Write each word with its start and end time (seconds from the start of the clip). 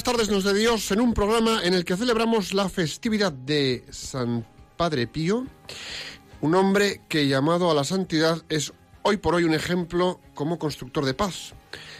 Buenas 0.00 0.16
tardes, 0.16 0.30
nos 0.30 0.44
de 0.44 0.58
Dios, 0.58 0.90
en 0.92 1.00
un 1.02 1.12
programa 1.12 1.62
en 1.62 1.74
el 1.74 1.84
que 1.84 1.94
celebramos 1.94 2.54
la 2.54 2.70
festividad 2.70 3.32
de 3.32 3.84
San 3.90 4.46
Padre 4.78 5.06
Pío, 5.06 5.44
un 6.40 6.54
hombre 6.54 7.02
que 7.06 7.28
llamado 7.28 7.70
a 7.70 7.74
la 7.74 7.84
santidad 7.84 8.42
es 8.48 8.72
hoy 9.02 9.18
por 9.18 9.34
hoy 9.34 9.44
un 9.44 9.52
ejemplo 9.52 10.18
como 10.32 10.58
constructor 10.58 11.04
de 11.04 11.12
paz. 11.12 11.52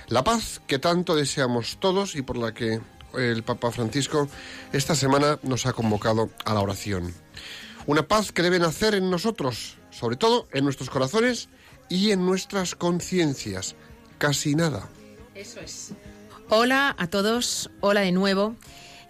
La 0.09 0.25
paz 0.25 0.63
que 0.67 0.79
tanto 0.79 1.15
deseamos 1.15 1.77
todos 1.79 2.17
y 2.17 2.23
por 2.23 2.39
la 2.39 2.55
que 2.55 2.81
el 3.19 3.43
Papa 3.43 3.71
Francisco 3.71 4.29
esta 4.73 4.95
semana 4.95 5.39
nos 5.43 5.67
ha 5.67 5.75
convocado 5.75 6.31
a 6.47 6.55
la 6.55 6.61
oración. 6.61 7.13
Una 7.85 8.09
paz 8.09 8.33
que 8.33 8.41
debe 8.41 8.59
nacer 8.59 8.95
en 8.95 9.11
nosotros, 9.11 9.77
sobre 9.91 10.17
todo 10.17 10.49
en 10.53 10.65
nuestros 10.65 10.89
corazones 10.89 11.51
y 11.91 12.13
en 12.13 12.25
nuestras 12.25 12.75
conciencias. 12.75 13.75
Casi 14.17 14.55
nada. 14.55 14.89
Eso 15.35 15.61
es. 15.61 15.93
Hola 16.53 16.97
a 16.99 17.07
todos, 17.07 17.71
hola 17.79 18.01
de 18.01 18.11
nuevo. 18.11 18.57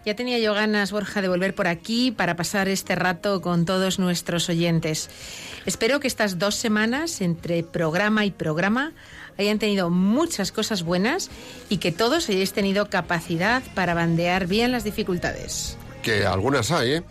Ya 0.04 0.14
tenía 0.14 0.38
yo 0.38 0.52
ganas, 0.52 0.92
Borja, 0.92 1.22
de 1.22 1.28
volver 1.28 1.54
por 1.54 1.68
aquí 1.68 2.10
para 2.10 2.36
pasar 2.36 2.68
este 2.68 2.96
rato 2.96 3.40
con 3.40 3.64
todos 3.64 3.98
nuestros 3.98 4.50
oyentes. 4.50 5.08
Espero 5.64 6.00
que 6.00 6.06
estas 6.06 6.38
dos 6.38 6.54
semanas, 6.54 7.22
entre 7.22 7.62
programa 7.62 8.26
y 8.26 8.30
programa, 8.30 8.92
hayan 9.38 9.58
tenido 9.58 9.88
muchas 9.88 10.52
cosas 10.52 10.82
buenas 10.82 11.30
y 11.70 11.78
que 11.78 11.92
todos 11.92 12.28
hayáis 12.28 12.52
tenido 12.52 12.90
capacidad 12.90 13.62
para 13.74 13.94
bandear 13.94 14.46
bien 14.46 14.70
las 14.70 14.84
dificultades. 14.84 15.78
Que 16.02 16.26
algunas 16.26 16.70
hay, 16.70 16.92
¿eh? 16.92 17.02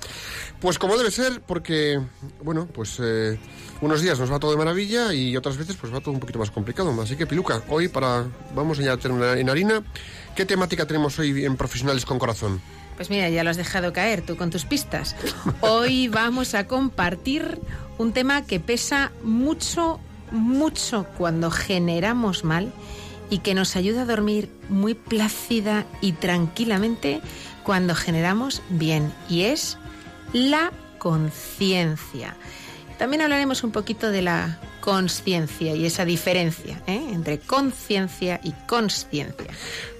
Pues 0.59 0.77
como 0.77 0.97
debe 0.97 1.09
ser, 1.09 1.41
porque, 1.41 2.01
bueno, 2.43 2.67
pues 2.67 2.99
eh, 3.01 3.39
unos 3.81 4.01
días 4.01 4.19
nos 4.19 4.31
va 4.31 4.39
todo 4.39 4.51
de 4.51 4.57
maravilla 4.57 5.13
y 5.13 5.37
otras 5.37 5.57
veces 5.57 5.77
pues 5.79 5.93
va 5.93 6.01
todo 6.01 6.11
un 6.11 6.19
poquito 6.19 6.37
más 6.37 6.51
complicado. 6.51 6.93
Así 7.01 7.15
que, 7.15 7.25
Piluca, 7.25 7.63
hoy 7.69 7.87
para, 7.87 8.25
vamos 8.53 8.79
a 8.79 8.81
ya 8.81 8.97
terminar 8.97 9.37
en 9.37 9.49
harina, 9.49 9.83
¿qué 10.35 10.45
temática 10.45 10.85
tenemos 10.85 11.17
hoy 11.19 11.45
en 11.45 11.57
Profesionales 11.57 12.05
con 12.05 12.19
Corazón? 12.19 12.61
Pues 12.95 13.09
mira, 13.09 13.29
ya 13.29 13.43
lo 13.43 13.49
has 13.49 13.57
dejado 13.57 13.93
caer 13.93 14.21
tú 14.21 14.35
con 14.35 14.49
tus 14.49 14.65
pistas. 14.65 15.15
Hoy 15.61 16.07
vamos 16.09 16.53
a 16.53 16.67
compartir 16.67 17.59
un 17.97 18.11
tema 18.11 18.45
que 18.45 18.59
pesa 18.59 19.11
mucho, 19.23 19.99
mucho 20.31 21.05
cuando 21.17 21.49
generamos 21.51 22.43
mal 22.43 22.73
y 23.29 23.39
que 23.39 23.53
nos 23.53 23.75
ayuda 23.75 24.01
a 24.01 24.05
dormir 24.05 24.49
muy 24.69 24.95
plácida 24.95 25.85
y 26.01 26.13
tranquilamente 26.13 27.21
cuando 27.63 27.95
generamos 27.95 28.61
bien. 28.69 29.13
Y 29.29 29.43
es 29.43 29.77
la 30.33 30.71
conciencia. 30.97 32.35
También 32.97 33.21
hablaremos 33.21 33.63
un 33.63 33.71
poquito 33.71 34.11
de 34.11 34.23
la 34.23 34.59
conciencia 34.89 35.75
y 35.75 35.85
esa 35.85 36.03
diferencia 36.03 36.81
¿eh? 36.87 37.09
entre 37.11 37.37
conciencia 37.37 38.41
y 38.43 38.53
consciencia. 38.65 39.45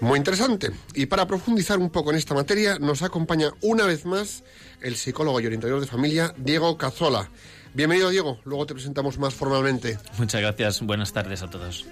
Muy 0.01 0.17
interesante. 0.17 0.71
Y 0.95 1.05
para 1.05 1.27
profundizar 1.27 1.77
un 1.77 1.91
poco 1.91 2.09
en 2.09 2.17
esta 2.17 2.33
materia, 2.33 2.79
nos 2.79 3.03
acompaña 3.03 3.51
una 3.61 3.85
vez 3.85 4.05
más 4.05 4.43
el 4.81 4.95
psicólogo 4.95 5.39
y 5.41 5.45
orientador 5.45 5.79
de 5.79 5.85
familia, 5.85 6.33
Diego 6.37 6.75
Cazola. 6.79 7.29
Bienvenido, 7.75 8.09
Diego. 8.09 8.39
Luego 8.45 8.65
te 8.65 8.73
presentamos 8.73 9.19
más 9.19 9.35
formalmente. 9.35 9.99
Muchas 10.17 10.41
gracias. 10.41 10.81
Buenas 10.81 11.13
tardes 11.13 11.43
a 11.43 11.51
todos. 11.51 11.85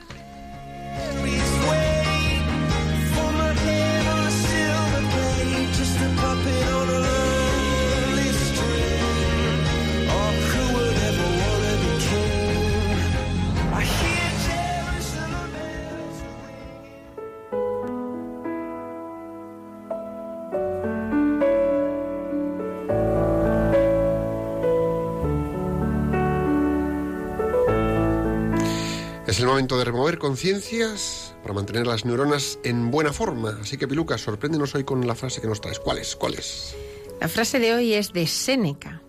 Es 29.27 29.41
el 29.41 29.45
momento 29.45 29.77
de 29.77 29.83
remover 29.83 30.19
conciencias 30.19 31.35
para 31.41 31.53
mantener 31.53 31.85
las 31.85 32.05
neuronas 32.05 32.59
en 32.63 32.91
buena 32.91 33.11
forma. 33.11 33.57
Así 33.61 33.77
que, 33.77 33.85
Piluca, 33.85 34.17
sorpréndenos 34.17 34.73
hoy 34.73 34.85
con 34.85 35.05
la 35.05 35.15
frase 35.15 35.41
que 35.41 35.47
nos 35.47 35.59
traes. 35.59 35.79
¿Cuál 35.79 35.97
es? 35.97 36.15
¿Cuál 36.15 36.35
es? 36.35 36.73
La 37.19 37.27
frase 37.27 37.59
de 37.59 37.73
hoy 37.73 37.93
es 37.93 38.13
de 38.13 38.25
Séneca, 38.25 39.01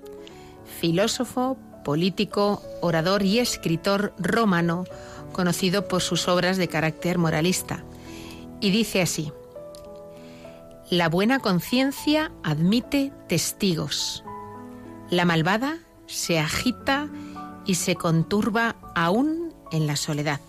filósofo, 0.81 1.57
político, 1.85 2.61
orador 2.81 3.23
y 3.23 3.39
escritor 3.39 4.13
romano, 4.19 4.87
conocido 5.33 5.87
por 5.87 6.03
sus 6.03 6.27
obras 6.27 6.57
de 6.57 6.67
carácter 6.67 7.17
moralista. 7.17 7.85
Y 8.61 8.73
dice 8.73 9.03
así, 9.03 9.33
La 10.91 11.09
buena 11.09 11.39
conciencia 11.39 12.33
admite 12.43 13.13
testigos. 13.29 14.25
La 15.11 15.25
malvada 15.25 15.79
se 16.07 16.41
agita 16.41 17.09
y 17.67 17.77
se 17.77 17.95
conturba 17.95 18.75
aún 18.97 19.48
en 19.73 19.87
la 19.87 19.97
soledad. 19.97 20.41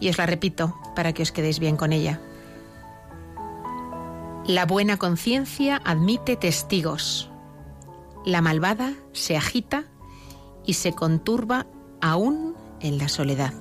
Y 0.00 0.08
os 0.08 0.18
la 0.18 0.26
repito 0.26 0.76
para 0.94 1.12
que 1.12 1.22
os 1.22 1.32
quedéis 1.32 1.58
bien 1.58 1.76
con 1.76 1.92
ella. 1.92 2.20
La 4.46 4.66
buena 4.66 4.96
conciencia 4.96 5.80
admite 5.84 6.36
testigos. 6.36 7.30
La 8.26 8.40
malvada 8.40 8.94
se 9.12 9.36
agita 9.36 9.84
y 10.66 10.74
se 10.74 10.92
conturba 10.92 11.66
aún 12.00 12.54
en 12.80 12.98
la 12.98 13.08
soledad. 13.08 13.52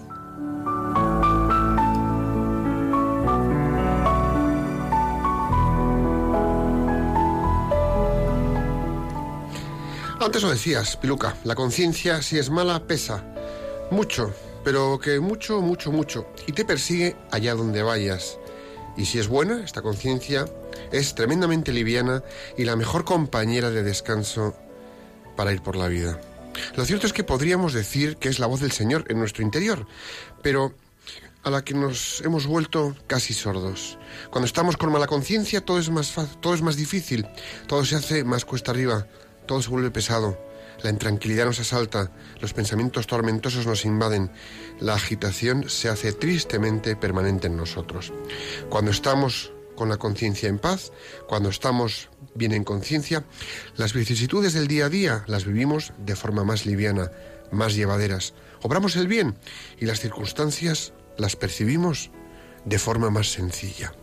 Antes 10.19 10.43
lo 10.43 10.51
decías, 10.51 10.97
Piluca, 10.97 11.35
la 11.43 11.55
conciencia 11.55 12.21
si 12.21 12.37
es 12.37 12.51
mala 12.51 12.85
pesa. 12.85 13.30
Mucho, 13.91 14.33
pero 14.63 14.99
que 14.99 15.19
mucho, 15.19 15.61
mucho, 15.61 15.91
mucho. 15.91 16.25
Y 16.47 16.53
te 16.53 16.63
persigue 16.63 17.17
allá 17.29 17.55
donde 17.55 17.83
vayas. 17.83 18.39
Y 18.95 19.05
si 19.05 19.19
es 19.19 19.27
buena, 19.27 19.65
esta 19.65 19.81
conciencia 19.81 20.45
es 20.93 21.13
tremendamente 21.13 21.73
liviana 21.73 22.23
y 22.57 22.63
la 22.63 22.77
mejor 22.77 23.03
compañera 23.03 23.69
de 23.69 23.83
descanso 23.83 24.55
para 25.35 25.51
ir 25.51 25.61
por 25.61 25.75
la 25.75 25.89
vida. 25.89 26.21
Lo 26.77 26.85
cierto 26.85 27.05
es 27.05 27.11
que 27.11 27.25
podríamos 27.25 27.73
decir 27.73 28.15
que 28.15 28.29
es 28.29 28.39
la 28.39 28.47
voz 28.47 28.61
del 28.61 28.71
Señor 28.71 29.03
en 29.09 29.19
nuestro 29.19 29.43
interior, 29.43 29.85
pero 30.41 30.73
a 31.43 31.49
la 31.49 31.63
que 31.63 31.73
nos 31.73 32.21
hemos 32.21 32.47
vuelto 32.47 32.95
casi 33.07 33.33
sordos. 33.33 33.97
Cuando 34.29 34.45
estamos 34.45 34.77
con 34.77 34.91
mala 34.91 35.07
conciencia 35.07 35.59
todo 35.59 35.79
es 35.79 35.89
más 35.89 36.15
todo 36.39 36.53
es 36.53 36.61
más 36.61 36.77
difícil, 36.77 37.27
todo 37.67 37.83
se 37.83 37.95
hace 37.95 38.23
más 38.23 38.45
cuesta 38.45 38.71
arriba, 38.71 39.07
todo 39.47 39.61
se 39.61 39.69
vuelve 39.69 39.91
pesado, 39.91 40.37
la 40.83 40.89
intranquilidad 40.89 41.45
nos 41.45 41.59
asalta, 41.59 42.11
los 42.39 42.53
pensamientos 42.53 43.07
tormentosos 43.07 43.65
nos 43.67 43.85
invaden, 43.85 44.31
la 44.79 44.93
agitación 44.93 45.69
se 45.69 45.89
hace 45.89 46.13
tristemente 46.13 46.95
permanente 46.95 47.47
en 47.47 47.57
nosotros. 47.57 48.13
Cuando 48.69 48.91
estamos 48.91 49.51
con 49.75 49.89
la 49.89 49.97
conciencia 49.97 50.49
en 50.49 50.59
paz, 50.59 50.91
cuando 51.27 51.49
estamos 51.49 52.09
bien 52.35 52.51
en 52.53 52.63
conciencia, 52.63 53.25
las 53.77 53.93
vicisitudes 53.93 54.53
del 54.53 54.67
día 54.67 54.85
a 54.85 54.89
día 54.89 55.23
las 55.27 55.45
vivimos 55.45 55.93
de 55.97 56.15
forma 56.15 56.43
más 56.43 56.65
liviana, 56.65 57.11
más 57.51 57.75
llevaderas. 57.75 58.33
Obramos 58.61 58.95
el 58.95 59.07
bien 59.07 59.35
y 59.79 59.85
las 59.85 59.99
circunstancias 59.99 60.93
las 61.17 61.35
percibimos 61.35 62.11
de 62.65 62.79
forma 62.79 63.09
más 63.09 63.31
sencilla. 63.31 63.93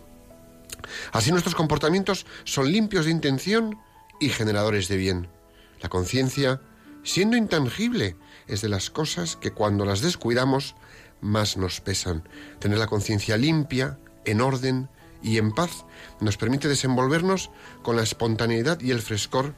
Así 1.13 1.31
nuestros 1.31 1.55
comportamientos 1.55 2.27
son 2.45 2.71
limpios 2.73 3.05
de 3.05 3.13
intención 3.13 3.79
y 4.21 4.31
generadores 4.31 4.89
de 4.89 4.97
bien. 4.97 5.38
La 5.81 5.89
conciencia, 5.89 6.61
siendo 7.03 7.37
intangible, 7.37 8.17
es 8.47 8.61
de 8.61 8.69
las 8.69 8.91
cosas 8.91 9.37
que 9.37 9.53
cuando 9.53 9.85
las 9.85 10.01
descuidamos 10.01 10.75
más 11.21 11.57
nos 11.57 11.81
pesan. 11.81 12.29
Tener 12.59 12.79
la 12.79 12.87
conciencia 12.87 13.37
limpia, 13.37 13.99
en 14.25 14.41
orden 14.41 14.89
y 15.23 15.39
en 15.39 15.53
paz 15.53 15.85
nos 16.21 16.37
permite 16.37 16.69
desenvolvernos 16.69 17.51
con 17.83 17.97
la 17.97 18.03
espontaneidad 18.03 18.81
y 18.81 18.91
el 18.91 19.01
frescor 19.01 19.55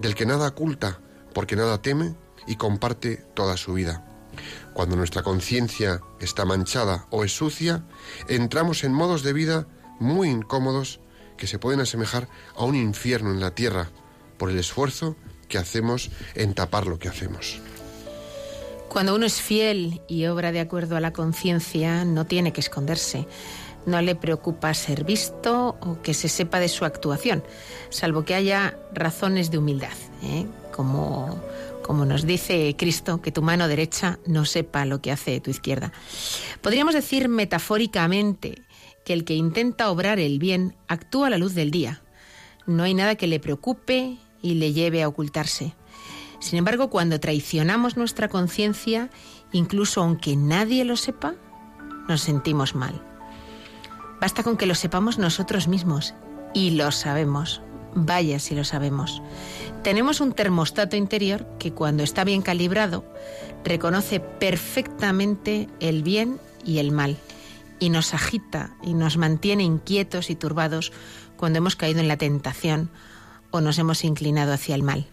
del 0.00 0.14
que 0.14 0.26
nada 0.26 0.48
oculta, 0.48 1.00
porque 1.34 1.56
nada 1.56 1.80
teme 1.82 2.14
y 2.46 2.56
comparte 2.56 3.16
toda 3.34 3.56
su 3.56 3.74
vida. 3.74 4.04
Cuando 4.74 4.96
nuestra 4.96 5.22
conciencia 5.22 6.00
está 6.20 6.44
manchada 6.44 7.06
o 7.10 7.24
es 7.24 7.36
sucia, 7.36 7.84
entramos 8.28 8.84
en 8.84 8.92
modos 8.92 9.22
de 9.22 9.32
vida 9.32 9.66
muy 9.98 10.28
incómodos 10.28 11.00
que 11.36 11.46
se 11.46 11.58
pueden 11.58 11.80
asemejar 11.80 12.28
a 12.56 12.64
un 12.64 12.74
infierno 12.74 13.30
en 13.30 13.40
la 13.40 13.54
tierra 13.54 13.90
por 14.36 14.50
el 14.50 14.58
esfuerzo 14.58 15.16
que 15.48 15.58
hacemos 15.58 16.10
en 16.34 16.54
tapar 16.54 16.86
lo 16.86 16.98
que 16.98 17.08
hacemos. 17.08 17.60
Cuando 18.88 19.14
uno 19.14 19.26
es 19.26 19.40
fiel 19.40 20.00
y 20.08 20.26
obra 20.26 20.50
de 20.50 20.60
acuerdo 20.60 20.96
a 20.96 21.00
la 21.00 21.12
conciencia, 21.12 22.04
no 22.04 22.24
tiene 22.24 22.52
que 22.52 22.60
esconderse. 22.60 23.26
No 23.84 24.00
le 24.00 24.14
preocupa 24.14 24.72
ser 24.74 25.04
visto 25.04 25.76
o 25.80 26.00
que 26.02 26.14
se 26.14 26.28
sepa 26.28 26.58
de 26.58 26.68
su 26.68 26.84
actuación, 26.84 27.42
salvo 27.90 28.24
que 28.24 28.34
haya 28.34 28.78
razones 28.92 29.50
de 29.50 29.58
humildad, 29.58 29.96
¿eh? 30.22 30.46
como, 30.74 31.40
como 31.82 32.04
nos 32.04 32.26
dice 32.26 32.74
Cristo, 32.78 33.22
que 33.22 33.32
tu 33.32 33.40
mano 33.40 33.68
derecha 33.68 34.18
no 34.26 34.44
sepa 34.44 34.84
lo 34.84 35.00
que 35.00 35.12
hace 35.12 35.40
tu 35.40 35.50
izquierda. 35.50 35.92
Podríamos 36.60 36.94
decir 36.94 37.28
metafóricamente 37.28 38.62
que 39.04 39.12
el 39.12 39.24
que 39.24 39.34
intenta 39.34 39.90
obrar 39.90 40.18
el 40.18 40.38
bien 40.38 40.76
actúa 40.86 41.28
a 41.28 41.30
la 41.30 41.38
luz 41.38 41.54
del 41.54 41.70
día. 41.70 42.02
No 42.66 42.82
hay 42.82 42.92
nada 42.94 43.14
que 43.14 43.26
le 43.26 43.40
preocupe 43.40 44.18
y 44.42 44.54
le 44.54 44.72
lleve 44.72 45.02
a 45.02 45.08
ocultarse. 45.08 45.74
Sin 46.40 46.58
embargo, 46.58 46.90
cuando 46.90 47.20
traicionamos 47.20 47.96
nuestra 47.96 48.28
conciencia, 48.28 49.10
incluso 49.52 50.02
aunque 50.02 50.36
nadie 50.36 50.84
lo 50.84 50.96
sepa, 50.96 51.34
nos 52.08 52.20
sentimos 52.20 52.74
mal. 52.74 53.02
Basta 54.20 54.42
con 54.42 54.56
que 54.56 54.66
lo 54.66 54.74
sepamos 54.74 55.18
nosotros 55.18 55.68
mismos, 55.68 56.14
y 56.54 56.70
lo 56.70 56.90
sabemos. 56.92 57.62
Vaya 57.94 58.38
si 58.38 58.54
lo 58.54 58.64
sabemos. 58.64 59.22
Tenemos 59.82 60.20
un 60.20 60.32
termostato 60.32 60.96
interior 60.96 61.46
que 61.58 61.72
cuando 61.72 62.02
está 62.02 62.24
bien 62.24 62.42
calibrado, 62.42 63.04
reconoce 63.64 64.20
perfectamente 64.20 65.68
el 65.80 66.02
bien 66.02 66.38
y 66.64 66.78
el 66.78 66.92
mal 66.92 67.16
y 67.80 67.90
nos 67.90 68.12
agita 68.12 68.76
y 68.82 68.94
nos 68.94 69.16
mantiene 69.16 69.62
inquietos 69.62 70.30
y 70.30 70.34
turbados 70.34 70.92
cuando 71.36 71.58
hemos 71.58 71.76
caído 71.76 72.00
en 72.00 72.08
la 72.08 72.16
tentación 72.16 72.90
o 73.50 73.60
nos 73.60 73.78
hemos 73.78 74.04
inclinado 74.04 74.52
hacia 74.52 74.74
el 74.74 74.82
mal. 74.82 75.06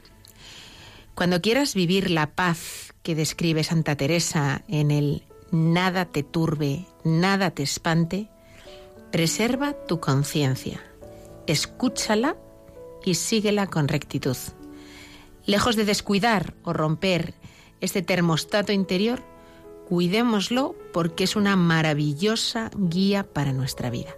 Cuando 1.16 1.42
quieras 1.42 1.76
vivir 1.76 2.12
la 2.12 2.32
paz 2.32 2.94
que 3.02 3.16
describe 3.16 3.64
Santa 3.64 3.96
Teresa 3.96 4.64
en 4.68 4.92
el 4.92 5.24
nada 5.52 6.06
te 6.06 6.24
turbe, 6.24 6.86
nada 7.04 7.52
te 7.52 7.64
espante, 7.64 8.30
preserva 9.12 9.74
tu 9.88 10.00
conciencia, 10.00 10.84
escúchala 11.48 12.36
y 13.06 13.16
síguela 13.16 13.68
con 13.68 13.88
rectitud. 13.88 14.38
Lejos 15.46 15.76
de 15.76 15.86
descuidar 15.86 16.54
o 16.64 16.74
romper 16.74 17.36
este 17.80 18.02
termostato 18.02 18.74
interior, 18.74 19.22
cuidémoslo 19.88 20.76
porque 20.92 21.24
es 21.24 21.36
una 21.36 21.56
maravillosa 21.56 22.72
guía 22.76 23.24
para 23.24 23.54
nuestra 23.54 23.90
vida. 23.90 24.16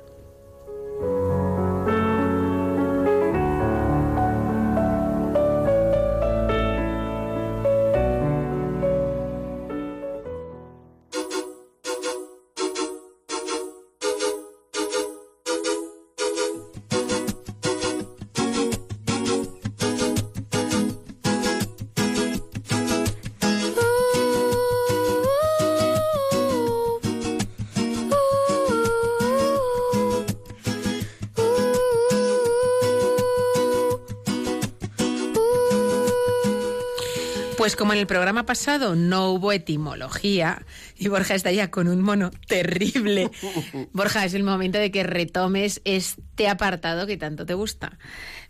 Como 37.87 37.93
en 37.93 37.99
el 37.99 38.07
programa 38.07 38.45
pasado 38.45 38.97
no 38.97 39.31
hubo 39.31 39.53
etimología 39.53 40.65
y 40.97 41.07
Borja 41.07 41.35
está 41.35 41.53
ya 41.53 41.71
con 41.71 41.87
un 41.87 42.01
mono 42.01 42.31
terrible, 42.45 43.31
Borja, 43.93 44.25
es 44.25 44.33
el 44.33 44.43
momento 44.43 44.77
de 44.77 44.91
que 44.91 45.03
retomes 45.03 45.79
este 45.85 46.49
apartado 46.49 47.07
que 47.07 47.15
tanto 47.15 47.45
te 47.45 47.53
gusta. 47.53 47.97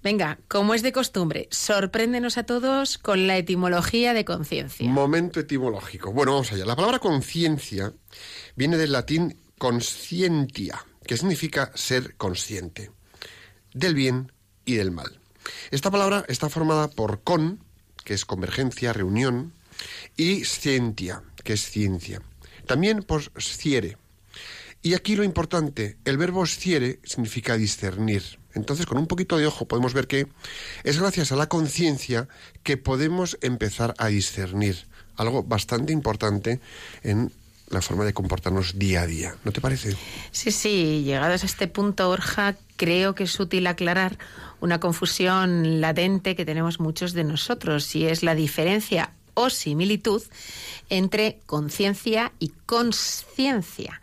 Venga, 0.02 0.40
como 0.48 0.74
es 0.74 0.82
de 0.82 0.92
costumbre, 0.92 1.48
sorpréndenos 1.52 2.40
a 2.40 2.48
todos 2.48 2.98
con 2.98 3.28
la 3.28 3.38
etimología 3.38 4.16
de 4.16 4.26
conciencia. 4.26 4.90
Momento 4.90 5.40
etimológico. 5.40 6.12
Bueno, 6.12 6.32
vamos 6.32 6.52
allá. 6.52 6.66
La 6.66 6.76
palabra 6.76 6.98
conciencia 6.98 7.94
viene 8.56 8.78
del 8.78 8.92
latín 8.92 9.38
conscientia, 9.60 10.84
que 11.06 11.16
significa 11.16 11.72
ser 11.76 12.16
consciente 12.16 12.90
del 13.76 13.94
bien 13.94 14.32
y 14.66 14.78
del 14.78 14.90
mal. 14.90 15.20
Esta 15.70 15.92
palabra 15.92 16.26
está 16.28 16.50
formada 16.50 16.88
por 16.88 17.22
con, 17.22 17.67
que 18.08 18.14
es 18.14 18.24
convergencia, 18.24 18.94
reunión, 18.94 19.52
y 20.16 20.46
scientia, 20.46 21.24
que 21.44 21.52
es 21.52 21.70
ciencia. 21.70 22.22
También 22.66 23.04
por 23.04 23.22
sciere. 23.38 23.98
Y 24.82 24.94
aquí 24.94 25.18
lo 25.18 25.26
importante, 25.26 25.98
el 26.06 26.18
verbo 26.18 26.46
sciere 26.46 27.02
significa 27.04 27.58
discernir. 27.58 28.40
Entonces, 28.54 28.86
con 28.86 28.98
un 28.98 29.08
poquito 29.08 29.36
de 29.36 29.46
ojo 29.46 29.68
podemos 29.68 29.94
ver 29.94 30.08
que 30.08 30.28
es 30.86 30.98
gracias 30.98 31.34
a 31.34 31.36
la 31.36 31.50
conciencia 31.50 32.30
que 32.64 32.78
podemos 32.78 33.38
empezar 33.42 33.94
a 33.98 34.08
discernir, 34.08 34.88
algo 35.18 35.44
bastante 35.44 35.92
importante 35.92 36.62
en 37.04 37.34
la 37.70 37.82
forma 37.82 38.06
de 38.06 38.14
comportarnos 38.14 38.80
día 38.80 39.02
a 39.02 39.08
día. 39.08 39.36
¿No 39.44 39.52
te 39.52 39.62
parece? 39.62 39.96
Sí, 40.32 40.52
sí, 40.52 41.04
llegados 41.04 41.44
a 41.44 41.46
este 41.46 41.68
punto, 41.68 42.08
Borja, 42.08 42.56
creo 42.76 43.16
que 43.16 43.24
es 43.24 43.40
útil 43.40 43.68
aclarar 43.68 44.18
una 44.62 44.80
confusión 44.80 45.82
latente 45.82 46.36
que 46.36 46.46
tenemos 46.46 46.80
muchos 46.80 47.14
de 47.14 47.24
nosotros 47.24 47.96
y 47.96 48.06
es 48.06 48.24
la 48.24 48.36
diferencia 48.36 49.12
o 49.34 49.50
similitud 49.50 50.24
entre 50.90 51.40
conciencia 51.46 52.32
y 52.40 52.52
consciencia. 52.66 54.02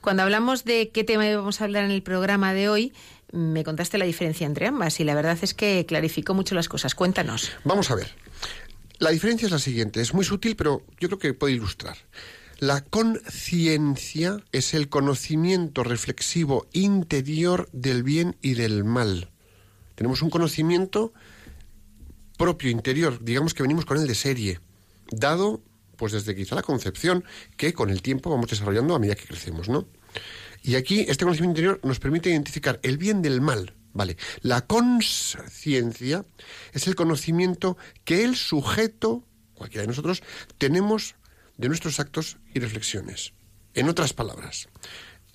Cuando 0.00 0.22
hablamos 0.22 0.64
de 0.64 0.90
qué 0.90 1.04
tema 1.04 1.24
vamos 1.34 1.60
a 1.60 1.64
hablar 1.64 1.84
en 1.84 1.90
el 1.90 2.02
programa 2.02 2.54
de 2.54 2.68
hoy, 2.68 2.92
me 3.32 3.64
contaste 3.64 3.98
la 3.98 4.04
diferencia 4.04 4.46
entre 4.46 4.66
ambas 4.66 5.00
y 5.00 5.04
la 5.04 5.14
verdad 5.14 5.38
es 5.42 5.54
que 5.54 5.84
clarificó 5.86 6.34
mucho 6.34 6.54
las 6.54 6.68
cosas. 6.68 6.94
Cuéntanos. 6.94 7.50
Vamos 7.64 7.90
a 7.90 7.94
ver. 7.94 8.14
La 8.98 9.10
diferencia 9.10 9.46
es 9.46 9.52
la 9.52 9.58
siguiente, 9.58 10.00
es 10.00 10.12
muy 10.14 10.24
sutil, 10.24 10.56
pero 10.56 10.82
yo 10.98 11.08
creo 11.08 11.18
que 11.18 11.34
puede 11.34 11.54
ilustrar. 11.54 11.96
La 12.60 12.82
conciencia 12.82 14.36
es 14.52 14.74
el 14.74 14.90
conocimiento 14.90 15.82
reflexivo 15.82 16.66
interior 16.74 17.70
del 17.72 18.02
bien 18.02 18.36
y 18.42 18.52
del 18.52 18.84
mal. 18.84 19.30
Tenemos 19.94 20.20
un 20.20 20.28
conocimiento 20.28 21.14
propio, 22.36 22.68
interior, 22.68 23.18
digamos 23.24 23.54
que 23.54 23.62
venimos 23.62 23.86
con 23.86 23.96
él 23.96 24.06
de 24.06 24.14
serie, 24.14 24.60
dado 25.10 25.62
pues 25.96 26.12
desde 26.12 26.36
quizá 26.36 26.54
la 26.54 26.62
concepción 26.62 27.24
que 27.56 27.72
con 27.72 27.88
el 27.88 28.02
tiempo 28.02 28.28
vamos 28.28 28.50
desarrollando 28.50 28.94
a 28.94 28.98
medida 28.98 29.14
que 29.14 29.24
crecemos, 29.24 29.70
¿no? 29.70 29.88
Y 30.62 30.74
aquí 30.74 31.06
este 31.08 31.24
conocimiento 31.24 31.58
interior 31.58 31.80
nos 31.82 31.98
permite 31.98 32.28
identificar 32.28 32.78
el 32.82 32.98
bien 32.98 33.22
del 33.22 33.40
mal, 33.40 33.74
¿vale? 33.94 34.18
La 34.42 34.66
conciencia 34.66 36.26
es 36.74 36.86
el 36.86 36.94
conocimiento 36.94 37.78
que 38.04 38.22
el 38.22 38.36
sujeto, 38.36 39.24
cualquiera 39.54 39.84
de 39.84 39.88
nosotros, 39.88 40.22
tenemos 40.58 41.14
de 41.60 41.68
nuestros 41.68 42.00
actos 42.00 42.38
y 42.54 42.58
reflexiones. 42.58 43.34
En 43.74 43.88
otras 43.88 44.14
palabras, 44.14 44.68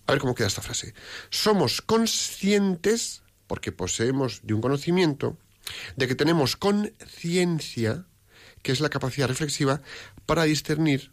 a 0.07 0.11
ver 0.11 0.19
cómo 0.19 0.33
queda 0.33 0.47
esta 0.47 0.61
frase. 0.61 0.93
Somos 1.29 1.81
conscientes, 1.81 3.21
porque 3.45 3.71
poseemos 3.71 4.41
de 4.43 4.55
un 4.55 4.61
conocimiento, 4.61 5.37
de 5.95 6.07
que 6.07 6.15
tenemos 6.15 6.55
conciencia, 6.57 8.05
que 8.63 8.71
es 8.71 8.79
la 8.79 8.89
capacidad 8.89 9.27
reflexiva, 9.27 9.81
para 10.25 10.43
discernir 10.43 11.11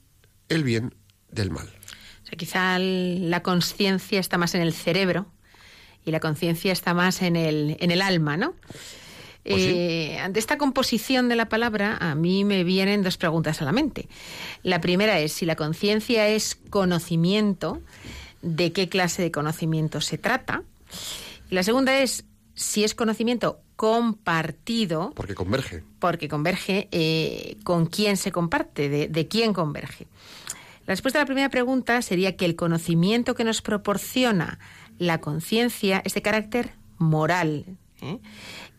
el 0.49 0.65
bien 0.65 0.95
del 1.31 1.51
mal. 1.51 1.69
O 2.23 2.27
sea, 2.27 2.39
quizá 2.39 2.79
la 2.79 3.43
conciencia 3.43 4.19
está 4.19 4.39
más 4.39 4.55
en 4.55 4.63
el 4.63 4.73
cerebro 4.73 5.31
y 6.07 6.11
la 6.11 6.21
conciencia 6.21 6.73
está 6.73 6.95
más 6.95 7.21
en 7.21 7.37
el, 7.37 7.77
en 7.81 7.91
el 7.91 8.01
alma, 8.01 8.39
¿no? 8.39 8.55
Pues 9.45 9.63
eh, 9.65 10.19
ante 10.21 10.39
esta 10.39 10.57
composición 10.57 11.29
de 11.29 11.35
la 11.35 11.49
palabra, 11.49 11.97
a 12.01 12.15
mí 12.15 12.45
me 12.45 12.63
vienen 12.63 13.03
dos 13.03 13.17
preguntas 13.17 13.61
a 13.61 13.65
la 13.65 13.73
mente. 13.73 14.09
La 14.63 14.81
primera 14.81 15.19
es 15.19 15.33
si 15.33 15.47
la 15.47 15.57
conciencia 15.57 16.29
es 16.29 16.59
conocimiento, 16.71 17.83
¿de 18.41 18.73
qué 18.73 18.89
clase 18.89 19.23
de 19.23 19.33
conocimiento 19.33 20.01
se 20.01 20.17
trata? 20.17 20.63
Y 21.51 21.55
la 21.57 21.65
segunda 21.65 21.99
es 22.01 22.25
si 22.55 22.85
es 22.85 22.95
conocimiento 22.95 23.61
compartido. 23.75 25.13
Porque 25.17 25.35
converge. 25.35 25.83
Porque 25.99 26.29
converge 26.29 26.89
eh, 26.93 27.57
con 27.65 27.87
quién 27.87 28.17
se 28.17 28.31
comparte, 28.31 28.89
de, 28.89 29.09
de 29.09 29.27
quién 29.27 29.53
converge. 29.53 30.07
La 30.87 30.93
respuesta 30.93 31.19
a 31.19 31.23
la 31.23 31.27
primera 31.27 31.49
pregunta 31.49 32.01
sería 32.03 32.37
que 32.37 32.45
el 32.45 32.55
conocimiento 32.55 33.35
que 33.35 33.45
nos 33.45 33.61
proporciona 33.61 34.61
la 34.99 35.21
conciencia 35.21 36.01
es 36.05 36.15
de 36.15 36.23
carácter 36.23 36.75
moral 36.99 37.77
¿eh? 38.03 38.19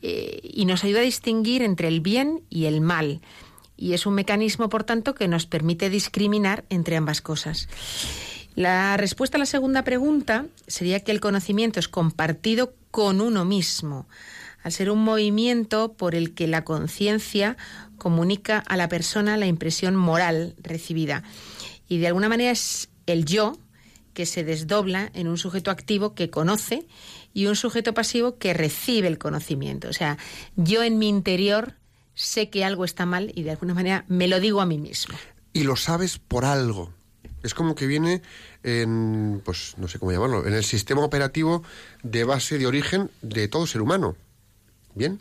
Eh, 0.01 0.41
y 0.43 0.65
nos 0.65 0.83
ayuda 0.83 0.99
a 0.99 1.03
distinguir 1.03 1.61
entre 1.61 1.87
el 1.87 2.01
bien 2.01 2.43
y 2.49 2.65
el 2.65 2.81
mal. 2.81 3.21
Y 3.75 3.93
es 3.93 4.05
un 4.05 4.13
mecanismo, 4.13 4.69
por 4.69 4.83
tanto, 4.83 5.15
que 5.15 5.27
nos 5.27 5.45
permite 5.45 5.89
discriminar 5.89 6.65
entre 6.69 6.97
ambas 6.97 7.21
cosas. 7.21 7.67
La 8.55 8.97
respuesta 8.97 9.37
a 9.37 9.39
la 9.39 9.47
segunda 9.47 9.83
pregunta 9.83 10.45
sería 10.67 10.99
que 10.99 11.11
el 11.11 11.19
conocimiento 11.19 11.79
es 11.79 11.87
compartido 11.87 12.75
con 12.91 13.19
uno 13.19 13.45
mismo, 13.45 14.07
al 14.61 14.71
ser 14.71 14.91
un 14.91 15.03
movimiento 15.03 15.93
por 15.93 16.13
el 16.13 16.35
que 16.35 16.47
la 16.47 16.63
conciencia 16.63 17.57
comunica 17.97 18.59
a 18.59 18.77
la 18.77 18.89
persona 18.89 19.37
la 19.37 19.47
impresión 19.47 19.95
moral 19.95 20.55
recibida. 20.61 21.23
Y 21.89 21.97
de 21.97 22.07
alguna 22.07 22.29
manera 22.29 22.51
es 22.51 22.89
el 23.07 23.25
yo 23.25 23.57
que 24.13 24.25
se 24.27 24.43
desdobla 24.43 25.09
en 25.15 25.27
un 25.27 25.37
sujeto 25.37 25.71
activo 25.71 26.13
que 26.13 26.29
conoce 26.29 26.85
y 27.33 27.47
un 27.47 27.55
sujeto 27.55 27.93
pasivo 27.93 28.37
que 28.37 28.53
recibe 28.53 29.07
el 29.07 29.17
conocimiento. 29.17 29.89
O 29.89 29.93
sea, 29.93 30.17
yo 30.55 30.83
en 30.83 30.99
mi 30.99 31.09
interior 31.09 31.73
sé 32.13 32.49
que 32.49 32.63
algo 32.63 32.85
está 32.85 33.05
mal 33.05 33.31
y 33.35 33.43
de 33.43 33.51
alguna 33.51 33.73
manera 33.73 34.05
me 34.07 34.27
lo 34.27 34.39
digo 34.39 34.61
a 34.61 34.65
mí 34.65 34.77
mismo. 34.77 35.15
Y 35.51 35.63
lo 35.63 35.75
sabes 35.75 36.19
por 36.19 36.45
algo. 36.45 36.93
Es 37.41 37.53
como 37.53 37.75
que 37.75 37.87
viene 37.87 38.21
en, 38.63 39.41
pues 39.43 39.75
no 39.77 39.87
sé 39.87 39.99
cómo 39.99 40.11
llamarlo, 40.11 40.47
en 40.47 40.53
el 40.53 40.63
sistema 40.63 41.03
operativo 41.03 41.63
de 42.01 42.23
base 42.23 42.57
de 42.57 42.67
origen 42.67 43.11
de 43.21 43.47
todo 43.47 43.67
ser 43.67 43.81
humano. 43.81 44.15
Bien. 44.95 45.19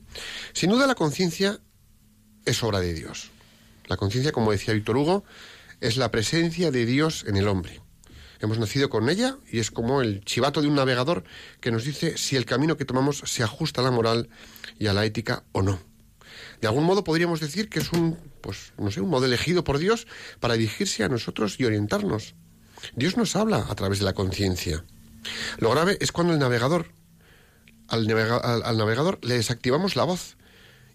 Sin 0.52 0.71
duda 0.71 0.87
la 0.87 0.95
conciencia 0.95 1.59
es 2.45 2.62
obra 2.62 2.81
de 2.81 2.95
Dios. 2.95 3.31
La 3.87 3.97
conciencia, 3.97 4.33
como 4.33 4.52
decía 4.52 4.75
Víctor 4.75 4.97
Hugo, 4.97 5.25
es 5.81 5.97
la 5.97 6.11
presencia 6.11 6.71
de 6.71 6.87
Dios 6.87 7.25
en 7.26 7.37
el 7.37 7.49
hombre. 7.49 7.82
Hemos 8.43 8.59
nacido 8.59 8.91
con 8.91 9.09
ella 9.09 9.39
y 9.53 9.61
es 9.61 9.71
como 9.71 10.03
el 10.03 10.25
chivato 10.25 10.61
de 10.61 10.67
un 10.67 10.75
navegador 10.75 11.23
que 11.61 11.71
nos 11.71 11.85
dice 11.85 12.19
si 12.19 12.35
el 12.35 12.45
camino 12.45 12.77
que 12.77 12.85
tomamos 12.85 13.23
se 13.25 13.45
ajusta 13.45 13.81
a 13.81 13.85
la 13.85 13.93
moral 13.93 14.31
y 14.81 14.89
a 14.89 14.93
la 14.93 15.05
ética 15.05 15.45
o 15.53 15.63
no. 15.63 15.79
De 16.61 16.67
algún 16.67 16.83
modo 16.83 17.05
podríamos 17.05 17.39
decir 17.39 17.69
que 17.69 17.79
es 17.79 17.93
un, 17.93 18.19
pues, 18.41 18.73
no 18.79 18.91
sé, 18.91 19.01
un 19.01 19.11
modo 19.11 19.27
elegido 19.27 19.63
por 19.63 19.79
Dios 19.79 20.09
para 20.41 20.55
dirigirse 20.55 21.05
a 21.05 21.09
nosotros 21.09 21.55
y 21.61 21.67
orientarnos. 21.67 22.35
Dios 22.97 23.17
nos 23.17 23.37
habla 23.37 23.65
a 23.69 23.75
través 23.77 24.01
de 24.01 24.07
la 24.07 24.13
conciencia. 24.13 24.85
Lo 25.59 25.71
grave 25.71 25.97
es 26.01 26.11
cuando 26.11 26.33
el 26.33 26.41
navegador, 26.41 26.87
al, 27.87 28.11
al 28.11 28.77
navegador 28.77 29.21
le 29.23 29.35
desactivamos 29.35 29.95
la 29.95 30.03
voz. 30.03 30.37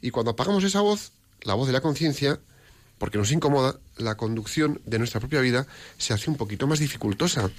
Y 0.02 0.12
cuando 0.12 0.32
apagamos 0.32 0.66
esa 0.66 0.82
voz, 0.82 1.14
la 1.44 1.54
voz 1.54 1.68
de 1.68 1.74
la 1.74 1.80
conciencia, 1.80 2.42
porque 2.98 3.18
nos 3.18 3.32
incomoda, 3.32 3.80
la 3.98 4.16
conducción 4.16 4.82
de 4.86 5.00
nuestra 5.00 5.20
propia 5.20 5.42
vida 5.42 5.68
se 5.98 6.14
hace 6.14 6.30
un 6.30 6.38
poquito 6.38 6.68
más 6.68 6.80
dificultosa. 6.80 7.50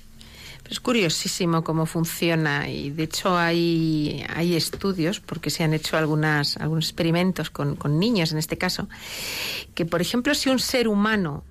Es 0.69 0.81
curiosísimo 0.81 1.65
cómo 1.65 1.87
funciona 1.87 2.69
y 2.69 2.91
de 2.91 3.05
hecho 3.05 3.39
hay, 3.39 4.25
hay 4.29 4.55
estudios, 4.55 5.21
porque 5.21 5.51
se 5.51 5.65
han 5.65 5.73
hecho 5.73 5.97
algunas, 5.97 6.57
algunos 6.59 6.87
experimentos 6.87 7.49
con, 7.49 7.77
con 7.77 7.99
niños 7.99 8.33
en 8.33 8.39
este 8.39 8.59
caso, 8.59 8.89
que 9.75 9.87
por 9.87 10.03
ejemplo 10.03 10.35
si 10.35 10.51
un 10.51 10.59
ser 10.59 10.89
humano 10.89 11.45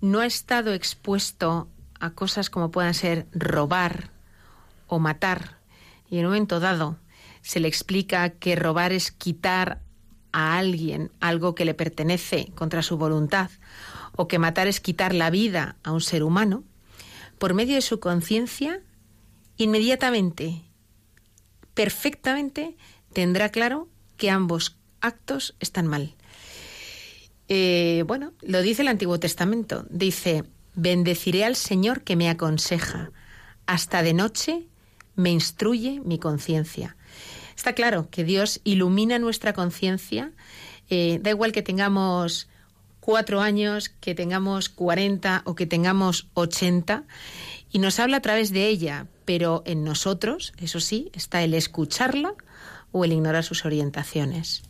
no 0.00 0.20
ha 0.20 0.26
estado 0.26 0.74
expuesto 0.74 1.68
a 2.00 2.10
cosas 2.10 2.50
como 2.50 2.70
puedan 2.70 2.94
ser 2.94 3.26
robar 3.32 4.10
o 4.88 4.98
matar, 4.98 5.58
y 6.10 6.18
en 6.18 6.26
un 6.26 6.32
momento 6.32 6.58
dado 6.58 6.98
se 7.42 7.60
le 7.60 7.68
explica 7.68 8.30
que 8.30 8.56
robar 8.56 8.92
es 8.92 9.12
quitar 9.12 9.80
a 10.34 10.58
alguien 10.58 11.12
algo 11.20 11.54
que 11.54 11.64
le 11.64 11.74
pertenece 11.74 12.50
contra 12.56 12.82
su 12.82 12.96
voluntad, 12.96 13.50
o 14.16 14.26
que 14.26 14.40
matar 14.40 14.66
es 14.66 14.80
quitar 14.80 15.14
la 15.14 15.30
vida 15.30 15.76
a 15.84 15.92
un 15.92 16.00
ser 16.00 16.24
humano, 16.24 16.64
por 17.38 17.54
medio 17.54 17.76
de 17.76 17.82
su 17.82 18.00
conciencia, 18.00 18.82
inmediatamente, 19.56 20.64
perfectamente, 21.74 22.76
tendrá 23.12 23.50
claro 23.50 23.88
que 24.16 24.28
ambos 24.30 24.76
actos 25.00 25.54
están 25.60 25.86
mal. 25.86 26.16
Eh, 27.48 28.02
bueno, 28.08 28.32
lo 28.42 28.60
dice 28.60 28.82
el 28.82 28.88
Antiguo 28.88 29.20
Testamento. 29.20 29.86
Dice, 29.88 30.42
bendeciré 30.74 31.44
al 31.44 31.54
Señor 31.54 32.02
que 32.02 32.16
me 32.16 32.28
aconseja. 32.28 33.12
Hasta 33.66 34.02
de 34.02 34.14
noche 34.14 34.66
me 35.14 35.30
instruye 35.30 36.00
mi 36.04 36.18
conciencia. 36.18 36.96
Está 37.56 37.72
claro 37.72 38.08
que 38.10 38.24
Dios 38.24 38.60
ilumina 38.64 39.18
nuestra 39.18 39.52
conciencia. 39.52 40.32
Eh, 40.90 41.18
da 41.22 41.30
igual 41.30 41.52
que 41.52 41.62
tengamos 41.62 42.48
cuatro 43.00 43.40
años, 43.40 43.90
que 44.00 44.14
tengamos 44.14 44.68
cuarenta 44.68 45.42
o 45.44 45.54
que 45.54 45.66
tengamos 45.66 46.26
ochenta, 46.34 47.04
y 47.70 47.78
nos 47.78 47.98
habla 47.98 48.18
a 48.18 48.22
través 48.22 48.50
de 48.50 48.68
ella, 48.68 49.06
pero 49.24 49.62
en 49.66 49.84
nosotros, 49.84 50.52
eso 50.58 50.80
sí, 50.80 51.10
está 51.12 51.42
el 51.42 51.54
escucharla 51.54 52.34
o 52.92 53.04
el 53.04 53.12
ignorar 53.12 53.44
sus 53.44 53.64
orientaciones. 53.64 54.62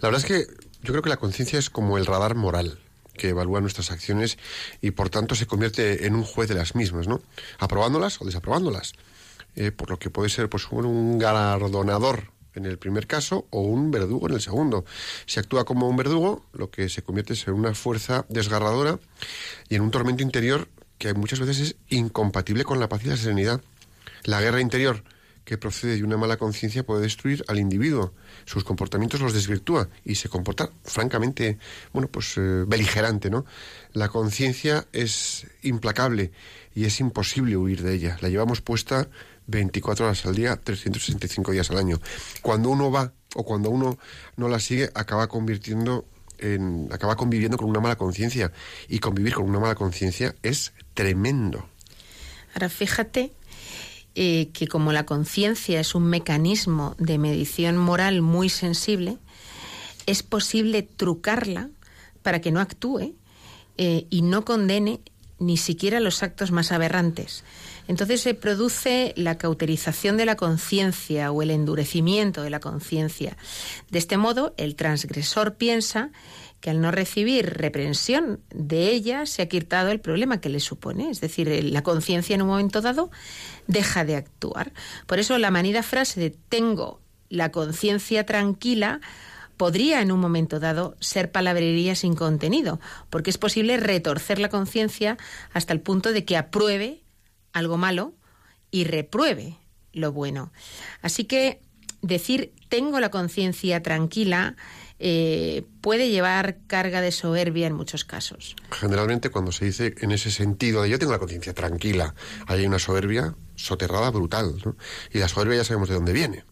La 0.00 0.08
verdad 0.08 0.22
es 0.22 0.26
que 0.26 0.46
yo 0.82 0.92
creo 0.92 1.02
que 1.02 1.10
la 1.10 1.16
conciencia 1.16 1.58
es 1.58 1.70
como 1.70 1.98
el 1.98 2.06
radar 2.06 2.34
moral 2.34 2.78
que 3.12 3.28
evalúa 3.28 3.60
nuestras 3.60 3.90
acciones 3.90 4.38
y 4.80 4.90
por 4.90 5.08
tanto 5.08 5.34
se 5.34 5.46
convierte 5.46 6.06
en 6.06 6.14
un 6.14 6.24
juez 6.24 6.48
de 6.48 6.54
las 6.56 6.74
mismas, 6.74 7.06
¿no? 7.06 7.22
Aprobándolas 7.58 8.20
o 8.20 8.24
desaprobándolas. 8.24 8.94
Eh, 9.56 9.70
por 9.70 9.90
lo 9.90 9.98
que 9.98 10.10
puede 10.10 10.28
ser 10.28 10.48
pues 10.48 10.68
un 10.70 11.18
galardonador 11.18 12.32
en 12.54 12.66
el 12.66 12.78
primer 12.78 13.06
caso 13.06 13.46
o 13.50 13.60
un 13.62 13.90
verdugo 13.90 14.28
en 14.28 14.34
el 14.34 14.40
segundo. 14.40 14.84
Si 15.26 15.38
actúa 15.38 15.64
como 15.64 15.88
un 15.88 15.96
verdugo, 15.96 16.44
lo 16.52 16.70
que 16.70 16.88
se 16.88 17.02
convierte 17.02 17.34
es 17.34 17.46
en 17.46 17.54
una 17.54 17.74
fuerza 17.74 18.26
desgarradora 18.28 18.98
y 19.68 19.76
en 19.76 19.82
un 19.82 19.90
tormento 19.90 20.22
interior 20.22 20.68
que 20.98 21.14
muchas 21.14 21.40
veces 21.40 21.60
es 21.60 21.76
incompatible 21.88 22.64
con 22.64 22.80
la 22.80 22.88
paz 22.88 23.04
y 23.04 23.08
la 23.08 23.16
serenidad. 23.16 23.60
La 24.24 24.40
guerra 24.40 24.60
interior 24.60 25.02
que 25.44 25.58
procede 25.58 25.96
de 25.96 26.04
una 26.04 26.16
mala 26.16 26.38
conciencia 26.38 26.86
puede 26.86 27.02
destruir 27.02 27.44
al 27.48 27.58
individuo. 27.58 28.14
Sus 28.46 28.64
comportamientos 28.64 29.20
los 29.20 29.34
desvirtúa 29.34 29.88
y 30.04 30.14
se 30.14 30.28
comporta 30.28 30.70
francamente, 30.84 31.58
bueno, 31.92 32.08
pues 32.08 32.38
eh, 32.38 32.64
beligerante, 32.66 33.30
¿no? 33.30 33.44
La 33.92 34.08
conciencia 34.08 34.86
es 34.92 35.46
implacable 35.62 36.32
y 36.74 36.86
es 36.86 36.98
imposible 37.00 37.56
huir 37.56 37.82
de 37.82 37.94
ella. 37.94 38.16
La 38.22 38.30
llevamos 38.30 38.62
puesta 38.62 39.08
24 39.46 40.06
horas 40.06 40.26
al 40.26 40.34
día, 40.34 40.56
365 40.56 41.52
días 41.52 41.70
al 41.70 41.78
año. 41.78 42.00
Cuando 42.42 42.70
uno 42.70 42.90
va 42.90 43.12
o 43.34 43.44
cuando 43.44 43.70
uno 43.70 43.98
no 44.36 44.48
la 44.48 44.60
sigue, 44.60 44.90
acaba 44.94 45.28
convirtiendo 45.28 46.04
en, 46.38 46.88
acaba 46.92 47.16
conviviendo 47.16 47.56
con 47.56 47.68
una 47.68 47.80
mala 47.80 47.96
conciencia. 47.96 48.52
Y 48.88 48.98
convivir 48.98 49.34
con 49.34 49.48
una 49.48 49.60
mala 49.60 49.74
conciencia 49.74 50.34
es 50.42 50.72
tremendo. 50.94 51.68
Ahora 52.54 52.68
fíjate 52.68 53.32
eh, 54.14 54.50
que 54.52 54.68
como 54.68 54.92
la 54.92 55.06
conciencia 55.06 55.80
es 55.80 55.94
un 55.94 56.04
mecanismo 56.04 56.94
de 56.98 57.18
medición 57.18 57.76
moral 57.76 58.22
muy 58.22 58.48
sensible, 58.48 59.18
es 60.06 60.22
posible 60.22 60.82
trucarla 60.82 61.70
para 62.22 62.40
que 62.40 62.52
no 62.52 62.60
actúe 62.60 63.14
eh, 63.76 64.06
y 64.10 64.22
no 64.22 64.44
condene 64.44 65.00
ni 65.38 65.56
siquiera 65.56 66.00
los 66.00 66.22
actos 66.22 66.50
más 66.50 66.72
aberrantes. 66.72 67.44
Entonces 67.88 68.20
se 68.20 68.34
produce 68.34 69.12
la 69.16 69.36
cauterización 69.36 70.16
de 70.16 70.26
la 70.26 70.36
conciencia 70.36 71.30
o 71.32 71.42
el 71.42 71.50
endurecimiento 71.50 72.42
de 72.42 72.50
la 72.50 72.60
conciencia. 72.60 73.36
De 73.90 73.98
este 73.98 74.16
modo, 74.16 74.54
el 74.56 74.74
transgresor 74.76 75.54
piensa 75.54 76.10
que 76.60 76.70
al 76.70 76.80
no 76.80 76.90
recibir 76.90 77.58
reprensión 77.58 78.40
de 78.50 78.88
ella 78.88 79.26
se 79.26 79.42
ha 79.42 79.48
quitado 79.48 79.90
el 79.90 80.00
problema 80.00 80.40
que 80.40 80.48
le 80.48 80.60
supone. 80.60 81.10
Es 81.10 81.20
decir, 81.20 81.46
la 81.64 81.82
conciencia 81.82 82.34
en 82.34 82.40
un 82.40 82.48
momento 82.48 82.80
dado 82.80 83.10
deja 83.66 84.04
de 84.06 84.16
actuar. 84.16 84.72
Por 85.06 85.18
eso 85.18 85.36
la 85.36 85.50
manida 85.50 85.82
frase 85.82 86.20
de 86.20 86.30
tengo 86.30 87.00
la 87.28 87.50
conciencia 87.50 88.24
tranquila 88.24 89.00
podría 89.56 90.02
en 90.02 90.12
un 90.12 90.20
momento 90.20 90.60
dado 90.60 90.96
ser 91.00 91.30
palabrería 91.30 91.94
sin 91.94 92.14
contenido, 92.14 92.80
porque 93.10 93.30
es 93.30 93.38
posible 93.38 93.76
retorcer 93.76 94.38
la 94.38 94.48
conciencia 94.48 95.16
hasta 95.52 95.72
el 95.72 95.80
punto 95.80 96.12
de 96.12 96.24
que 96.24 96.36
apruebe 96.36 97.02
algo 97.52 97.76
malo 97.76 98.14
y 98.70 98.84
repruebe 98.84 99.56
lo 99.92 100.12
bueno. 100.12 100.52
Así 101.02 101.24
que 101.24 101.60
decir 102.02 102.52
tengo 102.68 103.00
la 103.00 103.10
conciencia 103.10 103.82
tranquila 103.82 104.56
eh, 104.98 105.64
puede 105.80 106.10
llevar 106.10 106.58
carga 106.66 107.00
de 107.00 107.12
soberbia 107.12 107.66
en 107.66 107.74
muchos 107.74 108.04
casos. 108.04 108.56
Generalmente 108.70 109.30
cuando 109.30 109.52
se 109.52 109.64
dice 109.64 109.94
en 109.98 110.12
ese 110.12 110.30
sentido 110.30 110.82
de 110.82 110.90
yo 110.90 110.98
tengo 110.98 111.12
la 111.12 111.18
conciencia 111.18 111.52
tranquila, 111.52 112.14
hay 112.46 112.64
una 112.66 112.78
soberbia 112.78 113.34
soterrada 113.56 114.10
brutal, 114.10 114.54
Y 115.12 115.18
la 115.18 115.28
soberbia 115.28 115.58
ya 115.58 115.64
sabemos 115.64 115.88
de 115.88 115.94
dónde 115.94 116.12
viene. 116.12 116.44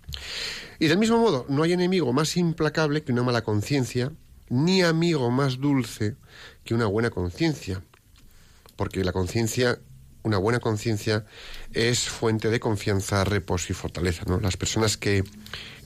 Y 0.79 0.89
del 0.89 0.99
mismo 0.99 1.19
modo, 1.19 1.47
no 1.49 1.63
hay 1.63 1.73
enemigo 1.73 2.13
más 2.13 2.37
implacable 2.37 3.03
que 3.03 3.13
una 3.13 3.23
mala 3.23 3.43
conciencia, 3.43 4.13
ni 4.49 4.83
amigo 4.83 5.31
más 5.31 5.59
dulce 5.59 6.17
que 6.65 6.75
una 6.75 6.87
buena 6.87 7.11
conciencia, 7.11 7.83
porque 8.77 9.05
la 9.05 9.13
conciencia 9.13 9.79
una 10.25 10.39
buena 10.39 10.61
conciencia 10.61 11.25
es 11.73 12.09
fuente 12.09 12.49
de 12.49 12.61
confianza, 12.61 13.25
reposo 13.25 13.67
y 13.71 13.75
fortaleza. 13.75 14.25
¿no? 14.27 14.41
Las 14.41 14.57
personas 14.57 14.97
que, 14.97 15.25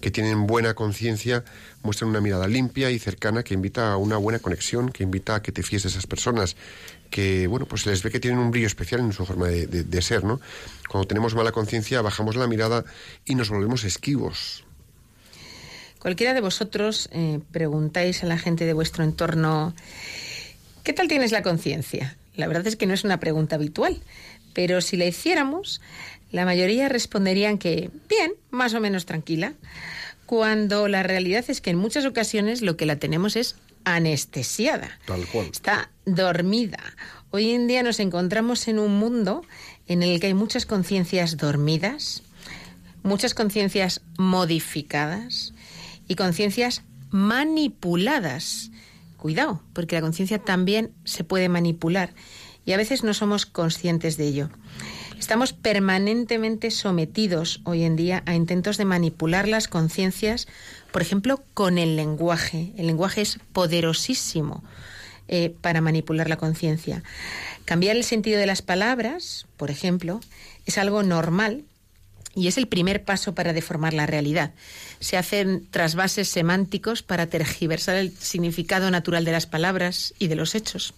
que 0.00 0.10
tienen 0.10 0.46
buena 0.46 0.74
conciencia 0.74 1.44
muestran 1.82 2.10
una 2.10 2.20
mirada 2.20 2.46
limpia 2.46 2.90
y 2.90 2.98
cercana 2.98 3.42
que 3.42 3.54
invita 3.54 3.92
a 3.92 3.96
una 3.96 4.16
buena 4.16 4.38
conexión, 4.38 4.90
que 4.90 5.04
invita 5.04 5.36
a 5.36 5.42
que 5.42 5.52
te 5.52 5.62
fíes 5.62 5.84
de 5.84 5.88
esas 5.88 6.06
personas, 6.06 6.56
que 7.10 7.46
bueno, 7.46 7.66
pues 7.66 7.82
se 7.82 7.90
les 7.90 8.02
ve 8.02 8.10
que 8.10 8.20
tienen 8.20 8.38
un 8.38 8.50
brillo 8.50 8.66
especial 8.66 9.00
en 9.00 9.12
su 9.12 9.24
forma 9.24 9.48
de, 9.48 9.66
de 9.66 10.02
ser, 10.02 10.24
¿no? 10.24 10.40
Cuando 10.88 11.08
tenemos 11.08 11.34
mala 11.34 11.52
conciencia 11.52 12.02
bajamos 12.02 12.36
la 12.36 12.46
mirada 12.46 12.84
y 13.24 13.34
nos 13.36 13.48
volvemos 13.48 13.84
esquivos. 13.84 14.65
Cualquiera 15.98 16.34
de 16.34 16.40
vosotros 16.40 17.08
eh, 17.12 17.40
preguntáis 17.50 18.22
a 18.22 18.26
la 18.26 18.38
gente 18.38 18.64
de 18.66 18.72
vuestro 18.72 19.02
entorno, 19.02 19.74
¿qué 20.84 20.92
tal 20.92 21.08
tienes 21.08 21.32
la 21.32 21.42
conciencia? 21.42 22.16
La 22.36 22.46
verdad 22.46 22.66
es 22.66 22.76
que 22.76 22.86
no 22.86 22.94
es 22.94 23.04
una 23.04 23.18
pregunta 23.18 23.56
habitual, 23.56 24.00
pero 24.52 24.80
si 24.80 24.96
la 24.96 25.06
hiciéramos, 25.06 25.80
la 26.30 26.44
mayoría 26.44 26.88
responderían 26.88 27.58
que 27.58 27.90
bien, 28.08 28.32
más 28.50 28.74
o 28.74 28.80
menos 28.80 29.06
tranquila, 29.06 29.54
cuando 30.26 30.88
la 30.88 31.02
realidad 31.02 31.44
es 31.48 31.60
que 31.60 31.70
en 31.70 31.78
muchas 31.78 32.04
ocasiones 32.04 32.60
lo 32.60 32.76
que 32.76 32.86
la 32.86 32.96
tenemos 32.96 33.36
es 33.36 33.56
anestesiada. 33.84 34.98
Tal 35.06 35.26
cual. 35.26 35.46
Está 35.50 35.90
dormida. 36.04 36.80
Hoy 37.30 37.50
en 37.50 37.66
día 37.66 37.82
nos 37.82 38.00
encontramos 38.00 38.68
en 38.68 38.78
un 38.78 38.98
mundo 38.98 39.42
en 39.88 40.02
el 40.02 40.20
que 40.20 40.28
hay 40.28 40.34
muchas 40.34 40.66
conciencias 40.66 41.36
dormidas, 41.36 42.22
muchas 43.02 43.34
conciencias 43.34 44.02
modificadas 44.18 45.52
y 46.08 46.14
conciencias 46.14 46.82
manipuladas. 47.10 48.70
Cuidado, 49.16 49.62
porque 49.72 49.96
la 49.96 50.02
conciencia 50.02 50.38
también 50.38 50.92
se 51.04 51.24
puede 51.24 51.48
manipular 51.48 52.12
y 52.64 52.72
a 52.72 52.76
veces 52.76 53.04
no 53.04 53.14
somos 53.14 53.46
conscientes 53.46 54.16
de 54.16 54.26
ello. 54.26 54.50
Estamos 55.18 55.52
permanentemente 55.54 56.70
sometidos 56.70 57.60
hoy 57.64 57.84
en 57.84 57.96
día 57.96 58.22
a 58.26 58.34
intentos 58.34 58.76
de 58.76 58.84
manipular 58.84 59.48
las 59.48 59.66
conciencias, 59.66 60.46
por 60.92 61.00
ejemplo, 61.00 61.42
con 61.54 61.78
el 61.78 61.96
lenguaje. 61.96 62.72
El 62.76 62.86
lenguaje 62.86 63.22
es 63.22 63.38
poderosísimo 63.52 64.62
eh, 65.28 65.54
para 65.60 65.80
manipular 65.80 66.28
la 66.28 66.36
conciencia. 66.36 67.02
Cambiar 67.64 67.96
el 67.96 68.04
sentido 68.04 68.38
de 68.38 68.46
las 68.46 68.62
palabras, 68.62 69.46
por 69.56 69.70
ejemplo, 69.70 70.20
es 70.66 70.76
algo 70.76 71.02
normal 71.02 71.64
y 72.36 72.48
es 72.48 72.58
el 72.58 72.68
primer 72.68 73.02
paso 73.02 73.34
para 73.34 73.54
deformar 73.54 73.94
la 73.94 74.06
realidad. 74.06 74.52
Se 75.00 75.16
hacen 75.16 75.66
trasvases 75.70 76.28
semánticos 76.28 77.02
para 77.02 77.26
tergiversar 77.26 77.96
el 77.96 78.12
significado 78.16 78.90
natural 78.90 79.24
de 79.24 79.32
las 79.32 79.46
palabras 79.46 80.14
y 80.18 80.28
de 80.28 80.36
los 80.36 80.54
hechos. 80.54 80.94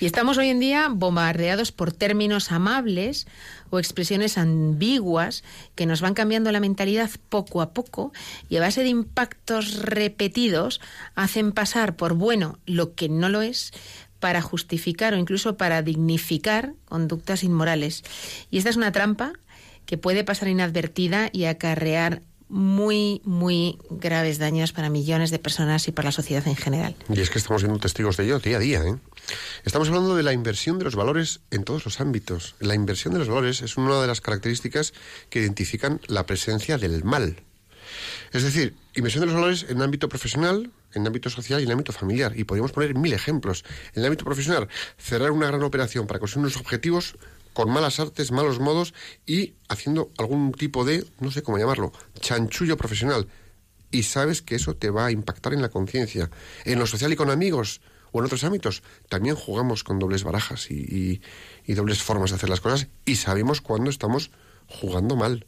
Y 0.00 0.06
estamos 0.06 0.38
hoy 0.38 0.48
en 0.48 0.60
día 0.60 0.88
bombardeados 0.90 1.72
por 1.72 1.92
términos 1.92 2.52
amables 2.52 3.26
o 3.68 3.78
expresiones 3.78 4.38
ambiguas 4.38 5.44
que 5.74 5.84
nos 5.84 6.00
van 6.00 6.14
cambiando 6.14 6.52
la 6.52 6.60
mentalidad 6.60 7.10
poco 7.28 7.60
a 7.60 7.74
poco 7.74 8.12
y 8.48 8.56
a 8.56 8.60
base 8.60 8.82
de 8.82 8.88
impactos 8.88 9.76
repetidos 9.76 10.80
hacen 11.14 11.52
pasar 11.52 11.96
por 11.96 12.14
bueno 12.14 12.58
lo 12.64 12.94
que 12.94 13.10
no 13.10 13.28
lo 13.28 13.42
es 13.42 13.72
para 14.20 14.40
justificar 14.40 15.12
o 15.12 15.18
incluso 15.18 15.56
para 15.56 15.82
dignificar 15.82 16.74
conductas 16.86 17.44
inmorales. 17.44 18.02
Y 18.50 18.58
esta 18.58 18.70
es 18.70 18.76
una 18.76 18.92
trampa 18.92 19.32
que 19.90 19.98
puede 19.98 20.22
pasar 20.22 20.46
inadvertida 20.46 21.30
y 21.32 21.46
acarrear 21.46 22.22
muy, 22.48 23.22
muy 23.24 23.76
graves 23.90 24.38
daños 24.38 24.72
para 24.72 24.88
millones 24.88 25.32
de 25.32 25.40
personas 25.40 25.88
y 25.88 25.90
para 25.90 26.06
la 26.06 26.12
sociedad 26.12 26.46
en 26.46 26.54
general. 26.54 26.94
Y 27.08 27.20
es 27.20 27.28
que 27.28 27.38
estamos 27.38 27.62
siendo 27.62 27.80
testigos 27.80 28.16
de 28.16 28.26
ello 28.26 28.38
día 28.38 28.58
a 28.58 28.60
día. 28.60 28.82
¿eh? 28.84 28.94
Estamos 29.64 29.88
hablando 29.88 30.14
de 30.14 30.22
la 30.22 30.32
inversión 30.32 30.78
de 30.78 30.84
los 30.84 30.94
valores 30.94 31.40
en 31.50 31.64
todos 31.64 31.84
los 31.84 32.00
ámbitos. 32.00 32.54
La 32.60 32.76
inversión 32.76 33.14
de 33.14 33.18
los 33.18 33.28
valores 33.28 33.62
es 33.62 33.76
una 33.76 34.00
de 34.00 34.06
las 34.06 34.20
características 34.20 34.94
que 35.28 35.40
identifican 35.40 36.00
la 36.06 36.24
presencia 36.24 36.78
del 36.78 37.02
mal. 37.02 37.42
Es 38.30 38.44
decir, 38.44 38.76
inversión 38.94 39.22
de 39.22 39.26
los 39.26 39.34
valores 39.34 39.66
en 39.68 39.82
ámbito 39.82 40.08
profesional, 40.08 40.70
en 40.94 41.04
ámbito 41.04 41.30
social 41.30 41.60
y 41.60 41.64
en 41.64 41.72
ámbito 41.72 41.92
familiar. 41.92 42.38
Y 42.38 42.44
podríamos 42.44 42.70
poner 42.70 42.94
mil 42.94 43.12
ejemplos. 43.12 43.64
En 43.94 44.02
el 44.02 44.06
ámbito 44.06 44.24
profesional, 44.24 44.68
cerrar 44.98 45.32
una 45.32 45.48
gran 45.48 45.64
operación 45.64 46.06
para 46.06 46.20
conseguir 46.20 46.42
unos 46.42 46.58
objetivos 46.58 47.16
con 47.52 47.70
malas 47.70 48.00
artes, 48.00 48.32
malos 48.32 48.60
modos 48.60 48.94
y 49.26 49.54
haciendo 49.68 50.10
algún 50.18 50.52
tipo 50.52 50.84
de, 50.84 51.04
no 51.18 51.30
sé 51.30 51.42
cómo 51.42 51.58
llamarlo, 51.58 51.92
chanchullo 52.20 52.76
profesional. 52.76 53.28
Y 53.90 54.04
sabes 54.04 54.42
que 54.42 54.54
eso 54.54 54.76
te 54.76 54.90
va 54.90 55.06
a 55.06 55.10
impactar 55.10 55.52
en 55.52 55.62
la 55.62 55.68
conciencia. 55.68 56.30
En 56.64 56.78
lo 56.78 56.86
social 56.86 57.12
y 57.12 57.16
con 57.16 57.30
amigos 57.30 57.80
o 58.12 58.20
en 58.20 58.24
otros 58.26 58.44
ámbitos, 58.44 58.82
también 59.08 59.34
jugamos 59.34 59.84
con 59.84 59.98
dobles 59.98 60.24
barajas 60.24 60.70
y, 60.70 61.20
y 61.64 61.74
dobles 61.74 62.02
formas 62.02 62.30
de 62.30 62.36
hacer 62.36 62.48
las 62.48 62.60
cosas 62.60 62.88
y 63.04 63.16
sabemos 63.16 63.60
cuándo 63.60 63.90
estamos 63.90 64.30
jugando 64.66 65.16
mal. 65.16 65.46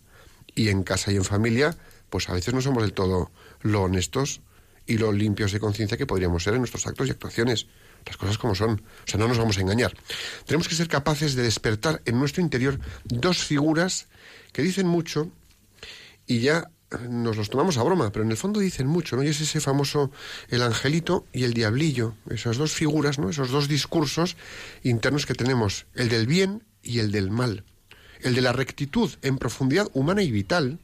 Y 0.54 0.68
en 0.68 0.82
casa 0.82 1.12
y 1.12 1.16
en 1.16 1.24
familia, 1.24 1.76
pues 2.10 2.28
a 2.28 2.34
veces 2.34 2.52
no 2.52 2.60
somos 2.60 2.82
del 2.82 2.92
todo 2.92 3.30
lo 3.62 3.82
honestos 3.82 4.42
y 4.86 4.98
lo 4.98 5.12
limpios 5.12 5.52
de 5.52 5.60
conciencia 5.60 5.96
que 5.96 6.06
podríamos 6.06 6.42
ser 6.42 6.54
en 6.54 6.60
nuestros 6.60 6.86
actos 6.86 7.08
y 7.08 7.10
actuaciones 7.10 7.66
las 8.06 8.16
cosas 8.16 8.38
como 8.38 8.54
son. 8.54 8.82
O 9.04 9.06
sea, 9.06 9.18
no 9.18 9.28
nos 9.28 9.38
vamos 9.38 9.58
a 9.58 9.60
engañar. 9.60 9.94
Tenemos 10.46 10.68
que 10.68 10.74
ser 10.74 10.88
capaces 10.88 11.34
de 11.34 11.42
despertar 11.42 12.02
en 12.04 12.18
nuestro 12.18 12.42
interior 12.42 12.78
dos 13.04 13.44
figuras 13.44 14.08
que 14.52 14.62
dicen 14.62 14.86
mucho 14.86 15.30
y 16.26 16.40
ya 16.40 16.70
nos 17.08 17.36
los 17.36 17.48
tomamos 17.48 17.78
a 17.78 17.82
broma, 17.82 18.12
pero 18.12 18.24
en 18.24 18.30
el 18.30 18.36
fondo 18.36 18.60
dicen 18.60 18.86
mucho, 18.86 19.16
¿no? 19.16 19.22
Y 19.22 19.28
es 19.28 19.40
ese 19.40 19.60
famoso 19.60 20.10
el 20.48 20.62
angelito 20.62 21.26
y 21.32 21.44
el 21.44 21.54
diablillo, 21.54 22.14
esas 22.28 22.58
dos 22.58 22.72
figuras, 22.72 23.18
¿no? 23.18 23.30
Esos 23.30 23.50
dos 23.50 23.68
discursos 23.68 24.36
internos 24.82 25.26
que 25.26 25.34
tenemos, 25.34 25.86
el 25.94 26.08
del 26.08 26.26
bien 26.26 26.64
y 26.82 26.98
el 26.98 27.12
del 27.12 27.30
mal. 27.30 27.64
El 28.20 28.34
de 28.34 28.42
la 28.42 28.52
rectitud 28.52 29.10
en 29.22 29.38
profundidad 29.38 29.88
humana 29.94 30.22
y 30.22 30.30
vital, 30.30 30.78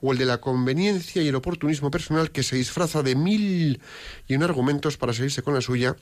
o 0.00 0.12
el 0.12 0.18
de 0.18 0.26
la 0.26 0.40
conveniencia 0.40 1.22
y 1.22 1.28
el 1.28 1.36
oportunismo 1.36 1.90
personal 1.90 2.32
que 2.32 2.42
se 2.42 2.56
disfraza 2.56 3.02
de 3.02 3.14
mil 3.14 3.80
y 4.26 4.34
un 4.34 4.42
argumentos 4.42 4.96
para 4.96 5.12
salirse 5.12 5.42
con 5.42 5.54
la 5.54 5.60
suya 5.60 5.96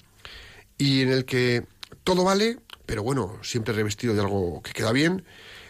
y 0.80 1.02
en 1.02 1.12
el 1.12 1.26
que 1.26 1.64
todo 2.04 2.24
vale, 2.24 2.58
pero 2.86 3.02
bueno, 3.02 3.36
siempre 3.42 3.74
revestido 3.74 4.14
de 4.14 4.22
algo 4.22 4.62
que 4.62 4.72
queda 4.72 4.92
bien 4.92 5.24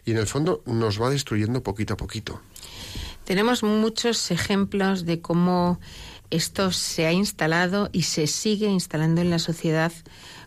y 0.04 0.12
en 0.12 0.18
el 0.18 0.26
fondo 0.26 0.62
nos 0.66 1.02
va 1.02 1.10
destruyendo 1.10 1.62
poquito 1.64 1.94
a 1.94 1.96
poquito. 1.96 2.40
Tenemos 3.24 3.64
muchos 3.64 4.30
ejemplos 4.30 5.04
de 5.04 5.20
cómo 5.20 5.80
esto 6.30 6.70
se 6.70 7.06
ha 7.06 7.12
instalado 7.12 7.90
y 7.92 8.02
se 8.02 8.28
sigue 8.28 8.68
instalando 8.68 9.20
en 9.20 9.30
la 9.30 9.40
sociedad 9.40 9.92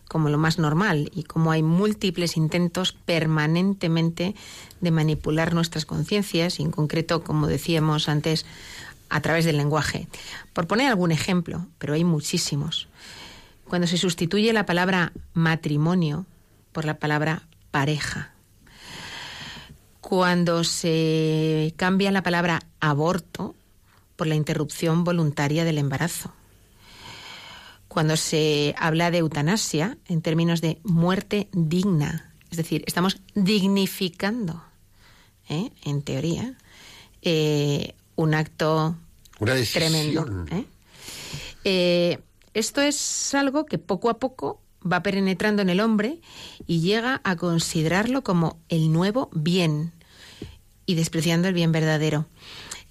como 0.08 0.30
lo 0.30 0.38
más 0.38 0.60
normal 0.60 1.12
y 1.14 1.24
cómo 1.24 1.52
hay 1.52 1.62
múltiples 1.62 2.38
intentos 2.38 2.94
permanentemente 2.94 4.34
de 4.80 4.92
manipular 4.92 5.54
nuestras 5.54 5.86
conciencias, 5.86 6.60
y 6.60 6.64
en 6.64 6.72
concreto, 6.72 7.24
como 7.24 7.48
decíamos 7.48 8.08
antes, 8.08 8.46
a 9.10 9.22
través 9.22 9.44
del 9.44 9.58
lenguaje. 9.58 10.08
Por 10.54 10.68
poner 10.68 10.88
algún 10.88 11.12
ejemplo, 11.12 11.68
pero 11.80 11.96
hay 11.96 12.04
muchísimos 12.04 12.88
cuando 13.68 13.88
se 13.88 13.98
sustituye 13.98 14.54
la 14.54 14.66
palabra 14.66 15.14
matrimonio 15.34 16.26
por 16.72 16.86
la 16.86 17.00
palabra 17.00 17.44
pareja, 17.72 18.34
cuando 20.02 20.64
se 20.64 21.74
cambia 21.78 22.12
la 22.12 22.24
palabra 22.24 22.62
aborto 22.80 23.56
por 24.16 24.28
la 24.28 24.36
interrupción 24.36 25.04
voluntaria 25.04 25.66
del 25.66 25.78
embarazo, 25.78 26.34
cuando 27.88 28.18
se 28.18 28.76
habla 28.78 29.12
de 29.12 29.20
eutanasia 29.20 29.98
en 30.08 30.22
términos 30.22 30.62
de 30.62 30.80
muerte 30.84 31.48
digna, 31.52 32.34
es 32.52 32.58
decir, 32.58 32.84
estamos 32.88 33.22
dignificando, 33.36 34.64
¿eh? 35.48 35.72
en 35.84 36.02
teoría, 36.02 36.58
eh, 37.22 37.96
un 38.16 38.34
acto 38.34 38.96
Una 39.40 39.56
tremendo. 39.72 40.46
¿eh? 41.64 42.20
Esto 42.54 42.82
es 42.82 43.34
algo 43.34 43.66
que 43.66 43.78
poco 43.78 44.10
a 44.10 44.20
poco 44.20 44.62
va 44.86 45.02
penetrando 45.02 45.62
en 45.62 45.70
el 45.70 45.80
hombre 45.80 46.22
y 46.68 46.82
llega 46.82 47.22
a 47.24 47.36
considerarlo 47.36 48.24
como 48.24 48.60
el 48.70 48.92
nuevo 48.92 49.30
bien 49.34 49.94
y 50.86 50.96
despreciando 50.96 51.48
el 51.48 51.54
bien 51.54 51.72
verdadero. 51.72 52.26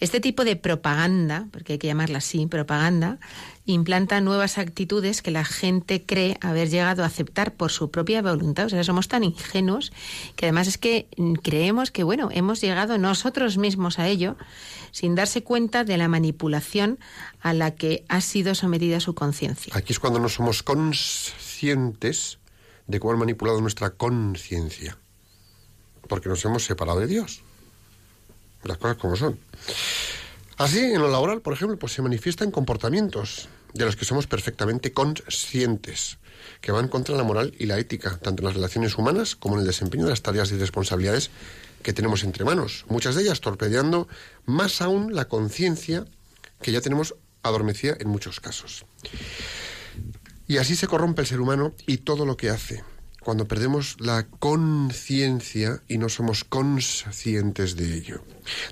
Este 0.03 0.19
tipo 0.19 0.45
de 0.45 0.57
propaganda, 0.57 1.47
porque 1.53 1.75
hay 1.75 1.79
que 1.79 1.87
llamarla 1.87 2.19
así, 2.19 2.47
propaganda, 2.47 3.21
implanta 3.67 4.21
nuevas 4.21 4.59
actitudes 4.59 5.23
que 5.23 5.31
la 5.31 5.45
gente 5.45 6.05
cree 6.05 6.39
haber 6.41 6.71
llegado 6.71 7.05
a 7.05 7.07
aceptar 7.07 7.55
por 7.55 7.71
su 7.71 7.93
propia 7.93 8.21
voluntad. 8.21 8.67
O 8.67 8.69
sea, 8.69 8.83
somos 8.83 9.07
tan 9.07 9.23
ingenuos 9.23 9.93
que 10.35 10.47
además 10.47 10.67
es 10.67 10.77
que 10.77 11.07
creemos 11.45 11.93
que, 11.93 12.03
bueno, 12.03 12.31
hemos 12.33 12.61
llegado 12.61 12.99
nosotros 12.99 13.59
mismos 13.59 14.01
a 14.01 14.09
ello 14.09 14.37
sin 14.91 15.15
darse 15.15 15.45
cuenta 15.45 15.85
de 15.85 15.97
la 15.97 16.09
manipulación 16.09 16.99
a 17.41 17.53
la 17.53 17.71
que 17.77 18.05
ha 18.09 18.21
sido 18.23 18.57
sometida 18.57 18.99
su 18.99 19.15
conciencia. 19.15 19.73
Aquí 19.77 19.93
es 19.93 20.01
cuando 20.01 20.19
no 20.19 20.29
somos 20.29 20.65
conscientes 20.65 22.41
de 22.89 22.99
cómo 22.99 23.13
han 23.13 23.21
manipulado 23.21 23.61
nuestra 23.61 23.91
conciencia, 23.91 24.99
porque 26.09 26.29
nos 26.29 26.45
hemos 26.45 26.65
separado 26.65 26.99
de 26.99 27.07
Dios. 27.07 27.45
Las 28.65 28.79
cosas 28.79 28.97
como 28.97 29.17
son. 29.17 29.39
Así, 30.57 30.79
en 30.79 31.01
lo 31.01 31.11
laboral, 31.11 31.41
por 31.41 31.55
ejemplo, 31.55 31.79
pues 31.79 31.93
se 31.93 32.03
manifiesta 32.03 32.45
en 32.45 32.51
comportamientos 32.51 33.49
de 33.75 33.85
los 33.85 33.97
que 33.97 34.05
somos 34.05 34.27
perfectamente 34.27 34.93
conscientes. 34.93 36.19
que 36.61 36.73
van 36.73 36.89
contra 36.89 37.17
la 37.17 37.23
moral 37.23 37.55
y 37.59 37.67
la 37.67 37.79
ética, 37.79 38.19
tanto 38.19 38.43
en 38.43 38.47
las 38.47 38.55
relaciones 38.55 38.97
humanas 38.99 39.37
como 39.37 39.55
en 39.55 39.61
el 39.61 39.67
desempeño 39.67 40.05
de 40.05 40.11
las 40.11 40.23
tareas 40.23 40.51
y 40.51 40.57
responsabilidades 40.57 41.31
que 41.83 41.93
tenemos 41.93 42.25
entre 42.25 42.45
manos, 42.45 42.85
muchas 42.89 43.15
de 43.15 43.23
ellas 43.23 43.41
torpedeando 43.41 44.09
más 44.45 44.81
aún 44.81 45.15
la 45.15 45.27
conciencia 45.27 46.05
que 46.61 46.73
ya 46.73 46.81
tenemos 46.81 47.15
adormecida 47.43 47.97
en 47.99 48.09
muchos 48.09 48.41
casos. 48.41 48.85
Y 50.47 50.59
así 50.59 50.77
se 50.77 50.87
corrompe 50.87 51.23
el 51.23 51.29
ser 51.29 51.41
humano 51.41 51.75
y 51.87 51.99
todo 51.99 52.25
lo 52.25 52.37
que 52.37 52.51
hace, 52.51 52.85
cuando 53.25 53.47
perdemos 53.47 53.97
la 54.01 54.27
conciencia 54.27 55.83
y 55.89 55.99
no 55.99 56.09
somos 56.09 56.45
conscientes 56.45 57.77
de 57.77 57.95
ello. 57.95 58.25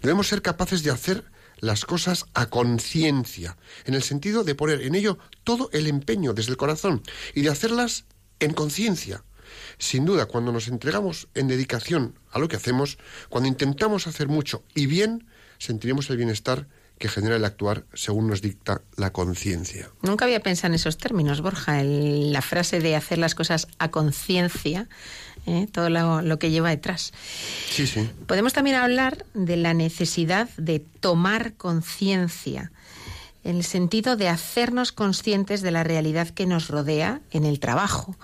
Debemos 0.02 0.28
ser 0.28 0.42
capaces 0.42 0.82
de 0.82 0.90
hacer 0.90 1.24
las 1.58 1.84
cosas 1.84 2.26
a 2.34 2.46
conciencia, 2.46 3.56
en 3.84 3.94
el 3.94 4.02
sentido 4.02 4.44
de 4.44 4.54
poner 4.54 4.82
en 4.82 4.94
ello 4.94 5.18
todo 5.44 5.68
el 5.72 5.86
empeño 5.86 6.32
desde 6.32 6.50
el 6.52 6.56
corazón 6.56 7.02
y 7.34 7.42
de 7.42 7.50
hacerlas 7.50 8.06
en 8.40 8.54
conciencia. 8.54 9.24
Sin 9.78 10.04
duda, 10.04 10.26
cuando 10.26 10.52
nos 10.52 10.68
entregamos 10.68 11.28
en 11.34 11.48
dedicación 11.48 12.18
a 12.30 12.38
lo 12.38 12.48
que 12.48 12.56
hacemos, 12.56 12.98
cuando 13.28 13.48
intentamos 13.48 14.06
hacer 14.06 14.28
mucho 14.28 14.62
y 14.74 14.86
bien, 14.86 15.26
sentiremos 15.58 16.08
el 16.10 16.16
bienestar 16.16 16.68
que 17.00 17.08
genera 17.08 17.36
el 17.36 17.44
actuar 17.46 17.84
según 17.94 18.28
nos 18.28 18.42
dicta 18.42 18.82
la 18.96 19.10
conciencia. 19.10 19.88
Nunca 20.02 20.26
había 20.26 20.40
pensado 20.40 20.68
en 20.68 20.74
esos 20.74 20.98
términos, 20.98 21.40
Borja. 21.40 21.82
la 21.82 22.42
frase 22.42 22.78
de 22.78 22.94
hacer 22.94 23.16
las 23.16 23.34
cosas 23.34 23.68
a 23.78 23.90
conciencia, 23.90 24.86
¿eh? 25.46 25.66
todo 25.72 25.88
lo, 25.88 26.38
que 26.38 26.50
lleva 26.50 26.68
detrás. 26.68 27.14
Sí, 27.70 27.86
sí. 27.86 28.06
Podemos 28.26 28.52
también 28.52 28.76
hablar 28.76 29.24
de 29.32 29.56
la 29.56 29.72
necesidad 29.72 30.50
de 30.58 30.80
tomar 31.00 31.54
conciencia, 31.54 32.70
en 33.44 33.56
el 33.56 33.64
sentido 33.64 34.16
de 34.16 34.28
hacernos 34.28 34.92
conscientes 34.92 35.62
de 35.62 35.70
la 35.70 35.82
realidad 35.82 36.28
que 36.28 36.44
nos 36.44 36.68
rodea 36.68 37.22
en 37.30 37.46
el 37.46 37.60
trabajo 37.60 38.14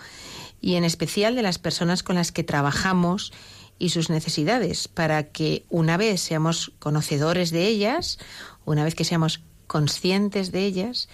y 0.60 0.74
en 0.74 0.84
especial 0.84 1.34
de 1.34 1.40
las 1.40 1.58
personas 1.58 2.02
con 2.02 2.16
las 2.16 2.30
que 2.30 2.44
trabajamos 2.44 3.32
y 3.78 3.90
sus 3.90 4.10
necesidades, 4.10 4.88
para 4.88 5.24
que 5.24 5.64
una 5.68 5.96
vez 5.96 6.20
seamos 6.20 6.72
conocedores 6.78 7.50
de 7.50 7.66
ellas, 7.66 8.18
una 8.66 8.85
vez 8.85 8.94
que 8.94 9.05
seamos 9.05 9.40
conscientes 9.66 10.52
de 10.52 10.66
ellas, 10.66 11.09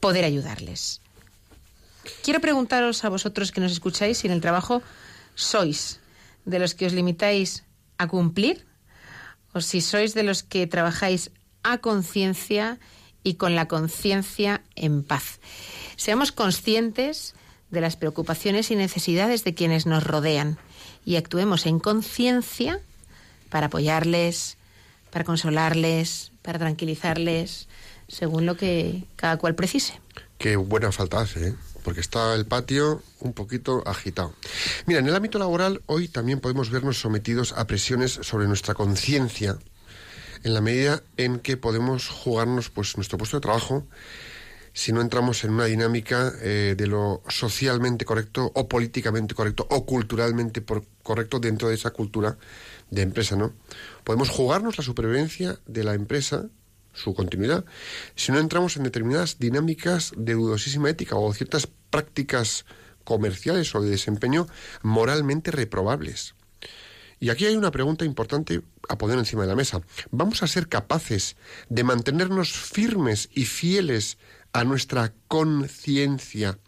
poder 0.00 0.24
ayudarles. 0.24 1.00
Quiero 2.22 2.40
preguntaros 2.40 3.04
a 3.04 3.08
vosotros 3.08 3.52
que 3.52 3.60
nos 3.60 3.72
escucháis 3.72 4.18
si 4.18 4.26
en 4.26 4.32
el 4.32 4.40
trabajo 4.40 4.82
sois 5.34 6.00
de 6.44 6.58
los 6.58 6.74
que 6.74 6.86
os 6.86 6.92
limitáis 6.92 7.64
a 7.98 8.08
cumplir 8.08 8.66
o 9.52 9.60
si 9.60 9.80
sois 9.80 10.14
de 10.14 10.22
los 10.22 10.42
que 10.42 10.66
trabajáis 10.66 11.30
a 11.62 11.78
conciencia 11.78 12.78
y 13.22 13.34
con 13.34 13.54
la 13.54 13.68
conciencia 13.68 14.62
en 14.74 15.02
paz. 15.02 15.40
Seamos 15.96 16.32
conscientes 16.32 17.34
de 17.70 17.80
las 17.80 17.96
preocupaciones 17.96 18.70
y 18.70 18.76
necesidades 18.76 19.44
de 19.44 19.54
quienes 19.54 19.86
nos 19.86 20.04
rodean 20.04 20.58
y 21.04 21.16
actuemos 21.16 21.66
en 21.66 21.78
conciencia 21.78 22.80
para 23.48 23.66
apoyarles, 23.66 24.58
para 25.14 25.24
consolarles, 25.24 26.32
para 26.42 26.58
tranquilizarles, 26.58 27.68
según 28.08 28.46
lo 28.46 28.56
que 28.56 29.04
cada 29.14 29.36
cual 29.36 29.54
precise. 29.54 30.00
Qué 30.38 30.56
buena 30.56 30.90
falta 30.90 31.20
hace, 31.20 31.50
¿eh? 31.50 31.54
porque 31.84 32.00
está 32.00 32.34
el 32.34 32.46
patio 32.46 33.00
un 33.20 33.32
poquito 33.32 33.86
agitado. 33.86 34.34
Mira, 34.86 34.98
en 34.98 35.06
el 35.06 35.14
ámbito 35.14 35.38
laboral 35.38 35.82
hoy 35.86 36.08
también 36.08 36.40
podemos 36.40 36.68
vernos 36.70 36.98
sometidos 36.98 37.52
a 37.52 37.64
presiones 37.68 38.10
sobre 38.10 38.48
nuestra 38.48 38.74
conciencia 38.74 39.56
en 40.42 40.52
la 40.52 40.60
medida 40.60 41.00
en 41.16 41.38
que 41.38 41.56
podemos 41.56 42.08
jugarnos 42.08 42.70
pues 42.70 42.96
nuestro 42.96 43.16
puesto 43.16 43.36
de 43.36 43.42
trabajo 43.42 43.86
si 44.72 44.92
no 44.92 45.00
entramos 45.00 45.44
en 45.44 45.52
una 45.52 45.66
dinámica 45.66 46.32
eh, 46.42 46.74
de 46.76 46.86
lo 46.88 47.22
socialmente 47.28 48.04
correcto 48.04 48.50
o 48.52 48.66
políticamente 48.68 49.32
correcto 49.36 49.64
o 49.70 49.86
culturalmente 49.86 50.64
correcto 51.04 51.38
dentro 51.38 51.68
de 51.68 51.76
esa 51.76 51.90
cultura 51.90 52.36
de 52.90 53.02
empresa, 53.02 53.36
¿no? 53.36 53.54
Podemos 54.04 54.28
jugarnos 54.28 54.78
la 54.78 54.84
supervivencia 54.84 55.58
de 55.66 55.84
la 55.84 55.94
empresa, 55.94 56.46
su 56.92 57.14
continuidad, 57.14 57.64
si 58.14 58.32
no 58.32 58.38
entramos 58.38 58.76
en 58.76 58.84
determinadas 58.84 59.38
dinámicas 59.38 60.12
de 60.16 60.34
dudosísima 60.34 60.90
ética 60.90 61.16
o 61.16 61.32
ciertas 61.32 61.68
prácticas 61.90 62.64
comerciales 63.04 63.74
o 63.74 63.80
de 63.80 63.90
desempeño 63.90 64.46
moralmente 64.82 65.50
reprobables. 65.50 66.34
Y 67.20 67.30
aquí 67.30 67.46
hay 67.46 67.56
una 67.56 67.70
pregunta 67.70 68.04
importante 68.04 68.62
a 68.88 68.98
poner 68.98 69.18
encima 69.18 69.42
de 69.42 69.48
la 69.48 69.56
mesa. 69.56 69.80
¿Vamos 70.10 70.42
a 70.42 70.46
ser 70.46 70.68
capaces 70.68 71.36
de 71.68 71.84
mantenernos 71.84 72.52
firmes 72.52 73.30
y 73.32 73.44
fieles 73.44 74.18
a 74.52 74.64
nuestra 74.64 75.12
conciencia 75.28 76.58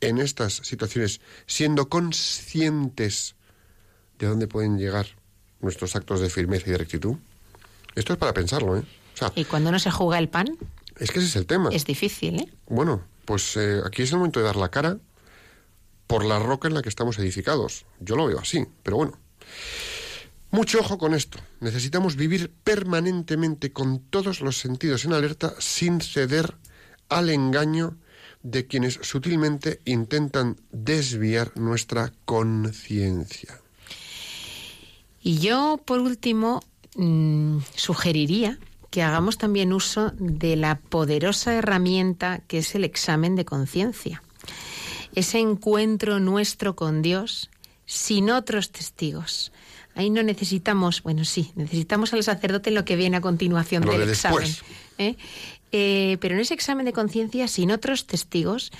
en 0.00 0.18
estas 0.18 0.54
situaciones, 0.54 1.20
siendo 1.46 1.88
conscientes 1.88 3.36
de 4.18 4.26
dónde 4.26 4.48
pueden 4.48 4.78
llegar 4.78 5.19
nuestros 5.60 5.96
actos 5.96 6.20
de 6.20 6.30
firmeza 6.30 6.68
y 6.68 6.72
de 6.72 6.78
rectitud? 6.78 7.16
Esto 7.94 8.12
es 8.12 8.18
para 8.18 8.32
pensarlo, 8.32 8.76
¿eh? 8.76 8.82
¿Y 9.34 9.44
cuando 9.44 9.70
no 9.70 9.78
se 9.78 9.90
juega 9.90 10.18
el 10.18 10.28
pan? 10.28 10.56
Es 10.98 11.10
que 11.10 11.18
ese 11.18 11.28
es 11.28 11.36
el 11.36 11.46
tema. 11.46 11.70
Es 11.72 11.84
difícil, 11.84 12.40
¿eh? 12.40 12.52
Bueno, 12.66 13.02
pues 13.24 13.56
eh, 13.56 13.80
aquí 13.84 14.02
es 14.02 14.10
el 14.12 14.18
momento 14.18 14.40
de 14.40 14.46
dar 14.46 14.56
la 14.56 14.70
cara 14.70 14.98
por 16.06 16.24
la 16.24 16.38
roca 16.38 16.68
en 16.68 16.74
la 16.74 16.82
que 16.82 16.88
estamos 16.88 17.18
edificados. 17.18 17.84
Yo 18.00 18.16
lo 18.16 18.26
veo 18.26 18.38
así, 18.38 18.66
pero 18.82 18.96
bueno. 18.96 19.18
Mucho 20.50 20.80
ojo 20.80 20.98
con 20.98 21.14
esto. 21.14 21.38
Necesitamos 21.60 22.16
vivir 22.16 22.52
permanentemente 22.64 23.72
con 23.72 24.00
todos 24.00 24.40
los 24.40 24.58
sentidos 24.58 25.04
en 25.04 25.12
alerta 25.12 25.54
sin 25.60 26.00
ceder 26.00 26.56
al 27.08 27.30
engaño 27.30 27.96
de 28.42 28.66
quienes 28.66 28.94
sutilmente 29.02 29.80
intentan 29.84 30.56
desviar 30.72 31.56
nuestra 31.56 32.12
conciencia. 32.24 33.59
Y 35.22 35.38
yo, 35.38 35.80
por 35.84 36.00
último, 36.00 36.62
mm, 36.96 37.58
sugeriría 37.74 38.58
que 38.90 39.02
hagamos 39.02 39.38
también 39.38 39.72
uso 39.72 40.12
de 40.16 40.56
la 40.56 40.78
poderosa 40.78 41.54
herramienta 41.54 42.40
que 42.48 42.58
es 42.58 42.74
el 42.74 42.84
examen 42.84 43.36
de 43.36 43.44
conciencia. 43.44 44.22
Ese 45.14 45.38
encuentro 45.38 46.20
nuestro 46.20 46.76
con 46.76 47.02
Dios 47.02 47.50
sin 47.86 48.30
otros 48.30 48.70
testigos. 48.70 49.52
Ahí 49.94 50.10
no 50.10 50.22
necesitamos, 50.22 51.02
bueno, 51.02 51.24
sí, 51.24 51.52
necesitamos 51.56 52.12
al 52.12 52.22
sacerdote 52.22 52.70
en 52.70 52.76
lo 52.76 52.84
que 52.84 52.96
viene 52.96 53.16
a 53.16 53.20
continuación 53.20 53.84
del 53.84 54.08
examen. 54.08 54.48
¿eh? 54.98 55.16
Eh, 55.72 56.16
pero 56.20 56.34
en 56.34 56.40
ese 56.40 56.54
examen 56.54 56.86
de 56.86 56.92
conciencia, 56.92 57.48
sin 57.48 57.70
otros 57.70 58.06
testigos, 58.06 58.72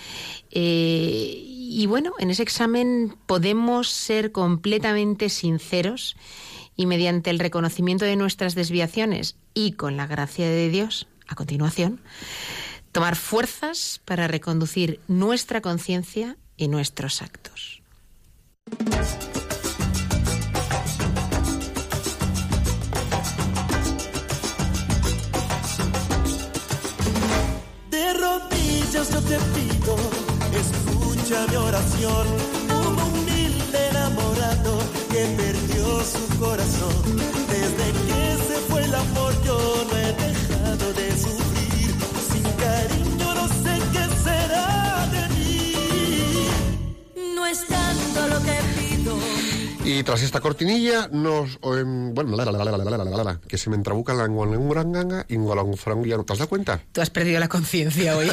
eh, 0.50 1.34
y 1.70 1.86
bueno, 1.86 2.14
en 2.18 2.30
ese 2.30 2.42
examen 2.42 3.16
podemos 3.26 3.88
ser 3.88 4.32
completamente 4.32 5.28
sinceros 5.28 6.16
y 6.74 6.86
mediante 6.86 7.30
el 7.30 7.38
reconocimiento 7.38 8.04
de 8.04 8.16
nuestras 8.16 8.56
desviaciones 8.56 9.36
y 9.54 9.72
con 9.72 9.96
la 9.96 10.08
gracia 10.08 10.48
de 10.48 10.68
Dios, 10.68 11.06
a 11.28 11.36
continuación, 11.36 12.00
tomar 12.90 13.14
fuerzas 13.14 14.00
para 14.04 14.26
reconducir 14.26 14.98
nuestra 15.06 15.60
conciencia 15.60 16.36
y 16.56 16.66
nuestros 16.66 17.22
actos. 17.22 17.82
De 27.90 28.12
rodillas 28.14 29.12
yo 29.12 29.20
te 29.22 29.38
pido, 29.38 29.79
escucha 31.30 31.46
mi 31.48 31.56
oración, 31.56 32.26
como 32.68 33.04
humilde 33.06 33.88
enamorado 33.90 34.78
que 35.10 35.24
perdió 35.36 35.84
su 36.04 36.38
corazón. 36.38 37.16
Desde 37.48 37.86
que 38.06 38.36
se 38.48 38.56
fue 38.68 38.84
el 38.84 38.94
amor 38.94 39.32
yo 39.44 39.58
no 39.88 39.96
he 39.96 40.12
dejado 40.12 40.92
de 40.92 40.99
Y 49.92 50.04
tras 50.04 50.22
esta 50.22 50.40
cortinilla 50.40 51.08
nos... 51.08 51.58
Bueno, 51.60 52.36
la, 52.36 52.44
la, 52.44 53.24
la, 53.24 53.40
que 53.40 53.58
se 53.58 53.70
me 53.70 53.76
entrabuca 53.76 54.14
la 54.14 54.26
engolanganga 54.26 55.26
y 55.28 55.34
engolangfranguiano. 55.34 56.22
¿Te 56.24 56.32
has 56.32 56.38
dado 56.38 56.48
cuenta? 56.48 56.80
Tú 56.92 57.00
has 57.00 57.10
perdido 57.10 57.40
la 57.40 57.48
conciencia 57.48 58.16
hoy. 58.16 58.30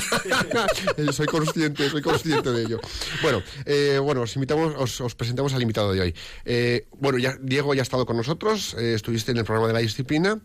soy 1.11 1.25
consciente, 1.25 1.89
soy 1.89 2.03
consciente 2.03 2.51
de 2.51 2.61
ello. 2.61 2.79
Bueno, 3.23 3.41
eh, 3.65 3.97
bueno 3.99 4.21
os 4.21 4.35
invitamos, 4.35 4.75
os, 4.77 5.01
os, 5.01 5.15
presentamos 5.15 5.55
al 5.55 5.61
invitado 5.63 5.93
de 5.93 6.01
hoy. 6.01 6.15
Eh, 6.45 6.85
bueno, 6.99 7.17
ya, 7.17 7.35
Diego 7.41 7.73
ya 7.73 7.81
ha 7.81 7.83
estado 7.83 8.05
con 8.05 8.17
nosotros, 8.17 8.75
eh, 8.77 8.93
estuviste 8.93 9.31
en 9.31 9.37
el 9.39 9.43
programa 9.43 9.67
de 9.67 9.73
la 9.73 9.79
disciplina. 9.79 10.39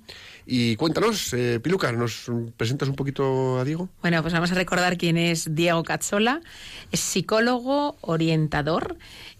Y 0.47 0.77
cuéntanos, 0.77 1.35
eh, 1.35 1.61
Piluca, 1.63 1.93
¿nos 1.93 2.31
presentas 2.57 2.89
un 2.89 2.97
poquito 2.97 3.61
a 3.61 3.65
Diego? 3.65 3.91
Bueno, 4.01 4.23
pues 4.23 4.35
vamos 4.35 4.51
a 4.51 4.55
recordar 4.55 4.97
quién 4.97 5.17
es 5.17 5.55
Diego 5.55 5.85
Cazzola. 5.85 6.41
Es 6.91 7.01
psicólogo, 7.01 7.97
orientador 8.01 8.97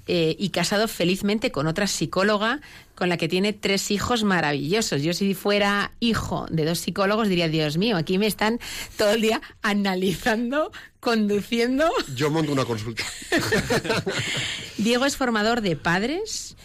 eh, 0.07 0.35
y 0.39 0.51
casado 0.51 0.89
felizmente 0.89 1.53
con 1.53 1.67
otra 1.67 1.87
psicóloga 1.87 2.61
con 2.95 3.09
la 3.09 3.17
que 3.17 3.29
tiene 3.29 3.53
tres 3.53 3.91
hijos 3.91 4.25
maravillosos. 4.25 5.03
Yo 5.03 5.13
si 5.13 5.35
fuera 5.35 5.93
hijo 6.01 6.47
de 6.51 6.65
dos 6.65 6.81
psicólogos 6.81 7.29
diría, 7.29 7.49
Dios 7.49 7.79
mío, 7.79 7.97
aquí 7.97 8.19
me 8.19 8.27
están 8.27 8.59
todo 8.97 9.13
el 9.13 9.23
día 9.23 9.41
analizando, 9.63 10.73
conduciendo. 11.01 11.91
Yo 12.15 12.31
monto 12.31 12.53
una 12.53 12.65
consulta. 12.65 13.05
Diego 14.79 15.05
es 15.05 15.17
formador 15.17 15.61
de 15.61 15.77
padres, 15.77 16.57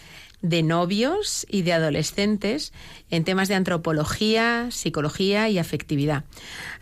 de 0.42 0.62
novios 0.62 1.46
y 1.48 1.62
de 1.62 1.72
adolescentes 1.72 2.72
en 3.10 3.24
temas 3.24 3.48
de 3.48 3.54
antropología, 3.54 4.68
psicología 4.70 5.48
y 5.48 5.58
afectividad. 5.58 6.24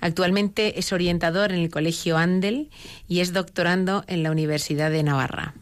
Actualmente 0.00 0.78
es 0.78 0.92
orientador 0.92 1.52
en 1.52 1.60
el 1.60 1.70
Colegio 1.70 2.16
Andel 2.16 2.70
y 3.08 3.20
es 3.20 3.32
doctorando 3.32 4.04
en 4.06 4.22
la 4.22 4.30
Universidad 4.30 4.90
de 4.90 5.02
Navarra. 5.02 5.54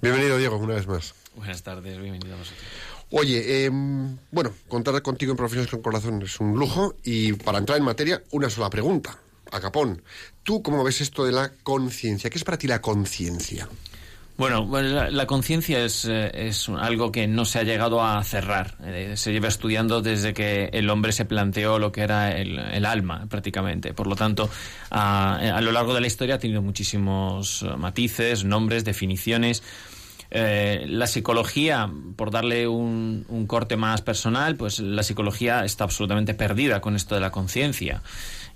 Bienvenido, 0.00 0.38
Diego, 0.38 0.56
una 0.56 0.74
vez 0.74 0.86
más. 0.86 1.14
Buenas 1.36 1.62
tardes, 1.62 1.98
bienvenido 1.98 2.34
a 2.34 2.38
vosotros. 2.38 2.64
Oye, 3.10 3.64
eh, 3.64 3.70
bueno, 4.30 4.52
contar 4.68 5.00
contigo 5.02 5.32
en 5.32 5.36
Profesiones 5.36 5.70
con 5.70 5.82
Corazón 5.82 6.22
es 6.22 6.38
un 6.38 6.58
lujo 6.58 6.94
y 7.02 7.32
para 7.32 7.58
entrar 7.58 7.78
en 7.78 7.84
materia, 7.84 8.22
una 8.30 8.48
sola 8.50 8.70
pregunta. 8.70 9.18
A 9.52 9.60
Capón, 9.60 10.02
¿tú 10.44 10.62
cómo 10.62 10.84
ves 10.84 11.00
esto 11.00 11.24
de 11.24 11.32
la 11.32 11.52
conciencia? 11.64 12.30
¿Qué 12.30 12.38
es 12.38 12.44
para 12.44 12.56
ti 12.56 12.68
la 12.68 12.80
conciencia? 12.80 13.68
Bueno, 14.40 14.66
la, 14.80 15.10
la 15.10 15.26
conciencia 15.26 15.84
es, 15.84 16.06
eh, 16.06 16.30
es, 16.32 16.70
algo 16.70 17.12
que 17.12 17.26
no 17.28 17.44
se 17.44 17.58
ha 17.58 17.62
llegado 17.62 18.02
a 18.02 18.24
cerrar. 18.24 18.74
Eh, 18.82 19.12
se 19.14 19.32
lleva 19.32 19.48
estudiando 19.48 20.00
desde 20.00 20.32
que 20.32 20.70
el 20.72 20.88
hombre 20.88 21.12
se 21.12 21.26
planteó 21.26 21.78
lo 21.78 21.92
que 21.92 22.00
era 22.00 22.34
el, 22.34 22.58
el 22.58 22.86
alma, 22.86 23.26
prácticamente. 23.28 23.92
Por 23.92 24.06
lo 24.06 24.16
tanto, 24.16 24.48
a, 24.88 25.34
a, 25.34 25.60
lo 25.60 25.72
largo 25.72 25.92
de 25.92 26.00
la 26.00 26.06
historia 26.06 26.36
ha 26.36 26.38
tenido 26.38 26.62
muchísimos 26.62 27.66
matices, 27.76 28.42
nombres, 28.44 28.82
definiciones. 28.82 29.62
Eh, 30.30 30.84
la 30.88 31.06
psicología, 31.06 31.90
por 32.16 32.30
darle 32.30 32.68
un, 32.68 33.26
un, 33.28 33.46
corte 33.46 33.76
más 33.76 34.00
personal, 34.00 34.56
pues 34.56 34.78
la 34.78 35.02
psicología 35.02 35.64
está 35.64 35.84
absolutamente 35.84 36.34
perdida 36.34 36.80
con 36.80 36.94
esto 36.94 37.16
de 37.16 37.20
la 37.20 37.32
conciencia. 37.32 38.00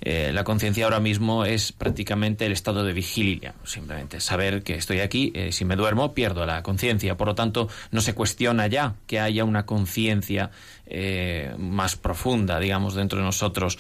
Eh, 0.01 0.33
la 0.33 0.45
conciencia 0.45 0.85
ahora 0.85 1.01
mismo 1.01 1.45
es 1.45 1.73
prácticamente 1.73 2.47
el 2.47 2.53
estado 2.53 2.85
de 2.85 2.93
vigilia, 2.93 3.55
simplemente 3.65 4.21
saber 4.21 4.63
que 4.63 4.75
estoy 4.75 5.01
aquí, 5.01 5.33
eh, 5.35 5.53
si 5.53 5.65
me 5.65 5.77
duermo 5.77 6.15
pierdo 6.15 6.45
la 6.47 6.63
conciencia, 6.63 7.17
por 7.17 7.29
lo 7.29 7.35
tanto 7.35 7.69
no 7.91 8.01
se 8.01 8.15
cuestiona 8.15 8.67
ya 8.67 8.95
que 9.07 9.21
haya 9.21 9.45
una 9.45 9.67
conciencia 9.67 10.51
eh, 10.87 11.55
más 11.59 11.97
profunda, 11.97 12.59
digamos, 12.61 12.95
dentro 12.95 13.19
de 13.19 13.25
nosotros. 13.25 13.79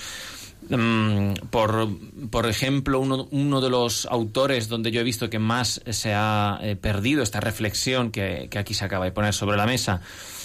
Um, 0.70 1.34
por, 1.50 1.90
por, 2.30 2.46
ejemplo, 2.46 2.98
uno, 2.98 3.28
uno, 3.32 3.60
de 3.60 3.68
los 3.68 4.06
autores 4.06 4.66
donde 4.66 4.90
yo 4.90 5.02
he 5.02 5.04
visto 5.04 5.28
que 5.28 5.38
más 5.38 5.82
se 5.90 6.14
ha 6.14 6.58
perdido 6.80 7.22
esta 7.22 7.38
reflexión 7.38 8.10
que, 8.10 8.48
aquí 8.56 8.72
se 8.72 8.86
acaba 8.86 9.04
de 9.04 9.12
poner 9.12 9.34
sobre 9.34 9.58
la 9.58 9.66
mesa 9.66 10.00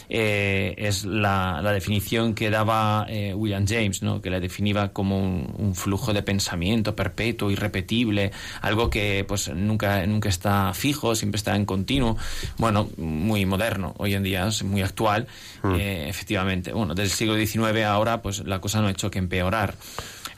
eh, 0.09 0.73
es 0.77 1.05
la, 1.05 1.61
la, 1.61 1.71
definición 1.71 2.33
que 2.33 2.49
daba 2.49 3.05
eh, 3.07 3.33
William 3.33 3.65
James, 3.67 4.01
¿no? 4.01 4.21
que 4.21 4.29
la 4.29 4.39
definía 4.39 4.89
como 4.89 5.19
un, 5.19 5.53
un, 5.57 5.75
flujo 5.75 6.13
de 6.13 6.23
pensamiento 6.23 6.95
perpetuo, 6.95 7.51
irrepetible, 7.51 8.31
algo 8.61 8.89
que 8.89 9.23
pues 9.27 9.49
nunca, 9.49 10.05
nunca 10.07 10.27
está 10.27 10.73
fijo, 10.73 11.15
siempre 11.15 11.37
está 11.37 11.55
en 11.55 11.65
continuo. 11.65 12.17
Bueno, 12.57 12.89
muy 12.97 13.45
moderno 13.45 13.93
hoy 13.97 14.15
en 14.15 14.23
día, 14.23 14.47
es 14.47 14.63
muy 14.63 14.81
actual, 14.81 15.27
mm. 15.63 15.75
efectivamente. 15.75 16.73
Bueno, 16.73 16.95
del 16.95 17.09
siglo 17.09 17.35
XIX 17.35 17.83
ahora 17.85 18.21
pues 18.21 18.39
la 18.45 18.59
cosa 18.59 18.81
no 18.81 18.87
ha 18.87 18.91
hecho 18.91 19.11
que 19.11 19.19
empeorar. 19.19 19.75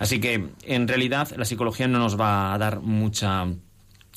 Así 0.01 0.19
que, 0.19 0.49
en 0.63 0.87
realidad, 0.87 1.29
la 1.37 1.45
psicología 1.45 1.87
no 1.87 1.99
nos 1.99 2.19
va 2.19 2.55
a 2.55 2.57
dar 2.57 2.81
mucha, 2.81 3.45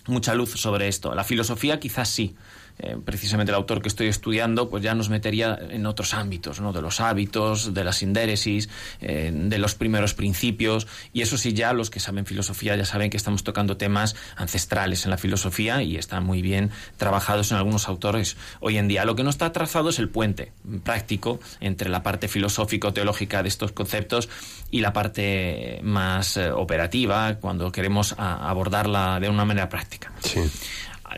mucha 0.06 0.34
luz 0.34 0.52
sobre 0.52 0.88
esto. 0.88 1.14
La 1.14 1.24
filosofía 1.24 1.78
quizás 1.78 2.08
sí. 2.08 2.34
Eh, 2.78 2.96
precisamente 3.04 3.52
el 3.52 3.56
autor 3.56 3.80
que 3.82 3.88
estoy 3.88 4.08
estudiando, 4.08 4.68
pues 4.68 4.82
ya 4.82 4.94
nos 4.94 5.08
metería 5.08 5.56
en 5.70 5.86
otros 5.86 6.12
ámbitos, 6.12 6.60
¿no? 6.60 6.72
De 6.72 6.82
los 6.82 7.00
hábitos, 7.00 7.72
de 7.72 7.84
la 7.84 7.92
sindéresis, 7.92 8.68
eh, 9.00 9.30
de 9.32 9.58
los 9.58 9.76
primeros 9.76 10.14
principios, 10.14 10.88
y 11.12 11.22
eso 11.22 11.38
sí 11.38 11.52
ya 11.52 11.72
los 11.72 11.88
que 11.90 12.00
saben 12.00 12.26
filosofía 12.26 12.74
ya 12.74 12.84
saben 12.84 13.10
que 13.10 13.16
estamos 13.16 13.44
tocando 13.44 13.76
temas 13.76 14.16
ancestrales 14.36 15.04
en 15.04 15.10
la 15.10 15.18
filosofía 15.18 15.82
y 15.82 15.96
están 15.96 16.24
muy 16.24 16.42
bien 16.42 16.70
trabajados 16.96 17.52
en 17.52 17.58
algunos 17.58 17.88
autores 17.88 18.36
hoy 18.60 18.76
en 18.76 18.88
día. 18.88 19.04
Lo 19.04 19.14
que 19.14 19.22
no 19.22 19.30
está 19.30 19.52
trazado 19.52 19.90
es 19.90 19.98
el 20.00 20.08
puente 20.08 20.52
práctico 20.82 21.38
entre 21.60 21.90
la 21.90 22.02
parte 22.02 22.26
filosófico-teológica 22.26 23.42
de 23.42 23.48
estos 23.48 23.70
conceptos 23.70 24.28
y 24.70 24.80
la 24.80 24.92
parte 24.92 25.78
más 25.82 26.36
eh, 26.36 26.50
operativa, 26.50 27.36
cuando 27.36 27.70
queremos 27.70 28.14
a, 28.18 28.48
abordarla 28.48 29.20
de 29.20 29.28
una 29.28 29.44
manera 29.44 29.68
práctica. 29.68 30.12
Sí. 30.20 30.40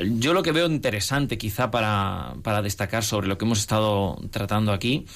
Yo 0.00 0.34
lo 0.34 0.42
que 0.42 0.52
veo 0.52 0.66
interesante 0.66 1.38
quizá 1.38 1.70
para, 1.70 2.34
para, 2.42 2.62
destacar 2.62 3.04
sobre 3.04 3.28
lo 3.28 3.38
que 3.38 3.44
hemos 3.44 3.60
estado 3.60 4.18
tratando 4.30 4.72
aquí 4.72 5.06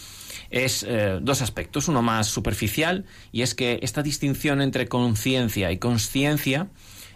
es 0.50 0.84
eh, 0.88 1.18
dos 1.20 1.42
aspectos. 1.42 1.88
Uno 1.88 2.02
más 2.02 2.26
superficial 2.26 3.04
y 3.32 3.42
es 3.42 3.54
que 3.54 3.80
esta 3.82 4.02
distinción 4.02 4.60
entre 4.62 4.88
conciencia 4.88 5.70
y 5.72 5.78
consciencia 5.78 6.68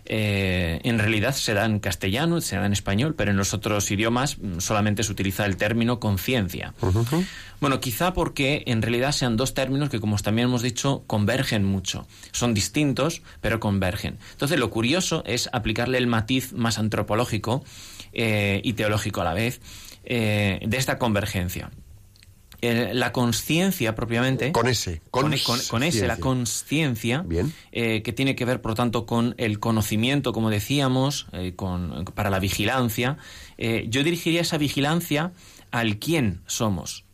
eh, 0.07 0.81
en 0.85 0.99
realidad 0.99 1.35
se 1.35 1.55
da 1.55 1.65
en 1.65 1.79
castellano, 1.79 2.41
se 2.41 2.57
da 2.57 2.67
en 2.67 2.73
español, 2.73 3.15
pero 3.15 3.31
en 3.31 3.37
los 3.37 3.55
otros 3.55 3.91
idiomas 3.91 4.37
solamente 4.59 5.03
se 5.03 5.13
utiliza 5.13 5.47
el 5.47 5.57
término 5.57 5.99
conciencia. 6.01 6.75
Uh 6.81 6.89
-huh. 6.89 7.27
Bueno, 7.61 7.81
quizá 7.81 8.13
porque 8.13 8.63
en 8.67 8.83
realidad 8.83 9.13
sean 9.13 9.37
dos 9.37 9.55
términos 9.55 9.89
que, 9.89 10.01
como 10.01 10.17
también 10.19 10.49
hemos 10.49 10.63
dicho, 10.63 11.05
convergen 11.07 11.65
mucho. 11.65 12.07
Son 12.33 12.53
distintos, 12.53 13.23
pero 13.41 13.61
convergen. 13.61 14.19
Entonces, 14.33 14.59
lo 14.59 14.71
curioso 14.71 15.23
es 15.27 15.49
aplicarle 15.53 15.99
el 15.99 16.07
matiz 16.07 16.53
más 16.53 16.79
antropológico 16.79 17.65
eh, 18.13 18.61
y 18.63 18.75
teológico 18.75 19.23
a 19.23 19.25
la 19.25 19.35
vez 19.35 19.61
eh, 20.05 20.61
de 20.67 20.77
esta 20.77 20.99
convergencia 20.99 21.71
la 22.61 23.13
conciencia 23.13 23.95
propiamente. 23.95 24.53
Con 24.53 24.69
ese. 24.69 25.03
Con, 25.11 25.35
con, 25.39 25.59
con 25.69 25.83
ese, 25.83 26.07
la 26.07 26.17
conciencia. 26.17 27.25
Eh, 27.73 28.03
que 28.03 28.13
tiene 28.13 28.35
que 28.35 28.45
ver, 28.45 28.61
por 28.61 28.73
lo 28.73 28.75
tanto, 28.75 29.07
con 29.07 29.35
el 29.39 29.59
conocimiento, 29.59 30.33
como 30.33 30.51
decíamos, 30.51 31.27
eh, 31.33 31.55
con, 31.55 32.05
para 32.15 32.31
la 32.31 32.39
vigilancia. 32.39 33.19
Eh, 33.59 33.87
yo 33.89 34.03
dirigiría 34.03 34.41
esa 34.41 34.59
vigilancia 34.59 35.33
al 35.71 35.99
quién 35.99 36.43
somos. 36.47 37.05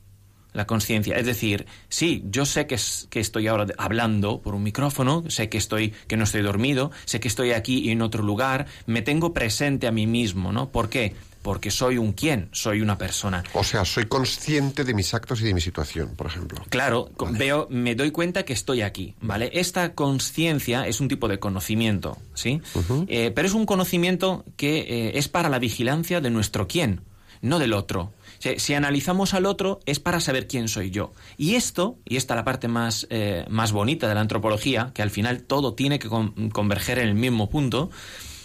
La 0.52 0.66
conciencia. 0.66 1.16
Es 1.16 1.26
decir, 1.26 1.66
sí, 1.88 2.24
yo 2.26 2.44
sé 2.44 2.66
que, 2.66 2.74
es, 2.74 3.06
que 3.08 3.20
estoy 3.20 3.46
ahora 3.46 3.66
hablando 3.78 4.42
por 4.42 4.56
un 4.56 4.64
micrófono, 4.64 5.22
sé 5.28 5.48
que 5.48 5.58
estoy, 5.58 5.94
que 6.08 6.16
no 6.16 6.24
estoy 6.24 6.42
dormido, 6.42 6.90
sé 7.04 7.20
que 7.20 7.28
estoy 7.28 7.52
aquí 7.52 7.78
y 7.78 7.90
en 7.90 8.02
otro 8.02 8.24
lugar, 8.24 8.66
me 8.86 9.00
tengo 9.00 9.32
presente 9.32 9.86
a 9.86 9.92
mí 9.92 10.08
mismo, 10.08 10.50
¿no? 10.52 10.70
¿Por 10.70 10.88
qué? 10.88 11.14
Porque 11.42 11.70
soy 11.70 11.98
un 11.98 12.12
quién, 12.12 12.48
soy 12.52 12.80
una 12.80 12.98
persona. 12.98 13.42
O 13.54 13.64
sea, 13.64 13.84
soy 13.84 14.06
consciente 14.06 14.84
de 14.84 14.94
mis 14.94 15.14
actos 15.14 15.40
y 15.40 15.44
de 15.44 15.54
mi 15.54 15.60
situación, 15.60 16.14
por 16.16 16.26
ejemplo. 16.26 16.62
Claro, 16.68 17.10
vale. 17.18 17.38
veo, 17.38 17.66
me 17.70 17.94
doy 17.94 18.10
cuenta 18.10 18.44
que 18.44 18.52
estoy 18.52 18.82
aquí, 18.82 19.14
¿vale? 19.20 19.50
Esta 19.54 19.94
conciencia 19.94 20.86
es 20.86 21.00
un 21.00 21.08
tipo 21.08 21.28
de 21.28 21.38
conocimiento, 21.38 22.18
¿sí? 22.34 22.60
Uh 22.74 22.80
-huh. 22.80 23.04
eh, 23.08 23.32
pero 23.34 23.48
es 23.48 23.54
un 23.54 23.66
conocimiento 23.66 24.44
que 24.56 24.80
eh, 24.80 25.18
es 25.18 25.28
para 25.28 25.48
la 25.48 25.58
vigilancia 25.58 26.20
de 26.20 26.30
nuestro 26.30 26.68
quién, 26.68 27.02
no 27.40 27.58
del 27.58 27.72
otro. 27.72 28.12
Si, 28.38 28.58
si, 28.58 28.74
analizamos 28.74 29.34
al 29.34 29.44
otro 29.44 29.80
es 29.84 30.00
para 30.00 30.20
saber 30.20 30.46
quién 30.46 30.68
soy 30.68 30.90
yo. 30.90 31.12
Y 31.36 31.56
esto, 31.56 31.98
y 32.06 32.16
esta 32.16 32.34
es 32.34 32.36
la 32.36 32.44
parte 32.44 32.68
más, 32.68 33.06
eh, 33.10 33.44
más 33.50 33.72
bonita 33.72 34.08
de 34.08 34.14
la 34.14 34.22
antropología, 34.22 34.92
que 34.94 35.02
al 35.02 35.10
final 35.10 35.42
todo 35.42 35.74
tiene 35.74 35.98
que 35.98 36.08
con, 36.08 36.50
converger 36.50 36.98
en 36.98 37.08
el 37.08 37.14
mismo 37.14 37.50
punto, 37.50 37.90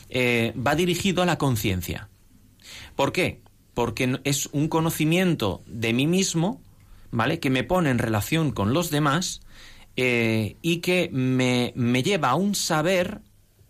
eh, 0.10 0.54
va 0.56 0.76
dirigido 0.76 1.24
a 1.24 1.26
la 1.26 1.38
conciencia. 1.38 2.10
¿Por 2.96 3.12
qué? 3.12 3.42
Porque 3.74 4.20
es 4.24 4.48
un 4.52 4.68
conocimiento 4.68 5.62
de 5.66 5.94
mí 5.94 6.08
mismo, 6.08 6.62
¿vale? 7.12 7.40
Que 7.40 7.50
me 7.50 7.64
pone 7.64 7.90
en 7.90 8.00
relación 8.00 8.52
con 8.52 8.74
los 8.74 8.90
demás 8.90 9.42
eh, 9.98 10.58
y 10.62 10.78
que 10.78 11.10
me, 11.12 11.74
me 11.76 12.04
lleva 12.04 12.30
a 12.30 12.36
un 12.36 12.56
saber, 12.56 13.22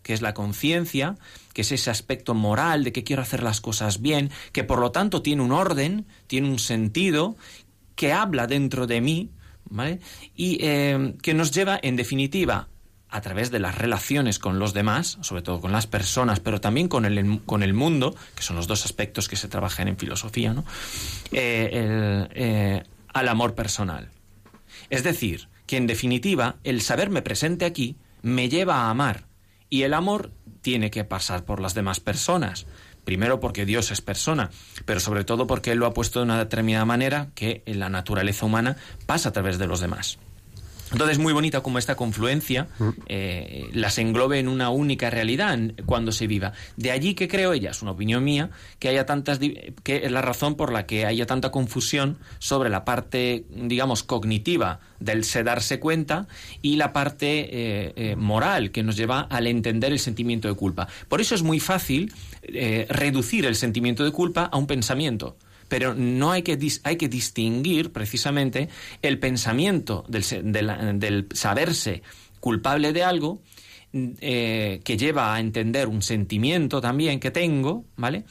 que 0.02 0.12
es 0.12 0.22
la 0.22 0.34
conciencia, 0.34 1.16
que 1.52 1.62
es 1.62 1.72
ese 1.72 1.90
aspecto 1.90 2.34
moral 2.34 2.84
de 2.84 2.92
que 2.92 3.04
quiero 3.04 3.22
hacer 3.22 3.42
las 3.42 3.60
cosas 3.60 4.00
bien, 4.00 4.30
que 4.52 4.64
por 4.64 4.78
lo 4.78 4.92
tanto 4.92 5.22
tiene 5.22 5.42
un 5.42 5.52
orden, 5.52 6.06
tiene 6.26 6.48
un 6.48 6.58
sentido, 6.58 7.36
que 7.94 8.12
habla 8.12 8.46
dentro 8.46 8.86
de 8.86 9.00
mí, 9.00 9.30
¿vale? 9.64 10.00
Y 10.36 10.58
eh, 10.60 11.14
que 11.22 11.34
nos 11.34 11.50
lleva, 11.50 11.80
en 11.82 11.96
definitiva, 11.96 12.68
a 13.16 13.20
través 13.22 13.50
de 13.50 13.58
las 13.58 13.74
relaciones 13.74 14.38
con 14.38 14.58
los 14.58 14.74
demás, 14.74 15.16
sobre 15.22 15.40
todo 15.40 15.60
con 15.60 15.72
las 15.72 15.86
personas, 15.86 16.38
pero 16.38 16.60
también 16.60 16.86
con 16.86 17.06
el, 17.06 17.40
con 17.46 17.62
el 17.62 17.72
mundo, 17.72 18.14
que 18.34 18.42
son 18.42 18.56
los 18.56 18.66
dos 18.66 18.84
aspectos 18.84 19.26
que 19.26 19.36
se 19.36 19.48
trabajan 19.48 19.88
en 19.88 19.96
filosofía, 19.96 20.52
¿no? 20.52 20.64
Eh, 21.32 22.28
eh, 22.34 22.82
al 23.14 23.28
amor 23.28 23.54
personal. 23.54 24.10
Es 24.90 25.02
decir, 25.02 25.48
que 25.66 25.78
en 25.78 25.86
definitiva 25.86 26.56
el 26.62 26.82
saberme 26.82 27.22
presente 27.22 27.64
aquí 27.64 27.96
me 28.20 28.50
lleva 28.50 28.82
a 28.82 28.90
amar 28.90 29.24
y 29.70 29.82
el 29.82 29.94
amor 29.94 30.32
tiene 30.60 30.90
que 30.90 31.04
pasar 31.04 31.46
por 31.46 31.60
las 31.60 31.74
demás 31.74 32.00
personas. 32.00 32.66
Primero 33.04 33.40
porque 33.40 33.64
Dios 33.64 33.90
es 33.92 34.02
persona, 34.02 34.50
pero 34.84 35.00
sobre 35.00 35.24
todo 35.24 35.46
porque 35.46 35.70
Él 35.72 35.78
lo 35.78 35.86
ha 35.86 35.94
puesto 35.94 36.18
de 36.18 36.24
una 36.24 36.38
determinada 36.38 36.84
manera 36.84 37.28
que 37.34 37.62
en 37.64 37.78
la 37.78 37.88
naturaleza 37.88 38.44
humana 38.44 38.76
pasa 39.06 39.30
a 39.30 39.32
través 39.32 39.58
de 39.58 39.68
los 39.68 39.80
demás. 39.80 40.18
Entonces 40.92 41.16
es 41.18 41.22
muy 41.22 41.32
bonita 41.32 41.62
como 41.62 41.78
esta 41.78 41.96
confluencia 41.96 42.68
Mm. 42.78 42.88
eh, 43.08 43.68
las 43.72 43.98
englobe 43.98 44.38
en 44.38 44.48
una 44.48 44.70
única 44.70 45.10
realidad 45.10 45.54
en- 45.54 45.74
cuando 45.84 46.12
se 46.12 46.26
viva. 46.26 46.52
De 46.76 46.90
allí 46.92 47.14
que 47.14 47.26
creo 47.28 47.52
ella, 47.52 47.70
es 47.70 47.82
una 47.82 47.90
opinión 47.90 48.22
mía, 48.22 48.50
que 48.78 48.88
haya 48.88 49.04
tantas 49.06 49.38
que 49.38 49.96
es 50.04 50.12
la 50.12 50.22
razón 50.22 50.54
por 50.54 50.72
la 50.72 50.86
que 50.86 51.04
haya 51.06 51.26
tanta 51.26 51.50
confusión 51.50 52.18
sobre 52.38 52.70
la 52.70 52.84
parte, 52.84 53.44
digamos, 53.50 54.02
cognitiva 54.02 54.80
del 55.00 55.24
se 55.24 55.42
darse 55.42 55.80
cuenta 55.80 56.28
y 56.62 56.76
la 56.76 56.92
parte 56.92 57.26
eh, 57.40 57.92
eh, 57.96 58.16
moral 58.16 58.70
que 58.70 58.82
nos 58.82 58.96
lleva 58.96 59.20
al 59.22 59.46
entender 59.46 59.92
el 59.92 59.98
sentimiento 59.98 60.48
de 60.48 60.54
culpa. 60.54 60.88
Por 61.08 61.20
eso 61.20 61.34
es 61.34 61.42
muy 61.42 61.60
fácil 61.60 62.12
reducir 62.88 63.44
el 63.44 63.56
sentimiento 63.56 64.04
de 64.04 64.12
culpa 64.12 64.44
a 64.44 64.56
un 64.56 64.66
pensamiento 64.66 65.36
pero 65.68 65.94
no 65.94 66.32
hay 66.32 66.42
que, 66.42 66.58
hay 66.84 66.96
que 66.96 67.08
distinguir 67.08 67.92
precisamente 67.92 68.68
el 69.02 69.18
pensamiento 69.18 70.04
del, 70.08 71.26
saberse 71.32 72.02
culpable 72.40 72.92
de 72.92 73.02
algo 73.02 73.42
eh, 73.92 74.80
que 74.84 74.96
lleva 74.96 75.34
a 75.34 75.40
entender 75.40 75.88
un 75.88 76.02
sentimiento 76.02 76.80
también 76.80 77.20
que 77.20 77.30
tengo, 77.30 77.84
¿vale? 77.96 78.24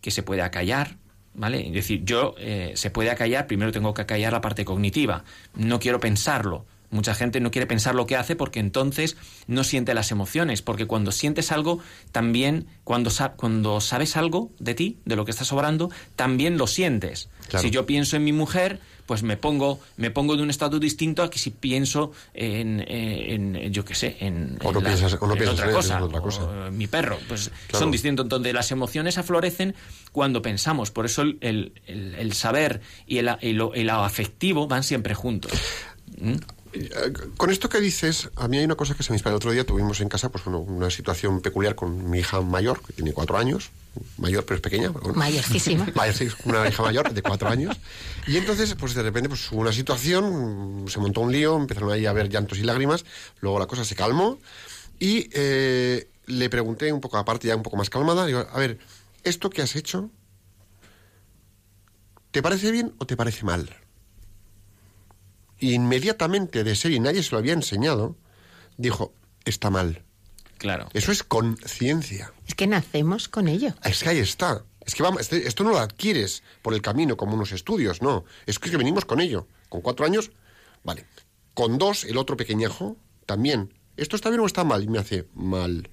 Que 0.00 0.10
se 0.10 0.22
puede 0.22 0.42
acallar, 0.42 0.96
¿vale? 1.34 1.66
Es 1.66 1.72
decir, 1.72 2.04
yo 2.04 2.34
eh, 2.38 2.72
se 2.74 2.90
puede 2.90 3.10
acallar, 3.10 3.46
primero 3.46 3.72
tengo 3.72 3.92
que 3.94 4.02
acallar 4.02 4.32
la 4.32 4.40
parte 4.40 4.64
cognitiva, 4.64 5.24
no 5.54 5.78
quiero 5.78 6.00
pensarlo. 6.00 6.66
Mucha 6.94 7.14
gente 7.14 7.40
no 7.40 7.50
quiere 7.50 7.66
pensar 7.66 7.94
lo 7.96 8.06
que 8.06 8.16
hace 8.16 8.36
porque 8.36 8.60
entonces 8.60 9.16
no 9.48 9.64
siente 9.64 9.94
las 9.94 10.12
emociones, 10.12 10.62
porque 10.62 10.86
cuando 10.86 11.10
sientes 11.10 11.50
algo, 11.50 11.80
también, 12.12 12.66
cuando, 12.84 13.10
sa- 13.10 13.32
cuando 13.32 13.80
sabes 13.80 14.16
algo 14.16 14.52
de 14.60 14.74
ti, 14.74 14.98
de 15.04 15.16
lo 15.16 15.24
que 15.24 15.32
estás 15.32 15.52
obrando, 15.52 15.90
también 16.14 16.56
lo 16.56 16.68
sientes. 16.68 17.28
Claro. 17.48 17.64
Si 17.64 17.70
yo 17.72 17.84
pienso 17.84 18.14
en 18.16 18.22
mi 18.22 18.32
mujer, 18.32 18.78
pues 19.06 19.22
me 19.24 19.36
pongo, 19.36 19.80
me 19.96 20.10
pongo 20.12 20.36
de 20.36 20.42
un 20.44 20.50
estado 20.50 20.78
distinto 20.78 21.22
a 21.24 21.30
que 21.30 21.38
si 21.40 21.50
pienso 21.50 22.12
en, 22.32 22.80
en- 22.88 23.56
en, 23.56 23.72
yo 23.72 23.84
qué 23.84 23.94
sé, 23.96 24.16
en, 24.20 24.56
O 24.62 24.70
no 24.72 24.78
en 24.78 24.84
la- 24.84 24.90
piensas- 24.90 25.18
o 25.20 25.26
no 25.26 25.32
en 25.32 25.38
piensas 25.40 25.58
otra 25.60 25.72
cosa, 25.72 25.96
en 25.98 26.02
otra 26.04 26.20
cosa. 26.20 26.44
o, 26.44 26.66
eh, 26.68 26.70
mi 26.70 26.86
perro, 26.86 27.18
pues 27.28 27.50
Claro. 27.66 27.82
son 27.84 27.90
distintos. 27.90 28.24
Entonces 28.24 28.54
las 28.54 28.70
emociones 28.70 29.18
aflorecen 29.18 29.74
cuando 30.12 30.40
pensamos. 30.42 30.92
Por 30.92 31.06
eso 31.06 31.22
el, 31.22 31.38
el- 31.40 31.72
el- 31.86 32.14
el 32.14 32.32
saber 32.34 32.80
y 33.06 33.18
el, 33.18 33.30
y 33.42 33.52
lo, 33.52 33.74
y 33.74 33.82
lo 33.82 33.94
afectivo 34.04 34.68
van 34.68 34.84
siempre 34.84 35.14
juntos. 35.14 35.50
¿Mm? 36.18 36.34
Con 37.36 37.50
esto 37.50 37.68
que 37.68 37.80
dices, 37.80 38.30
a 38.36 38.48
mí 38.48 38.58
hay 38.58 38.64
una 38.64 38.74
cosa 38.74 38.94
que 38.94 39.02
se 39.02 39.12
me 39.12 39.16
inspira. 39.16 39.30
El 39.30 39.36
otro 39.36 39.52
día 39.52 39.64
tuvimos 39.64 40.00
en 40.00 40.08
casa 40.08 40.28
pues, 40.30 40.44
bueno, 40.44 40.60
una 40.60 40.90
situación 40.90 41.40
peculiar 41.40 41.74
con 41.74 42.10
mi 42.10 42.18
hija 42.18 42.40
mayor, 42.40 42.80
que 42.82 42.92
tiene 42.92 43.12
cuatro 43.12 43.36
años, 43.36 43.70
mayor 44.18 44.44
pero 44.44 44.56
es 44.56 44.60
pequeña. 44.60 44.90
bueno. 44.90 45.14
Mayorcísima. 45.14 45.86
Mayor, 45.94 46.32
una 46.44 46.68
hija 46.68 46.82
mayor 46.82 47.12
de 47.12 47.22
cuatro 47.22 47.48
años. 47.48 47.76
Y 48.26 48.36
entonces, 48.36 48.74
pues 48.74 48.94
de 48.94 49.02
repente, 49.02 49.28
pues 49.28 49.50
hubo 49.52 49.60
una 49.60 49.72
situación, 49.72 50.86
se 50.88 50.98
montó 50.98 51.20
un 51.20 51.32
lío, 51.32 51.56
empezaron 51.56 51.92
ahí 51.92 52.06
a 52.06 52.10
haber 52.10 52.28
llantos 52.28 52.58
y 52.58 52.62
lágrimas, 52.62 53.04
luego 53.40 53.58
la 53.58 53.66
cosa 53.66 53.84
se 53.84 53.94
calmó 53.94 54.38
y 54.98 55.28
eh, 55.32 56.08
le 56.26 56.50
pregunté 56.50 56.92
un 56.92 57.00
poco, 57.00 57.18
aparte 57.18 57.48
ya 57.48 57.56
un 57.56 57.62
poco 57.62 57.76
más 57.76 57.90
calmada, 57.90 58.26
digo, 58.26 58.46
a 58.50 58.58
ver, 58.58 58.78
¿esto 59.22 59.50
que 59.50 59.62
has 59.62 59.76
hecho, 59.76 60.10
te 62.30 62.42
parece 62.42 62.70
bien 62.70 62.94
o 62.98 63.06
te 63.06 63.16
parece 63.16 63.44
mal? 63.44 63.83
Y 65.58 65.72
inmediatamente 65.74 66.64
de 66.64 66.74
ser, 66.74 66.92
y 66.92 67.00
nadie 67.00 67.22
se 67.22 67.32
lo 67.32 67.38
había 67.38 67.52
enseñado, 67.52 68.16
dijo, 68.76 69.12
está 69.44 69.70
mal. 69.70 70.02
Claro. 70.58 70.88
Eso 70.94 71.12
es 71.12 71.22
conciencia. 71.22 72.32
Es 72.46 72.54
que 72.54 72.66
nacemos 72.66 73.28
con 73.28 73.48
ello. 73.48 73.74
Es 73.84 74.02
que 74.02 74.08
ahí 74.10 74.18
está. 74.18 74.64
Es 74.86 74.94
que 74.94 75.02
vamos, 75.02 75.20
este- 75.20 75.46
esto 75.48 75.64
no 75.64 75.70
lo 75.70 75.78
adquieres 75.78 76.42
por 76.62 76.74
el 76.74 76.82
camino 76.82 77.16
como 77.16 77.34
unos 77.34 77.52
estudios, 77.52 78.02
no. 78.02 78.24
Es 78.46 78.58
que 78.58 78.76
venimos 78.76 79.04
con 79.04 79.20
ello. 79.20 79.46
Con 79.68 79.80
cuatro 79.80 80.04
años, 80.06 80.30
vale. 80.82 81.06
Con 81.54 81.78
dos, 81.78 82.04
el 82.04 82.16
otro 82.18 82.36
pequeñajo, 82.36 82.96
también. 83.26 83.72
¿Esto 83.96 84.16
está 84.16 84.28
bien 84.28 84.40
o 84.40 84.46
está 84.46 84.64
mal? 84.64 84.82
Y 84.82 84.88
me 84.88 84.98
hace 84.98 85.26
mal. 85.34 85.88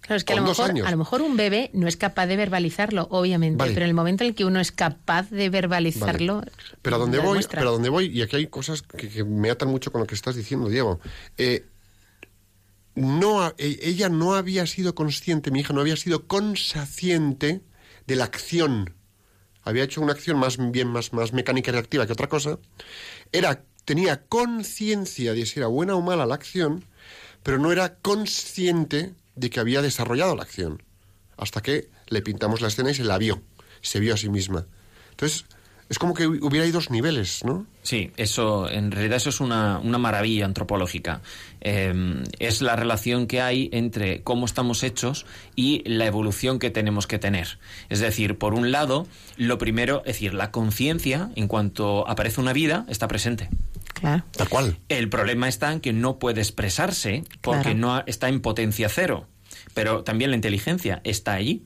Claro, 0.00 0.16
es 0.16 0.24
que 0.24 0.32
a 0.32 0.36
lo, 0.36 0.42
mejor, 0.42 0.70
años. 0.70 0.86
a 0.86 0.90
lo 0.90 0.96
mejor 0.96 1.22
un 1.22 1.36
bebé 1.36 1.70
no 1.72 1.86
es 1.86 1.96
capaz 1.96 2.26
de 2.26 2.36
verbalizarlo, 2.36 3.06
obviamente, 3.10 3.56
Vale. 3.58 3.72
pero 3.72 3.84
en 3.84 3.90
el 3.90 3.94
momento 3.94 4.24
en 4.24 4.30
el 4.30 4.34
que 4.34 4.44
uno 4.44 4.58
es 4.58 4.72
capaz 4.72 5.30
de 5.30 5.36
Vale. 5.36 5.50
verbalizarlo. 5.50 6.42
Pero 6.82 6.96
a 6.96 6.98
dónde 6.98 7.18
voy, 7.18 7.44
pero 7.48 7.68
a 7.68 7.72
dónde 7.72 7.88
voy, 7.90 8.06
y 8.06 8.22
aquí 8.22 8.36
hay 8.36 8.46
cosas 8.46 8.82
que, 8.82 9.08
que 9.08 9.24
me 9.24 9.50
atan 9.50 9.68
mucho 9.68 9.92
con 9.92 10.00
lo 10.00 10.06
que 10.06 10.14
estás 10.14 10.34
diciendo, 10.34 10.68
Diego. 10.68 11.00
Eh, 11.38 11.66
no, 12.94 13.48
e- 13.58 13.78
ella 13.82 14.08
no 14.08 14.34
había 14.34 14.66
sido 14.66 14.94
consciente, 14.94 15.50
mi 15.50 15.60
hija 15.60 15.72
no 15.72 15.80
había 15.80 15.96
sido 15.96 16.26
consciente 16.26 17.60
de 18.06 18.16
la 18.16 18.24
acción. 18.24 18.94
Había 19.62 19.84
hecho 19.84 20.00
una 20.00 20.12
acción 20.12 20.38
más 20.38 20.56
bien 20.70 20.88
más, 20.88 21.12
más 21.12 21.32
mecánica 21.32 21.70
y 21.70 21.72
reactiva 21.72 22.06
que 22.06 22.12
otra 22.12 22.28
cosa. 22.28 22.58
Era, 23.32 23.62
tenía 23.84 24.22
conciencia 24.24 25.34
de 25.34 25.46
si 25.46 25.60
era 25.60 25.68
buena 25.68 25.94
o 25.94 26.02
mala 26.02 26.26
la 26.26 26.34
acción, 26.34 26.84
pero 27.42 27.58
no 27.58 27.70
era 27.70 27.96
consciente 27.96 29.14
de 29.40 29.50
que 29.50 29.58
había 29.58 29.82
desarrollado 29.82 30.36
la 30.36 30.42
acción. 30.42 30.82
Hasta 31.36 31.62
que 31.62 31.88
le 32.08 32.22
pintamos 32.22 32.60
la 32.60 32.68
escena 32.68 32.90
y 32.90 32.94
se 32.94 33.04
la 33.04 33.18
vio, 33.18 33.42
se 33.80 33.98
vio 33.98 34.14
a 34.14 34.16
sí 34.16 34.28
misma. 34.28 34.66
Entonces, 35.10 35.46
es 35.88 35.98
como 35.98 36.14
que 36.14 36.26
hubiera 36.26 36.64
ahí 36.64 36.70
dos 36.70 36.90
niveles, 36.90 37.42
¿no? 37.44 37.66
Sí, 37.82 38.12
eso, 38.16 38.70
en 38.70 38.92
realidad 38.92 39.16
eso 39.16 39.30
es 39.30 39.40
una, 39.40 39.78
una 39.78 39.98
maravilla 39.98 40.44
antropológica. 40.44 41.20
Eh, 41.62 42.22
es 42.38 42.62
la 42.62 42.76
relación 42.76 43.26
que 43.26 43.40
hay 43.40 43.70
entre 43.72 44.22
cómo 44.22 44.44
estamos 44.46 44.84
hechos 44.84 45.26
y 45.56 45.82
la 45.88 46.06
evolución 46.06 46.60
que 46.60 46.70
tenemos 46.70 47.08
que 47.08 47.18
tener. 47.18 47.58
Es 47.88 47.98
decir, 47.98 48.38
por 48.38 48.54
un 48.54 48.70
lado, 48.70 49.08
lo 49.36 49.58
primero, 49.58 50.00
es 50.00 50.14
decir, 50.14 50.34
la 50.34 50.52
conciencia, 50.52 51.30
en 51.34 51.48
cuanto 51.48 52.06
aparece 52.08 52.40
una 52.40 52.52
vida, 52.52 52.84
está 52.88 53.08
presente. 53.08 53.48
Claro. 54.00 54.24
Tal 54.36 54.48
cual. 54.48 54.78
El 54.88 55.08
problema 55.08 55.48
está 55.48 55.72
en 55.72 55.80
que 55.80 55.92
no 55.92 56.18
puede 56.18 56.40
expresarse 56.40 57.24
porque 57.40 57.62
Claro. 57.62 57.78
no 57.78 57.94
ha- 57.96 58.04
está 58.06 58.28
en 58.28 58.40
potencia 58.40 58.88
cero. 58.88 59.26
Pero 59.74 60.02
también 60.04 60.30
la 60.30 60.36
inteligencia 60.36 61.00
está 61.04 61.34
allí. 61.34 61.62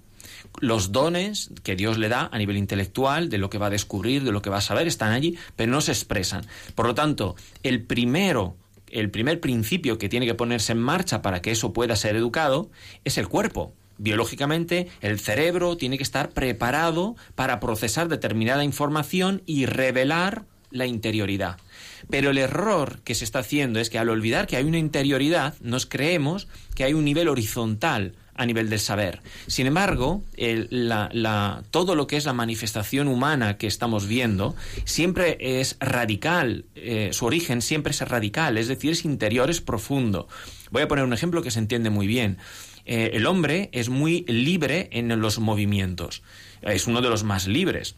Los 0.60 0.92
dones 0.92 1.50
que 1.62 1.74
Dios 1.74 1.98
le 1.98 2.08
da 2.08 2.28
a 2.32 2.38
nivel 2.38 2.56
intelectual, 2.56 3.28
de 3.28 3.38
lo 3.38 3.50
que 3.50 3.58
va 3.58 3.66
a 3.66 3.70
descubrir, 3.70 4.22
de 4.24 4.30
lo 4.32 4.40
que 4.42 4.50
va 4.50 4.58
a 4.58 4.62
saber, 4.62 4.86
están 4.86 5.12
allí, 5.12 5.36
pero 5.56 5.70
no 5.72 5.80
se 5.80 5.92
expresan. 5.92 6.46
Por 6.74 6.86
lo 6.86 6.94
tanto, 6.94 7.34
el 7.62 7.82
primero, 7.82 8.56
el 8.90 9.10
primer 9.10 9.40
principio 9.40 9.98
que 9.98 10.08
tiene 10.08 10.26
que 10.26 10.34
ponerse 10.34 10.72
en 10.72 10.78
marcha 10.78 11.22
para 11.22 11.42
que 11.42 11.50
eso 11.50 11.72
pueda 11.72 11.96
ser 11.96 12.14
educado 12.16 12.70
es 13.04 13.18
el 13.18 13.26
cuerpo. 13.28 13.74
Biológicamente, 13.98 14.88
el 15.00 15.18
cerebro 15.20 15.76
tiene 15.76 15.96
que 15.96 16.02
estar 16.04 16.30
preparado 16.30 17.16
para 17.34 17.58
procesar 17.60 18.08
determinada 18.08 18.64
información 18.64 19.42
y 19.46 19.66
revelar 19.66 20.44
la 20.74 20.86
interioridad. 20.86 21.56
Pero 22.10 22.30
el 22.30 22.38
error 22.38 23.00
que 23.04 23.14
se 23.14 23.24
está 23.24 23.38
haciendo 23.38 23.80
es 23.80 23.88
que 23.88 23.98
al 23.98 24.10
olvidar 24.10 24.46
que 24.46 24.56
hay 24.56 24.64
una 24.64 24.78
interioridad, 24.78 25.54
nos 25.60 25.86
creemos 25.86 26.48
que 26.74 26.84
hay 26.84 26.92
un 26.92 27.04
nivel 27.04 27.28
horizontal 27.28 28.14
a 28.34 28.46
nivel 28.46 28.68
del 28.68 28.80
saber. 28.80 29.20
Sin 29.46 29.66
embargo, 29.66 30.22
todo 31.70 31.94
lo 31.94 32.06
que 32.06 32.16
es 32.16 32.24
la 32.24 32.32
manifestación 32.32 33.06
humana 33.06 33.56
que 33.56 33.68
estamos 33.68 34.08
viendo 34.08 34.56
siempre 34.84 35.38
es 35.40 35.76
radical, 35.78 36.64
eh, 36.74 37.10
su 37.12 37.26
origen 37.26 37.62
siempre 37.62 37.92
es 37.92 38.00
radical, 38.00 38.58
es 38.58 38.68
decir, 38.68 38.90
es 38.90 39.04
interior, 39.04 39.50
es 39.50 39.60
profundo. 39.60 40.28
Voy 40.72 40.82
a 40.82 40.88
poner 40.88 41.04
un 41.04 41.12
ejemplo 41.12 41.42
que 41.42 41.52
se 41.52 41.60
entiende 41.60 41.90
muy 41.90 42.08
bien. 42.08 42.38
Eh, 42.86 43.12
el 43.14 43.26
hombre 43.26 43.70
es 43.72 43.88
muy 43.88 44.24
libre 44.26 44.88
en 44.92 45.08
los 45.20 45.38
movimientos, 45.38 46.22
es 46.60 46.86
uno 46.86 47.00
de 47.00 47.08
los 47.10 47.22
más 47.22 47.46
libres. 47.46 47.94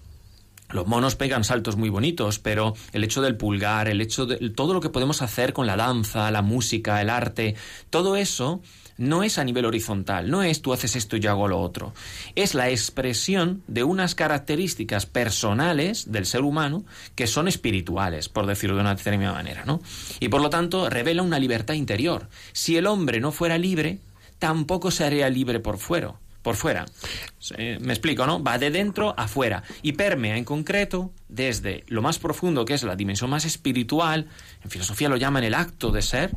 Los 0.70 0.86
monos 0.86 1.14
pegan 1.14 1.44
saltos 1.44 1.76
muy 1.76 1.88
bonitos, 1.88 2.38
pero 2.38 2.74
el 2.92 3.04
hecho 3.04 3.22
del 3.22 3.36
pulgar, 3.36 3.88
el 3.88 4.00
hecho 4.00 4.26
de 4.26 4.50
todo 4.50 4.74
lo 4.74 4.80
que 4.80 4.90
podemos 4.90 5.22
hacer 5.22 5.52
con 5.52 5.66
la 5.66 5.76
danza, 5.76 6.30
la 6.30 6.42
música, 6.42 7.00
el 7.00 7.10
arte, 7.10 7.54
todo 7.90 8.16
eso 8.16 8.60
no 8.98 9.22
es 9.22 9.38
a 9.38 9.44
nivel 9.44 9.66
horizontal, 9.66 10.30
no 10.30 10.42
es 10.42 10.62
tú 10.62 10.72
haces 10.72 10.96
esto 10.96 11.16
y 11.16 11.20
yo 11.20 11.30
hago 11.30 11.48
lo 11.48 11.60
otro. 11.60 11.92
Es 12.34 12.54
la 12.54 12.70
expresión 12.70 13.62
de 13.68 13.84
unas 13.84 14.14
características 14.14 15.06
personales 15.06 16.10
del 16.10 16.26
ser 16.26 16.42
humano 16.42 16.84
que 17.14 17.26
son 17.26 17.46
espirituales, 17.46 18.28
por 18.28 18.46
decirlo 18.46 18.76
de 18.76 18.82
una 18.82 18.94
determinada 18.94 19.34
manera, 19.34 19.64
¿no? 19.64 19.80
Y 20.18 20.28
por 20.28 20.40
lo 20.40 20.50
tanto 20.50 20.90
revela 20.90 21.22
una 21.22 21.38
libertad 21.38 21.74
interior. 21.74 22.28
Si 22.52 22.76
el 22.76 22.86
hombre 22.86 23.20
no 23.20 23.32
fuera 23.32 23.58
libre, 23.58 24.00
tampoco 24.38 24.90
sería 24.90 25.28
libre 25.28 25.60
por 25.60 25.78
fuera 25.78 26.14
por 26.46 26.54
fuera. 26.54 26.86
Me 27.58 27.92
explico, 27.92 28.24
¿no? 28.24 28.40
Va 28.40 28.56
de 28.56 28.70
dentro 28.70 29.18
a 29.18 29.26
fuera 29.26 29.64
y 29.82 29.94
permea 29.94 30.36
en 30.36 30.44
concreto 30.44 31.10
desde 31.28 31.82
lo 31.88 32.02
más 32.02 32.20
profundo, 32.20 32.64
que 32.64 32.74
es 32.74 32.84
la 32.84 32.94
dimensión 32.94 33.30
más 33.30 33.44
espiritual, 33.44 34.28
en 34.62 34.70
filosofía 34.70 35.08
lo 35.08 35.16
llaman 35.16 35.42
el 35.42 35.54
acto 35.54 35.90
de 35.90 36.02
ser, 36.02 36.30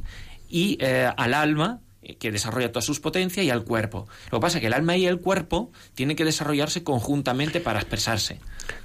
y 0.49 0.79
eh, 0.81 1.07
al 1.15 1.35
alma, 1.35 1.81
eh, 2.01 2.15
que 2.15 2.31
desarrolla 2.31 2.71
todas 2.71 2.85
sus 2.85 2.99
potencias, 2.99 3.45
y 3.45 3.51
al 3.51 3.63
cuerpo. 3.63 4.07
Lo 4.31 4.39
que 4.39 4.41
pasa 4.41 4.57
es 4.57 4.61
que 4.61 4.67
el 4.67 4.73
alma 4.73 4.97
y 4.97 5.05
el 5.05 5.19
cuerpo 5.19 5.71
tienen 5.93 6.15
que 6.15 6.25
desarrollarse 6.25 6.83
conjuntamente 6.83 7.61
para 7.61 7.79
expresarse. 7.79 8.39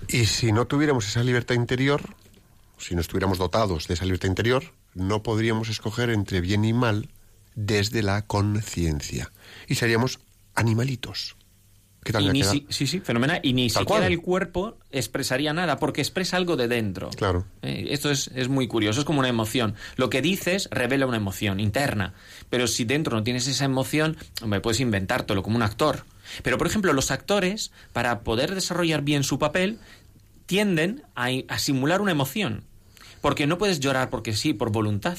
Y 0.09 0.27
si 0.27 0.53
no 0.53 0.67
tuviéramos 0.67 1.09
esa 1.09 1.23
libertad 1.23 1.55
interior, 1.55 2.03
si 2.77 2.95
no 2.95 3.01
estuviéramos 3.01 3.39
dotados 3.39 3.89
de 3.89 3.95
esa 3.95 4.05
libertad 4.05 4.29
interior, 4.29 4.75
no 4.93 5.23
podríamos 5.23 5.71
escoger 5.71 6.11
entre 6.11 6.43
bien 6.43 6.67
y 6.67 6.75
mal 6.75 7.09
desde 7.55 8.03
la 8.03 8.27
conciencia. 8.27 9.33
Y 9.69 9.77
seríamos 9.77 10.21
animalitos. 10.55 11.37
¿Qué 12.05 12.13
tal 12.13 12.31
ni 12.35 12.43
sí, 12.43 12.67
sí, 12.87 13.01
fenomenal. 13.01 13.41
Y 13.43 13.55
ni 13.55 13.71
Tal 13.71 13.85
siquiera 13.85 14.03
cual. 14.03 14.13
el 14.13 14.21
cuerpo 14.21 14.77
expresaría 14.91 15.55
nada, 15.55 15.79
porque 15.79 16.03
expresa 16.03 16.37
algo 16.37 16.55
de 16.55 16.69
dentro. 16.69 17.09
Claro. 17.09 17.47
Eh, 17.63 17.87
Esto 17.93 18.11
es, 18.11 18.31
es 18.35 18.49
muy 18.49 18.69
curioso, 18.69 19.01
es 19.01 19.07
como 19.07 19.21
una 19.21 19.31
emoción. 19.31 19.75
Lo 19.97 20.11
que 20.11 20.21
dices 20.21 20.69
revela 20.71 21.07
una 21.07 21.17
emoción 21.17 21.61
interna, 21.61 22.13
pero 22.51 22.67
si 22.67 22.85
dentro 22.85 23.17
no 23.17 23.23
tienes 23.23 23.47
esa 23.47 23.65
emoción, 23.65 24.19
hombre, 24.43 24.61
puedes 24.61 24.81
inventártelo 24.81 25.43
como 25.43 25.57
un 25.57 25.63
actor. 25.63 26.05
Pero, 26.43 26.59
por 26.59 26.67
ejemplo, 26.67 26.93
los 26.93 27.11
actores, 27.11 27.73
para 27.95 28.21
poder 28.21 28.55
desarrollar 28.55 29.01
bien 29.01 29.25
su 29.25 29.39
papel, 29.39 29.79
tienden 30.45 31.05
a, 31.15 31.29
a 31.49 31.59
simular 31.59 32.03
una 32.03 32.13
emoción, 32.13 32.65
porque 33.23 33.47
no 33.47 33.57
puedes 33.57 33.81
llorar 33.81 34.11
porque 34.11 34.35
sí, 34.35 34.53
por 34.53 34.71
voluntad. 34.71 35.17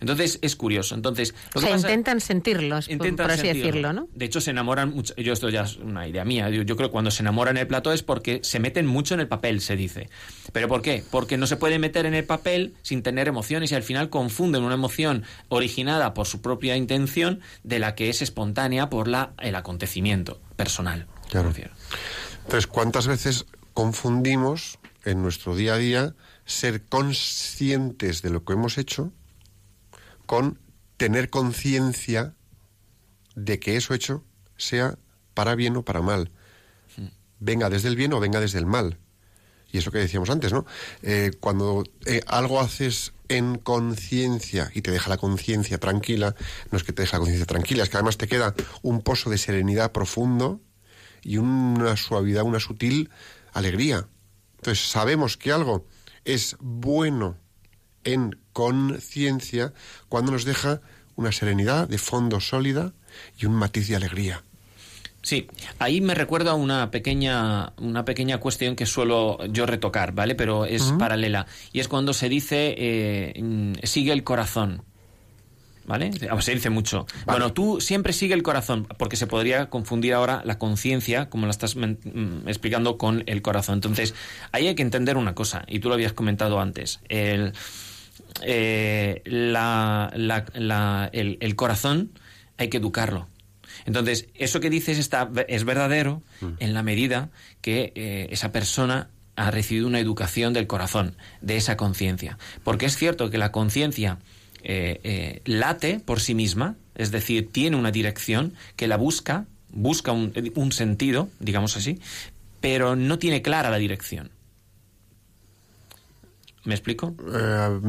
Entonces 0.00 0.38
es 0.42 0.56
curioso. 0.56 0.94
Entonces, 0.94 1.34
O 1.54 1.58
lo 1.58 1.60
que 1.60 1.66
sea, 1.66 1.76
pasa- 1.76 1.88
intentan 1.88 2.20
sentirlos, 2.20 2.86
por- 2.86 2.92
intentan 2.92 3.24
por 3.26 3.32
así 3.32 3.42
sentirlo. 3.42 3.66
decirlo, 3.66 3.92
¿no? 3.92 4.08
De 4.14 4.24
hecho, 4.24 4.40
se 4.40 4.50
enamoran 4.50 4.90
mucho. 4.90 5.14
Yo, 5.16 5.32
esto 5.32 5.48
ya 5.48 5.62
es 5.62 5.76
una 5.76 6.06
idea 6.08 6.24
mía. 6.24 6.50
Yo, 6.50 6.62
yo 6.62 6.76
creo 6.76 6.88
que 6.88 6.92
cuando 6.92 7.10
se 7.10 7.22
enamoran 7.22 7.56
en 7.56 7.62
el 7.62 7.66
plató 7.66 7.92
es 7.92 8.02
porque 8.02 8.40
se 8.42 8.58
meten 8.60 8.86
mucho 8.86 9.14
en 9.14 9.20
el 9.20 9.28
papel, 9.28 9.60
se 9.60 9.76
dice. 9.76 10.08
¿Pero 10.52 10.68
por 10.68 10.82
qué? 10.82 11.02
Porque 11.10 11.36
no 11.36 11.46
se 11.46 11.56
puede 11.56 11.78
meter 11.78 12.06
en 12.06 12.14
el 12.14 12.24
papel 12.24 12.74
sin 12.82 13.02
tener 13.02 13.28
emociones 13.28 13.72
y 13.72 13.74
al 13.74 13.82
final 13.82 14.10
confunden 14.10 14.62
una 14.62 14.74
emoción 14.74 15.24
originada 15.48 16.14
por 16.14 16.26
su 16.26 16.40
propia 16.40 16.76
intención 16.76 17.40
de 17.62 17.78
la 17.78 17.94
que 17.94 18.08
es 18.10 18.22
espontánea 18.22 18.88
por 18.90 19.08
la, 19.08 19.32
el 19.40 19.54
acontecimiento 19.54 20.40
personal. 20.56 21.06
Claro. 21.30 21.52
Entonces, 22.44 22.66
¿cuántas 22.66 23.06
veces 23.06 23.46
confundimos 23.74 24.78
en 25.04 25.22
nuestro 25.22 25.56
día 25.56 25.74
a 25.74 25.78
día 25.78 26.14
ser 26.44 26.82
conscientes 26.82 28.22
de 28.22 28.30
lo 28.30 28.44
que 28.44 28.52
hemos 28.52 28.78
hecho 28.78 29.12
con 30.32 30.58
tener 30.96 31.28
conciencia 31.28 32.34
de 33.34 33.58
que 33.58 33.76
eso 33.76 33.92
hecho 33.92 34.24
sea 34.56 34.96
para 35.34 35.54
bien 35.54 35.76
o 35.76 35.84
para 35.84 36.00
mal? 36.00 36.30
Venga 37.38 37.68
desde 37.68 37.88
el 37.88 37.96
bien 37.96 38.14
o 38.14 38.18
venga 38.18 38.40
desde 38.40 38.58
el 38.58 38.64
mal. 38.64 38.98
Y 39.70 39.76
es 39.76 39.84
lo 39.84 39.92
que 39.92 39.98
decíamos 39.98 40.30
antes, 40.30 40.50
¿no? 40.50 40.64
Eh, 41.02 41.32
cuando 41.38 41.84
eh, 42.06 42.22
algo 42.26 42.60
haces 42.60 43.12
en 43.28 43.58
conciencia 43.58 44.70
y 44.72 44.80
te 44.80 44.90
deja 44.90 45.10
la 45.10 45.18
conciencia 45.18 45.76
tranquila, 45.76 46.34
no 46.70 46.78
es 46.78 46.84
que 46.84 46.94
te 46.94 47.02
deja 47.02 47.18
la 47.18 47.24
conciencia 47.24 47.44
tranquila, 47.44 47.82
es 47.82 47.90
que 47.90 47.98
además 47.98 48.16
te 48.16 48.26
queda 48.26 48.54
un 48.80 49.02
pozo 49.02 49.28
de 49.28 49.36
serenidad 49.36 49.92
profundo 49.92 50.62
y 51.20 51.36
una 51.36 51.94
suavidad, 51.98 52.44
una 52.44 52.58
sutil 52.58 53.10
alegría. 53.52 54.08
Entonces 54.56 54.88
sabemos 54.88 55.36
que 55.36 55.52
algo 55.52 55.84
es 56.24 56.56
bueno 56.58 57.36
en 58.04 58.38
conciencia 58.52 59.72
cuando 60.08 60.32
nos 60.32 60.44
deja 60.44 60.80
una 61.16 61.32
serenidad 61.32 61.88
de 61.88 61.98
fondo 61.98 62.40
sólida 62.40 62.92
y 63.38 63.46
un 63.46 63.54
matiz 63.54 63.88
de 63.88 63.96
alegría. 63.96 64.42
Sí, 65.22 65.46
ahí 65.78 66.00
me 66.00 66.14
recuerda 66.14 66.54
una 66.54 66.90
pequeña, 66.90 67.72
una 67.78 68.04
pequeña 68.04 68.38
cuestión 68.38 68.74
que 68.74 68.86
suelo 68.86 69.38
yo 69.46 69.66
retocar, 69.66 70.12
¿vale? 70.12 70.34
Pero 70.34 70.66
es 70.66 70.82
paralela. 70.98 71.46
Y 71.72 71.78
es 71.78 71.86
cuando 71.86 72.12
se 72.12 72.28
dice, 72.28 72.74
eh, 72.76 73.78
sigue 73.84 74.12
el 74.12 74.24
corazón. 74.24 74.82
¿Vale? 75.84 76.12
Se 76.12 76.54
dice 76.54 76.70
mucho. 76.70 77.06
Bueno, 77.26 77.52
tú 77.52 77.80
siempre 77.80 78.12
sigue 78.12 78.34
el 78.34 78.44
corazón, 78.44 78.86
porque 78.98 79.16
se 79.16 79.26
podría 79.26 79.68
confundir 79.68 80.14
ahora 80.14 80.42
la 80.44 80.56
conciencia, 80.56 81.28
como 81.28 81.46
la 81.46 81.50
estás 81.50 81.74
mm, 81.74 82.46
explicando, 82.46 82.98
con 82.98 83.24
el 83.26 83.42
corazón. 83.42 83.74
Entonces, 83.74 84.14
ahí 84.52 84.68
hay 84.68 84.76
que 84.76 84.82
entender 84.82 85.16
una 85.16 85.34
cosa, 85.34 85.64
y 85.66 85.80
tú 85.80 85.88
lo 85.88 85.94
habías 85.94 86.12
comentado 86.12 86.60
antes. 86.60 87.00
El, 87.08 87.52
eh, 88.42 89.22
la- 89.24 90.12
la- 90.16 90.44
la- 90.54 91.10
el, 91.12 91.38
el 91.40 91.56
corazón 91.56 92.10
hay 92.58 92.68
que 92.68 92.78
educarlo. 92.78 93.28
Entonces, 93.86 94.28
eso 94.34 94.60
que 94.60 94.70
dices 94.70 94.98
está, 94.98 95.30
es 95.48 95.64
verdadero 95.64 96.22
en 96.60 96.74
la 96.74 96.82
medida 96.82 97.30
que 97.62 97.92
eh, 97.94 98.28
esa 98.30 98.52
persona 98.52 99.08
ha 99.34 99.50
recibido 99.50 99.86
una 99.86 99.98
educación 99.98 100.52
del 100.52 100.66
corazón, 100.66 101.16
de 101.40 101.56
esa 101.56 101.76
conciencia. 101.76 102.38
Porque 102.64 102.86
es 102.86 102.96
cierto 102.96 103.30
que 103.30 103.38
la 103.38 103.50
conciencia 103.50 104.18
eh, 104.62 105.00
eh, 105.02 105.40
late 105.46 106.00
por 106.00 106.20
sí 106.20 106.34
misma, 106.34 106.76
es 106.94 107.10
decir, 107.10 107.50
tiene 107.50 107.76
una 107.76 107.90
dirección 107.90 108.52
que 108.76 108.86
la 108.86 108.96
busca, 108.98 109.46
busca 109.70 110.12
un, 110.12 110.32
un 110.54 110.72
sentido, 110.72 111.30
digamos 111.40 111.76
así, 111.76 111.98
pero 112.60 112.94
no 112.94 113.18
tiene 113.18 113.40
clara 113.42 113.70
la 113.70 113.78
dirección. 113.78 114.30
¿Me 116.64 116.74
explico? 116.74 117.14
Eh, 117.34 117.80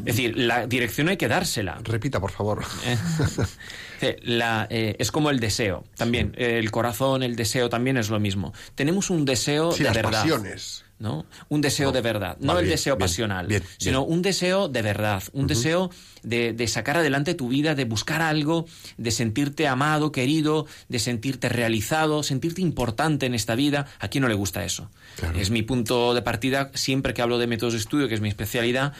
Es 0.00 0.16
decir, 0.16 0.36
la 0.36 0.66
dirección 0.66 1.08
hay 1.08 1.16
que 1.16 1.28
dársela. 1.28 1.78
repita, 1.82 2.20
por 2.20 2.30
favor. 2.30 2.62
Eh, 4.02 4.16
la, 4.22 4.66
eh, 4.70 4.96
es 4.98 5.10
como 5.10 5.30
el 5.30 5.40
deseo. 5.40 5.84
También, 5.96 6.34
eh, 6.36 6.58
el 6.58 6.70
corazón, 6.70 7.22
el 7.22 7.36
deseo 7.36 7.68
también 7.70 7.96
es 7.96 8.10
lo 8.10 8.20
mismo. 8.20 8.52
Tenemos 8.74 9.08
un 9.10 9.24
deseo 9.24 9.72
Sí, 9.72 9.78
de 9.78 9.84
las 9.84 9.96
verdad. 9.96 10.10
pasiones. 10.20 10.84
¿No? 10.98 11.26
Un 11.48 11.60
deseo 11.60 11.88
No. 11.88 11.92
de 11.92 12.00
verdad. 12.00 12.36
No 12.40 12.54
Vale, 12.54 12.64
el 12.64 12.70
deseo 12.70 12.96
bien, 12.96 13.06
pasional, 13.06 13.46
bien, 13.46 13.62
sino 13.78 14.02
un 14.02 14.22
deseo 14.22 14.68
de 14.68 14.82
verdad. 14.82 15.22
Un 15.32 15.46
deseo 15.46 15.90
de, 16.22 16.52
de 16.52 16.66
sacar 16.68 16.96
adelante 16.96 17.34
tu 17.34 17.48
vida, 17.48 17.74
de 17.74 17.84
buscar 17.84 18.20
algo, 18.22 18.66
de 18.96 19.10
sentirte 19.10 19.68
amado, 19.68 20.10
querido, 20.12 20.66
de 20.88 20.98
sentirte 20.98 21.48
realizado, 21.48 22.22
sentirte 22.22 22.60
importante 22.60 23.26
en 23.26 23.34
esta 23.34 23.54
vida. 23.54 23.86
¿A 24.00 24.08
quién 24.08 24.22
no 24.22 24.28
le 24.28 24.34
gusta 24.34 24.64
eso? 24.64 24.90
Claro. 25.16 25.38
Es 25.38 25.50
mi 25.50 25.62
punto 25.62 26.14
de 26.14 26.22
partida. 26.22 26.70
Siempre 26.74 27.14
que 27.14 27.22
hablo 27.22 27.38
de 27.38 27.46
métodos 27.46 27.74
de 27.74 27.78
estudio, 27.80 28.08
que 28.08 28.14
es 28.14 28.20
mi 28.20 28.28
especialidad, 28.28 28.92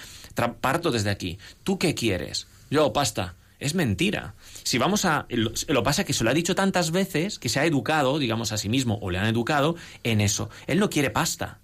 parto 0.60 0.90
desde 0.90 1.10
aquí. 1.10 1.38
¿Tú 1.64 1.78
qué 1.78 1.94
quieres? 1.94 2.46
Yo, 2.70 2.92
pasta. 2.92 3.34
Es 3.60 3.74
mentira. 3.74 4.34
Si 4.62 4.78
vamos 4.78 5.04
a. 5.04 5.26
Lo, 5.30 5.50
lo 5.66 5.82
pasa 5.82 6.04
que 6.04 6.12
se 6.12 6.22
lo 6.22 6.30
ha 6.30 6.34
dicho 6.34 6.54
tantas 6.54 6.92
veces 6.92 7.40
que 7.40 7.48
se 7.48 7.58
ha 7.58 7.64
educado, 7.66 8.20
digamos 8.20 8.52
a 8.52 8.56
sí 8.56 8.68
mismo, 8.68 8.98
o 9.02 9.10
le 9.10 9.18
han 9.18 9.26
educado 9.26 9.74
en 10.04 10.20
eso. 10.20 10.48
Él 10.68 10.78
no 10.78 10.88
quiere 10.90 11.10
pasta. 11.10 11.58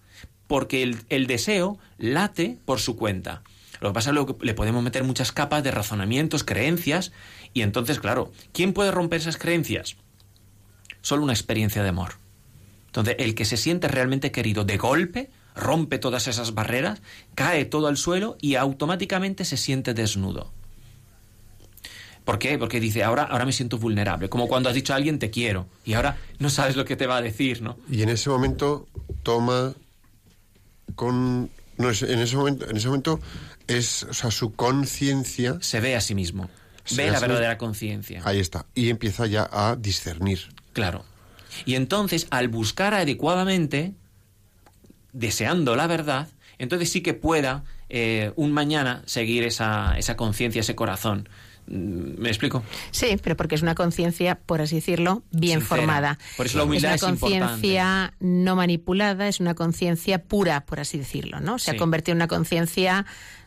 Porque 0.46 0.82
el, 0.82 0.98
el 1.08 1.26
deseo 1.26 1.78
late 1.98 2.58
por 2.64 2.80
su 2.80 2.96
cuenta. 2.96 3.42
Lo 3.80 3.90
que 3.90 3.94
pasa 3.94 4.12
es 4.12 4.16
que 4.16 4.46
le 4.46 4.54
podemos 4.54 4.82
meter 4.82 5.04
muchas 5.04 5.32
capas 5.32 5.62
de 5.62 5.70
razonamientos, 5.70 6.44
creencias, 6.44 7.12
y 7.52 7.62
entonces, 7.62 8.00
claro, 8.00 8.32
¿quién 8.52 8.72
puede 8.72 8.90
romper 8.90 9.20
esas 9.20 9.36
creencias? 9.36 9.96
Solo 11.02 11.22
una 11.22 11.32
experiencia 11.32 11.82
de 11.82 11.90
amor. 11.90 12.14
Entonces, 12.86 13.16
el 13.18 13.34
que 13.34 13.44
se 13.44 13.56
siente 13.56 13.88
realmente 13.88 14.32
querido 14.32 14.64
de 14.64 14.76
golpe, 14.78 15.30
rompe 15.54 15.98
todas 15.98 16.28
esas 16.28 16.54
barreras, 16.54 17.02
cae 17.34 17.64
todo 17.64 17.88
al 17.88 17.96
suelo 17.96 18.36
y 18.40 18.54
automáticamente 18.54 19.44
se 19.44 19.56
siente 19.56 19.94
desnudo. 19.94 20.52
¿Por 22.24 22.38
qué? 22.38 22.56
Porque 22.58 22.80
dice, 22.80 23.04
ahora, 23.04 23.24
ahora 23.24 23.44
me 23.44 23.52
siento 23.52 23.78
vulnerable. 23.78 24.28
Como 24.28 24.48
cuando 24.48 24.68
has 24.68 24.74
dicho 24.74 24.94
a 24.94 24.96
alguien 24.96 25.18
te 25.18 25.30
quiero 25.30 25.66
y 25.84 25.92
ahora 25.92 26.16
no 26.38 26.48
sabes 26.48 26.74
lo 26.74 26.84
que 26.84 26.96
te 26.96 27.06
va 27.06 27.18
a 27.18 27.22
decir, 27.22 27.60
¿no? 27.60 27.76
Y 27.90 28.02
en 28.02 28.08
ese 28.08 28.30
momento 28.30 28.88
toma 29.22 29.74
con 30.94 31.50
no 31.76 31.90
es- 31.90 32.02
en 32.02 32.18
ese 32.20 32.36
momento 32.36 32.68
en 32.70 32.76
ese 32.76 32.86
momento 32.88 33.20
es 33.66 34.04
o 34.04 34.14
sea 34.14 34.30
su 34.30 34.52
conciencia 34.54 35.56
Se 35.60 35.80
ve 35.80 35.96
a 35.96 36.00
sí 36.00 36.14
mismo. 36.14 36.48
Ve 36.96 37.10
la 37.10 37.18
verdadera 37.18 37.56
conciencia. 37.58 38.20
ahí 38.24 38.38
está 38.40 38.66
y 38.74 38.90
empieza 38.90 39.26
ya 39.26 39.48
a 39.50 39.76
discernir 39.76 40.40
Claro. 40.74 41.04
Y 41.64 41.76
entonces, 41.76 42.26
al 42.30 42.48
buscar 42.48 42.94
adecuadamente, 42.94 43.94
deseando 45.12 45.76
la 45.76 45.86
verdad, 45.86 46.28
entonces 46.58 46.90
sí 46.90 47.00
que 47.00 47.14
pueda 47.14 47.64
eh, 47.88 48.32
un 48.36 48.50
mañana 48.52 49.02
seguir 49.06 49.44
esa, 49.44 49.96
esa 49.98 50.16
conciencia, 50.16 50.60
ese 50.60 50.74
corazón. 50.74 51.28
Mm, 51.66 52.20
¿Me 52.20 52.28
explico? 52.28 52.62
Sí, 52.90 53.16
pero 53.22 53.36
porque 53.36 53.54
es 53.54 53.62
una 53.62 53.74
conciencia, 53.74 54.34
por 54.34 54.60
así 54.60 54.76
decirlo, 54.76 55.22
bien 55.30 55.60
Sincera. 55.60 55.66
formada. 55.80 56.18
Por 56.36 56.46
eso 56.46 56.58
la 56.58 56.64
humildad 56.64 56.94
es 56.94 57.02
es 57.02 57.08
una 57.08 57.18
conciencia 57.18 58.14
no 58.20 58.56
manipulada, 58.56 59.28
es 59.28 59.40
una 59.40 59.54
conciencia 59.54 60.22
pura, 60.22 60.66
por 60.66 60.80
así 60.80 60.98
decirlo, 60.98 61.40
¿no? 61.40 61.58
Se 61.58 61.70
Sí. 61.70 61.76
ha 61.76 61.78
convertido 61.78 62.12
en 62.12 62.18
una 62.18 62.28
conciencia 62.28 63.06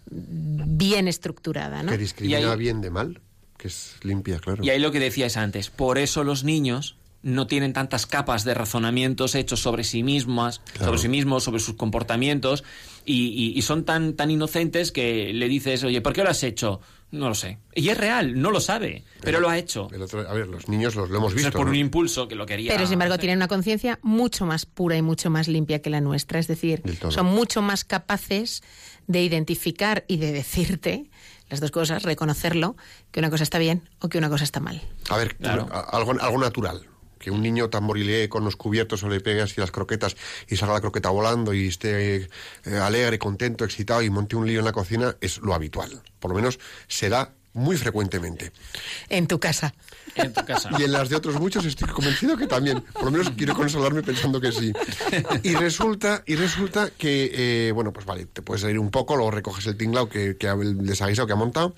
bien 0.10 1.08
estructurada, 1.08 1.84
¿no? 1.84 1.92
que 1.92 1.98
discrimina 1.98 2.52
ahí- 2.54 2.58
bien 2.58 2.82
de 2.82 2.90
mal 2.90 3.22
que 3.58 3.68
es 3.70 3.96
limpia 4.04 4.40
claro 4.40 4.64
Y 4.64 4.70
ahí 4.70 4.80
lo 4.80 4.92
que 4.92 5.00
decías 5.00 5.36
antes, 5.36 5.70
por 5.70 5.98
eso 5.98 6.24
los 6.24 6.44
niños 6.44 6.96
no 7.24 7.48
tienen 7.48 7.74
tantas 7.74 8.06
capas 8.06 8.44
de 8.46 8.54
razonamientos 8.54 9.34
hechos 9.36 9.60
sobre 9.60 9.84
sí 9.84 10.04
mismas, 10.04 10.60
Claro. 10.74 10.86
sobre 10.86 11.00
sí 11.00 11.10
mismos, 11.10 11.44
sobre 11.44 11.60
sus 11.60 11.76
comportamientos, 11.76 12.64
y, 13.04 13.30
y- 13.30 13.58
y 13.58 13.62
son 13.64 13.84
tan, 13.84 14.14
tan 14.14 14.30
inocentes 14.32 14.92
que 14.92 15.34
le 15.34 15.48
dices, 15.50 15.84
oye, 15.84 16.00
¿por 16.02 16.14
qué 16.14 16.24
lo 16.24 16.30
has 16.30 16.44
hecho? 16.44 16.80
No 17.10 17.30
lo 17.30 17.36
sé. 17.36 17.58
Y 17.74 17.88
es 17.88 17.98
real, 17.98 18.40
no 18.42 18.52
lo 18.52 18.60
sabe, 18.60 19.06
pero 19.22 19.40
lo 19.40 19.48
ha 19.50 19.58
hecho. 19.58 19.88
El 19.94 20.02
otro- 20.02 20.28
a 20.28 20.34
ver 20.34 20.48
los 20.48 20.68
niños 20.68 20.96
los 20.96 21.10
lo 21.10 21.18
hemos 21.20 21.32
es 21.32 21.36
visto 21.38 21.52
por 21.58 21.66
¿no? 21.68 21.72
un 21.72 21.78
impulso 21.78 22.28
que 22.28 22.36
lo 22.36 22.46
quería. 22.46 22.74
Pero 22.74 22.86
sin 22.86 22.94
embargo 22.94 23.14
hacer. 23.14 23.22
tienen 23.22 23.38
una 23.38 23.48
conciencia 23.48 23.98
mucho 24.02 24.46
más 24.46 24.66
pura 24.66 24.98
y 24.98 25.02
mucho 25.02 25.30
más 25.30 25.48
limpia 25.48 25.82
que 25.82 25.90
la 25.90 26.02
nuestra. 26.02 26.38
Es 26.40 26.48
decir, 26.48 26.82
son 27.10 27.28
mucho 27.28 27.62
más 27.62 27.86
capaces 27.86 28.62
de 29.08 29.24
identificar 29.24 30.04
y 30.10 30.18
de 30.18 30.34
decirte 30.34 31.10
las 31.50 31.62
dos 31.62 31.72
cosas, 31.72 32.04
reconocerlo, 32.04 32.76
que 33.12 33.22
una 33.22 33.30
cosa 33.30 33.44
está 33.44 33.58
bien 33.58 33.88
o 34.00 34.10
que 34.10 34.18
una 34.18 34.28
cosa 34.30 34.44
está 34.44 34.60
mal. 34.60 34.82
a 35.10 35.16
ver 35.18 35.38
Claro. 35.38 35.70
algo 35.92 36.12
algo 36.20 36.38
natural 36.40 36.86
que 37.28 37.32
un 37.32 37.42
niño 37.42 37.70
tamborilee 37.70 38.30
con 38.30 38.46
los 38.46 38.56
cubiertos 38.56 39.04
o 39.04 39.10
le 39.10 39.20
pegue 39.20 39.42
así 39.42 39.60
las 39.60 39.70
croquetas 39.72 40.16
y 40.48 40.56
salga 40.56 40.76
la 40.76 40.80
croqueta 40.82 41.10
volando 41.10 41.54
y 41.54 41.68
esté 41.68 42.16
eh, 42.64 42.78
alegre, 42.82 43.20
contento, 43.20 43.66
excitado 43.66 44.02
y 44.02 44.10
monte 44.10 44.38
un 44.38 44.48
lío 44.48 44.60
en 44.60 44.66
la 44.66 44.72
cocina 44.72 45.18
es 45.20 45.40
lo 45.40 45.54
habitual. 45.54 46.02
Por 46.22 46.32
lo 46.32 46.36
menos 46.36 46.58
se 46.88 47.10
da 47.10 47.34
muy 47.52 47.76
frecuentemente. 47.76 48.54
En 49.10 49.28
tu 49.28 49.40
casa. 49.42 49.74
En 50.16 50.32
tu 50.32 50.46
casa. 50.46 50.70
Y 50.80 50.84
en 50.84 50.92
las 50.94 51.10
de 51.10 51.18
otros 51.18 51.36
muchos 51.38 51.66
estoy 51.66 51.90
convencido 51.90 52.38
que 52.38 52.48
también. 52.48 52.82
Por 52.94 53.04
lo 53.06 53.12
menos 53.12 53.30
quiero 53.32 53.56
consolarme 53.56 54.04
pensando 54.04 54.40
que 54.40 54.52
sí. 54.54 54.72
Y 55.44 55.54
resulta, 55.56 56.24
y 56.28 56.36
resulta 56.36 56.92
que, 56.92 57.32
eh, 57.68 57.72
bueno, 57.74 57.92
pues 57.92 58.06
vale, 58.06 58.26
te 58.26 58.42
puedes 58.42 58.62
reír 58.62 58.80
un 58.80 58.90
poco, 58.90 59.16
luego 59.18 59.32
recoges 59.32 59.66
el 59.68 59.76
tinglao 59.76 60.08
que, 60.08 60.38
que 60.38 60.48
ha- 60.48 60.54
el 60.54 60.78
desaguisado 60.86 61.28
que 61.28 61.34
ha 61.34 61.38
montado 61.38 61.76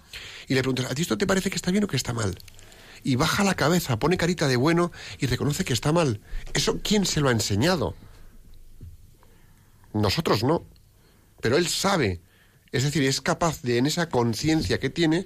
y 0.48 0.54
le 0.54 0.62
preguntas, 0.62 0.92
¿a 0.92 0.94
ti 0.96 1.02
esto 1.02 1.18
te 1.18 1.26
parece 1.26 1.50
que 1.50 1.56
está 1.56 1.72
bien 1.72 1.86
o 1.86 1.88
que 1.88 1.96
está 1.98 2.14
mal? 2.14 2.38
Y 3.04 3.16
baja 3.16 3.44
la 3.44 3.56
cabeza, 3.56 4.00
pone 4.00 4.18
carita 4.18 4.48
de 4.48 4.56
bueno 4.56 4.92
y 5.20 5.28
reconoce 5.28 5.66
que 5.66 5.74
está 5.74 5.92
mal. 5.92 6.22
¿Eso 6.54 6.80
quién 6.84 7.06
se 7.06 7.22
lo 7.22 7.30
ha 7.30 7.32
enseñado? 7.32 7.96
Nosotros 9.94 10.44
no. 10.44 10.66
Pero 11.42 11.58
él 11.58 11.68
sabe. 11.68 12.22
Es 12.72 12.84
decir, 12.84 13.04
es 13.04 13.22
capaz 13.22 13.62
de, 13.62 13.78
en 13.78 13.88
esa 13.88 14.10
conciencia 14.10 14.80
que 14.80 14.90
tiene, 14.90 15.26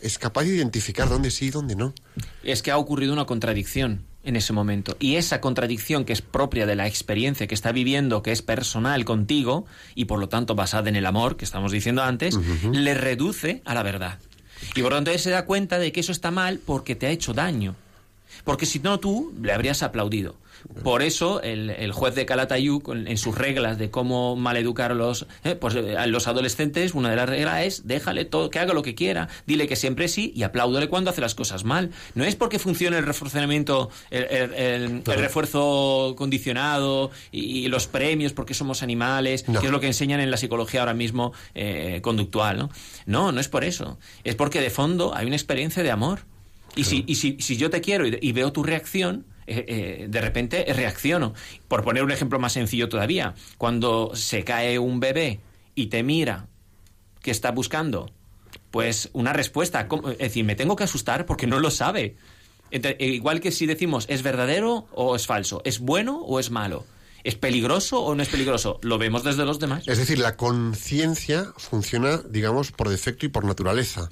es 0.00 0.18
capaz 0.18 0.42
de 0.44 0.56
identificar 0.56 1.08
dónde 1.08 1.30
sí 1.30 1.46
y 1.46 1.50
dónde 1.50 1.76
no. 1.76 1.94
Es 2.42 2.62
que 2.62 2.70
ha 2.70 2.78
ocurrido 2.78 3.12
una 3.12 3.24
contradicción 3.24 4.06
en 4.24 4.36
ese 4.36 4.52
momento. 4.52 4.96
Y 5.00 5.16
esa 5.16 5.40
contradicción 5.40 6.04
que 6.04 6.12
es 6.12 6.22
propia 6.22 6.66
de 6.66 6.76
la 6.76 6.86
experiencia 6.86 7.46
que 7.46 7.54
está 7.54 7.72
viviendo, 7.72 8.22
que 8.22 8.32
es 8.32 8.42
personal 8.42 9.04
contigo, 9.04 9.66
y 9.94 10.06
por 10.06 10.18
lo 10.18 10.28
tanto 10.28 10.54
basada 10.54 10.88
en 10.88 10.96
el 10.96 11.06
amor, 11.06 11.36
que 11.36 11.44
estamos 11.44 11.72
diciendo 11.72 12.02
antes, 12.02 12.36
le 12.72 12.94
reduce 12.94 13.62
a 13.64 13.74
la 13.74 13.82
verdad. 13.82 14.18
Y 14.74 14.82
por 14.82 14.92
lo 14.92 14.96
tanto 14.96 15.10
él 15.10 15.18
se 15.18 15.30
da 15.30 15.44
cuenta 15.44 15.78
de 15.78 15.92
que 15.92 16.00
eso 16.00 16.12
está 16.12 16.30
mal 16.30 16.60
porque 16.64 16.94
te 16.94 17.06
ha 17.06 17.10
hecho 17.10 17.34
daño. 17.34 17.74
Porque 18.44 18.66
si 18.66 18.78
no 18.80 18.98
tú 19.00 19.32
le 19.40 19.52
habrías 19.52 19.82
aplaudido. 19.82 20.36
Por 20.84 21.02
eso 21.02 21.42
el, 21.42 21.70
el 21.70 21.90
juez 21.92 22.14
de 22.14 22.24
Calatayud, 22.24 22.82
en 23.06 23.18
sus 23.18 23.36
reglas 23.36 23.78
de 23.78 23.90
cómo 23.90 24.36
maleducar 24.36 24.92
a 24.92 24.94
los, 24.94 25.26
eh, 25.42 25.56
pues, 25.56 25.74
eh, 25.74 25.96
a 25.96 26.06
los 26.06 26.28
adolescentes, 26.28 26.94
una 26.94 27.10
de 27.10 27.16
las 27.16 27.28
reglas 27.28 27.62
es 27.64 27.86
déjale 27.88 28.24
todo, 28.26 28.48
que 28.48 28.60
haga 28.60 28.72
lo 28.72 28.82
que 28.82 28.94
quiera, 28.94 29.28
dile 29.44 29.66
que 29.66 29.74
siempre 29.74 30.06
sí 30.06 30.32
y 30.36 30.44
apláudole 30.44 30.88
cuando 30.88 31.10
hace 31.10 31.20
las 31.20 31.34
cosas 31.34 31.64
mal. 31.64 31.90
No 32.14 32.22
es 32.24 32.36
porque 32.36 32.60
funcione 32.60 32.96
el 32.98 33.04
reforzamiento, 33.06 33.90
el, 34.10 34.22
el- 34.24 34.54
el- 34.54 35.02
el 35.04 35.18
refuerzo 35.18 36.14
condicionado 36.16 37.10
y, 37.32 37.64
y 37.64 37.68
los 37.68 37.88
premios 37.88 38.32
porque 38.32 38.54
somos 38.54 38.82
animales, 38.84 39.48
No. 39.48 39.58
que 39.60 39.66
es 39.66 39.72
lo 39.72 39.80
que 39.80 39.88
enseñan 39.88 40.20
en 40.20 40.30
la 40.30 40.36
psicología 40.36 40.80
ahora 40.80 40.94
mismo 40.94 41.32
eh, 41.54 41.98
conductual. 42.02 42.56
¿no? 42.58 42.70
no, 43.06 43.32
no 43.32 43.40
es 43.40 43.48
por 43.48 43.64
eso. 43.64 43.98
Es 44.22 44.36
porque 44.36 44.60
de 44.60 44.70
fondo 44.70 45.12
hay 45.14 45.26
una 45.26 45.36
experiencia 45.36 45.82
de 45.82 45.90
amor. 45.90 46.20
Y, 46.74 46.84
si, 46.84 47.04
y 47.06 47.16
si, 47.16 47.36
si 47.40 47.56
yo 47.56 47.68
te 47.70 47.80
quiero 47.80 48.06
y, 48.06 48.18
y 48.20 48.32
veo 48.32 48.52
tu 48.52 48.62
reacción, 48.62 49.26
eh, 49.46 49.64
eh, 49.68 50.06
de 50.08 50.20
repente 50.20 50.64
reacciono. 50.72 51.34
Por 51.68 51.84
poner 51.84 52.02
un 52.04 52.10
ejemplo 52.12 52.38
más 52.38 52.52
sencillo 52.52 52.88
todavía, 52.88 53.34
cuando 53.58 54.12
se 54.14 54.44
cae 54.44 54.78
un 54.78 55.00
bebé 55.00 55.40
y 55.74 55.86
te 55.86 56.02
mira, 56.02 56.46
¿qué 57.22 57.30
está 57.30 57.50
buscando? 57.50 58.10
Pues 58.70 59.10
una 59.12 59.32
respuesta. 59.32 59.86
¿Cómo? 59.88 60.10
Es 60.10 60.18
decir, 60.18 60.44
me 60.44 60.54
tengo 60.54 60.76
que 60.76 60.84
asustar 60.84 61.26
porque 61.26 61.46
no 61.46 61.60
lo 61.60 61.70
sabe. 61.70 62.16
Ente- 62.70 62.96
e 62.98 63.06
igual 63.08 63.40
que 63.40 63.50
si 63.50 63.66
decimos, 63.66 64.06
¿es 64.08 64.22
verdadero 64.22 64.86
o 64.92 65.14
es 65.14 65.26
falso? 65.26 65.60
¿Es 65.66 65.78
bueno 65.78 66.20
o 66.22 66.40
es 66.40 66.50
malo? 66.50 66.86
¿Es 67.22 67.34
peligroso 67.36 68.00
o 68.00 68.14
no 68.14 68.22
es 68.22 68.28
peligroso? 68.30 68.80
Lo 68.82 68.96
vemos 68.98 69.22
desde 69.24 69.44
los 69.44 69.58
demás. 69.60 69.86
Es 69.86 69.98
decir, 69.98 70.18
la 70.18 70.36
conciencia 70.36 71.52
funciona, 71.56 72.22
digamos, 72.28 72.72
por 72.72 72.88
defecto 72.88 73.26
y 73.26 73.28
por 73.28 73.44
naturaleza. 73.44 74.08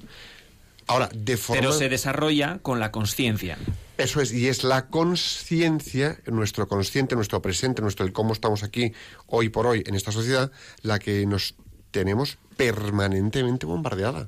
Ahora, 0.91 1.09
de 1.13 1.37
forma... 1.37 1.61
Pero 1.61 1.71
se 1.71 1.87
desarrolla 1.87 2.59
con 2.61 2.81
la 2.81 2.91
conciencia. 2.91 3.57
Eso 3.97 4.19
es, 4.19 4.33
y 4.33 4.49
es 4.49 4.65
la 4.65 4.87
conciencia, 4.87 6.19
nuestro 6.25 6.67
consciente, 6.67 7.15
nuestro 7.15 7.41
presente, 7.41 7.81
nuestro 7.81 8.05
el 8.05 8.11
cómo 8.11 8.33
estamos 8.33 8.61
aquí 8.61 8.91
hoy 9.27 9.47
por 9.47 9.67
hoy 9.67 9.83
en 9.85 9.95
esta 9.95 10.11
sociedad, 10.11 10.51
la 10.81 10.99
que 10.99 11.25
nos 11.25 11.55
tenemos 11.91 12.37
permanentemente 12.57 13.65
bombardeada. 13.65 14.27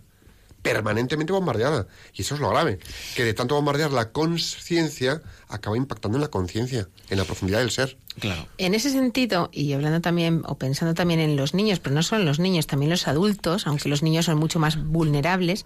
Permanentemente 0.64 1.32
bombardeada. 1.32 1.88
Y 2.14 2.24
eso 2.24 2.34
es 2.34 2.41
lo 2.41 2.49
grave, 2.49 2.80
que 3.16 3.24
de 3.24 3.36
tanto 3.36 3.53
bombardear 3.53 3.91
la 3.91 4.11
conciencia 4.11 5.22
acaba 5.49 5.78
impactando 5.78 6.18
en 6.18 6.24
la 6.24 6.30
conciencia, 6.30 6.89
en 7.09 7.18
la 7.20 7.26
profundidad 7.26 7.59
del 7.59 7.70
ser. 7.70 7.97
Claro. 8.20 8.47
En 8.57 8.74
ese 8.74 8.89
sentido, 8.89 9.49
y 9.51 9.74
hablando 9.74 10.01
también, 10.01 10.43
o 10.45 10.57
pensando 10.57 10.93
también 10.93 11.20
en 11.20 11.36
los 11.36 11.53
niños, 11.53 11.80
pero 11.80 11.95
no 11.95 12.03
solo 12.03 12.22
en 12.22 12.28
los 12.28 12.39
niños, 12.39 12.66
también 12.66 12.89
los 12.89 13.07
adultos, 13.07 13.68
aunque 13.68 13.89
los 13.89 14.03
niños 14.03 14.26
son 14.26 14.38
mucho 14.38 14.59
más 14.59 14.82
vulnerables, 14.82 15.66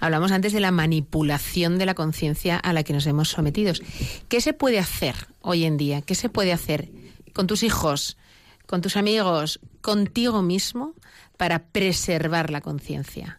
hablamos 0.00 0.30
antes 0.30 0.52
de 0.52 0.60
la 0.60 0.70
manipulación 0.70 1.78
de 1.78 1.86
la 1.86 1.94
conciencia 1.94 2.58
a 2.58 2.72
la 2.72 2.82
que 2.82 2.92
nos 2.92 3.06
hemos 3.06 3.30
sometidos. 3.30 3.82
¿Qué 4.28 4.40
se 4.40 4.52
puede 4.52 4.78
hacer 4.78 5.14
hoy 5.40 5.64
en 5.64 5.76
día? 5.76 6.02
¿Qué 6.02 6.14
se 6.14 6.28
puede 6.28 6.52
hacer 6.52 6.90
con 7.32 7.46
tus 7.46 7.62
hijos, 7.62 8.16
con 8.66 8.80
tus 8.80 8.96
amigos, 8.96 9.60
contigo 9.80 10.42
mismo 10.42 10.94
para 11.36 11.64
preservar 11.64 12.50
la 12.50 12.60
conciencia? 12.60 13.38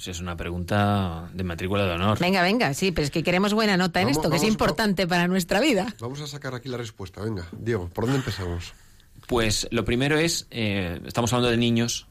Pues 0.00 0.16
es 0.16 0.20
una 0.22 0.34
pregunta 0.34 1.28
de 1.34 1.44
matrícula 1.44 1.84
de 1.84 1.92
honor. 1.92 2.18
Venga, 2.18 2.40
venga, 2.40 2.72
sí, 2.72 2.90
pero 2.90 3.04
es 3.04 3.10
que 3.10 3.22
queremos 3.22 3.52
buena 3.52 3.76
nota 3.76 4.00
en 4.00 4.06
Vamos, 4.06 4.16
esto, 4.16 4.30
que 4.30 4.36
es 4.36 4.42
vamos, 4.42 4.54
importante 4.54 5.06
para 5.06 5.28
nuestra 5.28 5.60
vida. 5.60 5.94
Vamos 6.00 6.22
a 6.22 6.26
sacar 6.26 6.54
aquí 6.54 6.70
la 6.70 6.78
respuesta. 6.78 7.20
Venga, 7.20 7.46
Diego, 7.52 7.90
¿por 7.90 8.04
dónde 8.04 8.20
empezamos? 8.20 8.72
Pues 9.26 9.68
lo 9.70 9.84
primero 9.84 10.16
es, 10.16 10.46
eh, 10.50 10.98
estamos 11.04 11.34
hablando 11.34 11.50
de 11.50 11.58
niños, 11.58 12.06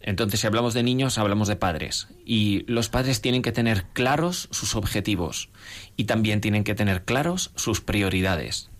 entonces 0.00 0.40
si 0.40 0.48
hablamos 0.48 0.74
de 0.74 0.82
niños 0.82 1.16
hablamos 1.16 1.46
de 1.46 1.54
padres. 1.54 2.08
Y 2.26 2.64
los 2.66 2.88
padres 2.88 3.20
tienen 3.20 3.42
que 3.42 3.52
tener 3.52 3.84
claros 3.92 4.48
sus 4.50 4.74
objetivos 4.74 5.50
y 5.96 6.06
también 6.06 6.40
tienen 6.40 6.64
que 6.64 6.74
tener 6.74 7.04
claros 7.04 7.52
sus 7.54 7.80
prioridades. 7.80 8.70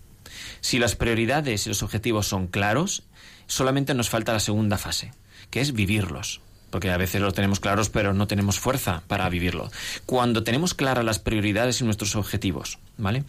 Si 0.59 0.77
las 0.77 0.97
prioridades 0.97 1.67
y 1.67 1.69
los 1.69 1.83
objetivos 1.83 2.27
son 2.27 2.47
claros, 2.47 3.03
solamente 3.47 3.93
nos 3.93 4.09
falta 4.09 4.33
la 4.33 4.41
segunda 4.41 4.77
fase, 4.77 5.13
que 5.51 5.61
es 5.61 5.71
vivirlos. 5.71 6.41
Porque 6.75 6.91
a 6.91 6.97
veces 6.97 7.21
los 7.21 7.33
tenemos 7.33 7.61
claros, 7.61 7.89
pero 7.89 8.13
no 8.13 8.27
tenemos 8.27 8.59
fuerza 8.59 9.01
para 9.07 9.29
vivirlo. 9.29 9.71
Cuando 10.05 10.43
tenemos 10.43 10.73
claras 10.73 11.05
las 11.05 11.19
prioridades 11.19 11.79
y 11.79 11.85
nuestros 11.85 12.17
objetivos, 12.17 12.79
¿vale? 12.97 13.23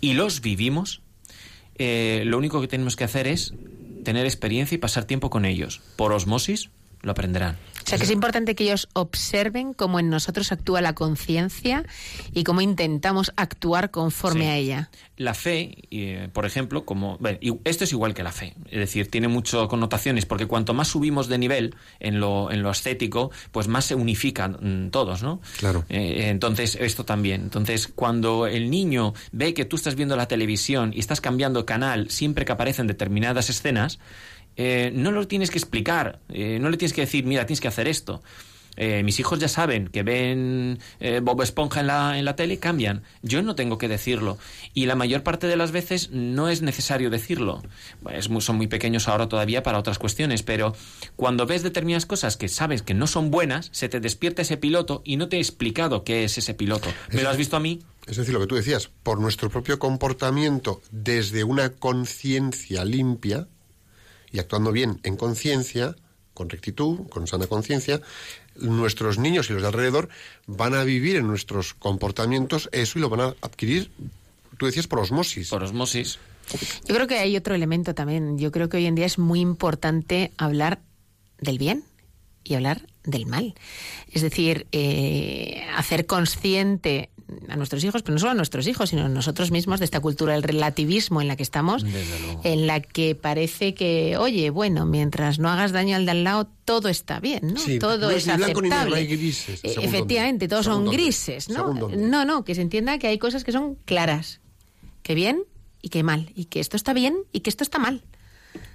Y 0.00 0.12
los 0.12 0.40
vivimos, 0.40 1.02
eh, 1.78 2.22
lo 2.24 2.38
único 2.38 2.60
que 2.60 2.68
tenemos 2.68 2.94
que 2.94 3.02
hacer 3.02 3.26
es 3.26 3.54
tener 4.04 4.24
experiencia 4.24 4.76
y 4.76 4.78
pasar 4.78 5.02
tiempo 5.02 5.30
con 5.30 5.44
ellos. 5.44 5.80
Por 5.96 6.12
osmosis 6.12 6.70
lo 7.00 7.10
aprenderán. 7.10 7.58
O 7.84 7.88
sea, 7.88 7.98
que 7.98 8.04
es 8.04 8.10
importante 8.10 8.54
que 8.54 8.64
ellos 8.64 8.88
observen 8.94 9.72
cómo 9.74 9.98
en 10.00 10.08
nosotros 10.08 10.52
actúa 10.52 10.80
la 10.80 10.94
conciencia 10.94 11.84
y 12.32 12.44
cómo 12.44 12.60
intentamos 12.60 13.32
actuar 13.36 13.90
conforme 13.90 14.44
Sí. 14.44 14.50
a 14.50 14.56
ella. 14.56 14.90
La 15.16 15.34
fe, 15.34 15.76
eh, 15.90 16.28
por 16.32 16.46
ejemplo, 16.46 16.84
como 16.84 17.16
bueno, 17.18 17.38
y 17.40 17.52
esto 17.64 17.84
es 17.84 17.92
igual 17.92 18.14
que 18.14 18.22
la 18.22 18.32
fe, 18.32 18.54
es 18.70 18.78
decir, 18.78 19.10
tiene 19.10 19.28
muchas 19.28 19.68
connotaciones 19.68 20.26
porque 20.26 20.46
cuanto 20.46 20.74
más 20.74 20.88
subimos 20.88 21.28
de 21.28 21.38
nivel 21.38 21.74
en 22.00 22.18
lo, 22.18 22.50
en 22.50 22.62
lo 22.62 22.70
estético, 22.70 23.30
pues 23.52 23.68
más 23.68 23.84
se 23.84 23.94
unifican 23.94 24.86
mm, 24.86 24.90
todos, 24.90 25.22
¿no? 25.22 25.40
Claro. 25.58 25.84
Eh, 25.88 26.28
entonces, 26.28 26.76
esto 26.80 27.04
también. 27.04 27.42
Entonces, 27.42 27.88
cuando 27.88 28.46
el 28.46 28.70
niño 28.70 29.14
ve 29.32 29.54
que 29.54 29.64
tú 29.64 29.76
estás 29.76 29.94
viendo 29.94 30.16
la 30.16 30.26
televisión 30.26 30.92
y 30.94 31.00
estás 31.00 31.20
cambiando 31.20 31.66
canal 31.66 32.10
siempre 32.10 32.44
que 32.44 32.52
aparecen 32.52 32.86
determinadas 32.86 33.48
escenas, 33.50 33.98
eh, 34.56 34.90
no 34.94 35.10
lo 35.12 35.26
tienes 35.28 35.50
que 35.50 35.58
explicar, 35.58 36.20
eh, 36.28 36.58
no 36.60 36.70
le 36.70 36.76
tienes 36.76 36.92
que 36.92 37.02
decir, 37.02 37.24
mira, 37.24 37.46
tienes 37.46 37.60
que 37.60 37.68
hacer 37.68 37.88
esto. 37.88 38.22
Eh, 38.74 39.02
mis 39.02 39.20
hijos 39.20 39.38
ya 39.38 39.48
saben 39.48 39.88
que 39.88 40.02
ven 40.02 40.78
Bob 41.24 41.42
Esponja 41.42 41.80
en 41.80 41.88
la, 41.88 42.18
en 42.18 42.24
la 42.24 42.36
tele 42.36 42.54
y 42.54 42.56
cambian. 42.56 43.02
Yo 43.20 43.42
no 43.42 43.54
tengo 43.54 43.76
que 43.76 43.86
decirlo. 43.86 44.38
Y 44.72 44.86
la 44.86 44.94
mayor 44.94 45.22
parte 45.22 45.46
de 45.46 45.56
las 45.58 45.72
veces 45.72 46.08
no 46.10 46.48
es 46.48 46.62
necesario 46.62 47.10
decirlo. 47.10 47.62
Es 48.10 48.30
muy- 48.30 48.40
son 48.40 48.56
muy 48.56 48.68
pequeños 48.68 49.08
ahora 49.08 49.28
todavía 49.28 49.62
para 49.62 49.78
otras 49.78 49.98
cuestiones, 49.98 50.42
pero 50.42 50.74
cuando 51.16 51.44
ves 51.44 51.62
determinadas 51.62 52.06
cosas 52.06 52.38
que 52.38 52.48
sabes 52.48 52.80
que 52.80 52.94
no 52.94 53.06
son 53.06 53.30
buenas, 53.30 53.68
se 53.72 53.90
te 53.90 54.00
despierta 54.00 54.40
ese 54.40 54.56
piloto 54.56 55.02
y 55.04 55.18
no 55.18 55.28
te 55.28 55.36
he 55.36 55.40
explicado 55.40 56.02
qué 56.02 56.24
es 56.24 56.38
ese 56.38 56.54
piloto. 56.54 56.88
¿Me 57.12 57.20
lo 57.22 57.28
has 57.28 57.36
visto 57.36 57.58
a 57.58 57.60
mí? 57.60 57.82
Es 58.06 58.16
decir, 58.16 58.32
lo 58.32 58.40
que 58.40 58.46
tú 58.46 58.54
decías, 58.54 58.88
por 59.02 59.20
nuestro 59.20 59.50
propio 59.50 59.78
comportamiento 59.78 60.80
desde 60.90 61.44
una 61.44 61.74
conciencia 61.74 62.86
limpia 62.86 63.48
y 64.32 64.38
actuando 64.38 64.72
bien 64.72 65.00
en 65.02 65.16
conciencia, 65.16 65.94
con 66.34 66.48
rectitud, 66.48 67.08
con 67.08 67.26
sana 67.26 67.46
conciencia, 67.46 68.00
nuestros 68.56 69.18
niños 69.18 69.48
y 69.50 69.52
los 69.52 69.62
de 69.62 69.68
alrededor 69.68 70.08
van 70.46 70.74
a 70.74 70.84
vivir 70.84 71.16
en 71.16 71.26
nuestros 71.26 71.74
comportamientos 71.74 72.68
eso 72.72 72.98
y 72.98 73.02
lo 73.02 73.10
van 73.10 73.20
a 73.20 73.34
adquirir, 73.40 73.90
tú 74.58 74.66
decías, 74.66 74.86
por 74.86 74.98
osmosis. 74.98 75.50
Por 75.50 75.62
osmosis. 75.62 76.18
Yo 76.86 76.94
creo 76.94 77.06
que 77.06 77.18
hay 77.18 77.36
otro 77.36 77.54
elemento 77.54 77.94
también. 77.94 78.38
Yo 78.38 78.50
creo 78.50 78.68
que 78.68 78.78
hoy 78.78 78.86
en 78.86 78.94
día 78.94 79.06
es 79.06 79.18
muy 79.18 79.40
importante 79.40 80.32
hablar 80.36 80.80
del 81.38 81.58
bien 81.58 81.84
y 82.44 82.54
hablar 82.54 82.86
del 83.04 83.26
mal. 83.26 83.54
Es 84.10 84.22
decir, 84.22 84.66
eh, 84.72 85.64
hacer 85.76 86.06
consciente 86.06 87.10
a 87.48 87.56
nuestros 87.56 87.82
hijos, 87.84 88.02
pero 88.02 88.14
no 88.14 88.18
solo 88.18 88.32
a 88.32 88.34
nuestros 88.34 88.66
hijos, 88.66 88.90
sino 88.90 89.04
a 89.04 89.08
nosotros 89.08 89.50
mismos 89.50 89.78
de 89.78 89.84
esta 89.84 90.00
cultura 90.00 90.34
del 90.34 90.42
relativismo 90.42 91.20
en 91.20 91.28
la 91.28 91.36
que 91.36 91.42
estamos, 91.42 91.84
en 92.44 92.66
la 92.66 92.80
que 92.80 93.14
parece 93.14 93.74
que, 93.74 94.16
oye, 94.16 94.50
bueno, 94.50 94.86
mientras 94.86 95.38
no 95.38 95.48
hagas 95.48 95.72
daño 95.72 95.96
al 95.96 96.04
de 96.06 96.10
al 96.12 96.24
lado, 96.24 96.48
todo 96.64 96.88
está 96.88 97.20
bien, 97.20 97.54
¿no? 97.54 97.60
Sí, 97.60 97.78
todo 97.78 97.98
no 97.98 98.10
es 98.10 98.28
aceptable. 98.28 98.96
hay 98.96 99.06
grises, 99.06 99.60
Eh, 99.64 99.74
Efectivamente, 99.80 100.48
todos 100.48 100.64
son 100.66 100.86
grises, 100.90 101.48
¿no? 101.48 101.72
No, 101.74 102.24
no, 102.24 102.44
que 102.44 102.54
se 102.54 102.62
entienda 102.62 102.98
que 102.98 103.06
hay 103.08 103.18
cosas 103.18 103.44
que 103.44 103.52
son 103.52 103.76
claras, 103.84 104.40
que 105.02 105.14
bien 105.14 105.42
y 105.80 105.88
que 105.88 106.02
mal, 106.02 106.30
y 106.34 106.44
que 106.46 106.60
esto 106.60 106.76
está 106.76 106.92
bien 106.92 107.16
y 107.32 107.40
que 107.40 107.50
esto 107.50 107.64
está 107.64 107.78
mal. 107.78 108.02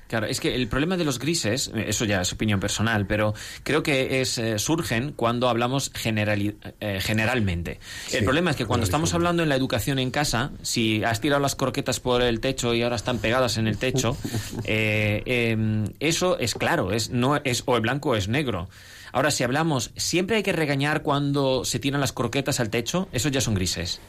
Claro, 0.08 0.28
es 0.28 0.39
que 0.39 0.55
el 0.55 0.68
problema 0.68 0.97
de 0.97 1.03
los 1.03 1.20
grises, 1.20 1.72
eh, 1.76 1.86
eso 1.88 2.05
ya 2.05 2.22
es 2.22 2.32
opinión 2.32 2.60
personal, 2.60 3.05
pero 3.08 3.34
creo 3.64 3.84
que 3.84 4.22
es 4.22 4.38
eh, 4.38 4.60
surgen 4.60 5.14
cuando 5.14 5.49
hablamos 5.49 5.91
eh, 6.03 6.99
generalmente. 7.01 7.80
Sí, 8.08 8.18
el 8.18 8.24
problema 8.24 8.51
es 8.51 8.58
que 8.58 8.66
cuando 8.66 8.86
estamos 8.86 9.14
hablando 9.14 9.43
en 9.43 9.49
la 9.49 9.55
educación 9.55 9.99
en 9.99 10.12
casa, 10.12 10.51
si 10.62 11.03
has 11.03 11.22
tirado 11.22 11.41
las 11.41 11.55
croquetas 11.55 11.99
por 11.99 12.22
el 12.22 12.39
techo 12.39 12.74
y 12.74 12.82
ahora 12.84 12.95
están 12.95 13.20
pegadas 13.20 13.58
en 13.58 13.68
el 13.68 13.78
techo, 13.78 14.18
eh, 14.64 15.24
eh, 15.26 15.86
eso 15.99 16.38
es 16.39 16.53
claro, 16.55 16.91
es 16.91 17.10
no 17.10 17.38
es 17.38 17.64
o 17.66 17.76
es 17.76 17.82
blanco 17.82 18.10
o 18.10 18.16
es 18.16 18.28
negro. 18.28 18.70
Ahora, 19.12 19.32
si 19.32 19.43
hablamos, 19.43 19.91
siempre 19.95 20.38
hay 20.38 20.43
que 20.43 20.53
regañar 20.53 21.01
cuando 21.01 21.64
se 21.66 21.80
tiran 21.80 22.01
las 22.01 22.12
croquetas 22.14 22.60
al 22.60 22.70
techo, 22.70 23.08
esos 23.12 23.32
ya 23.32 23.41
son 23.41 23.53
grises. 23.55 23.99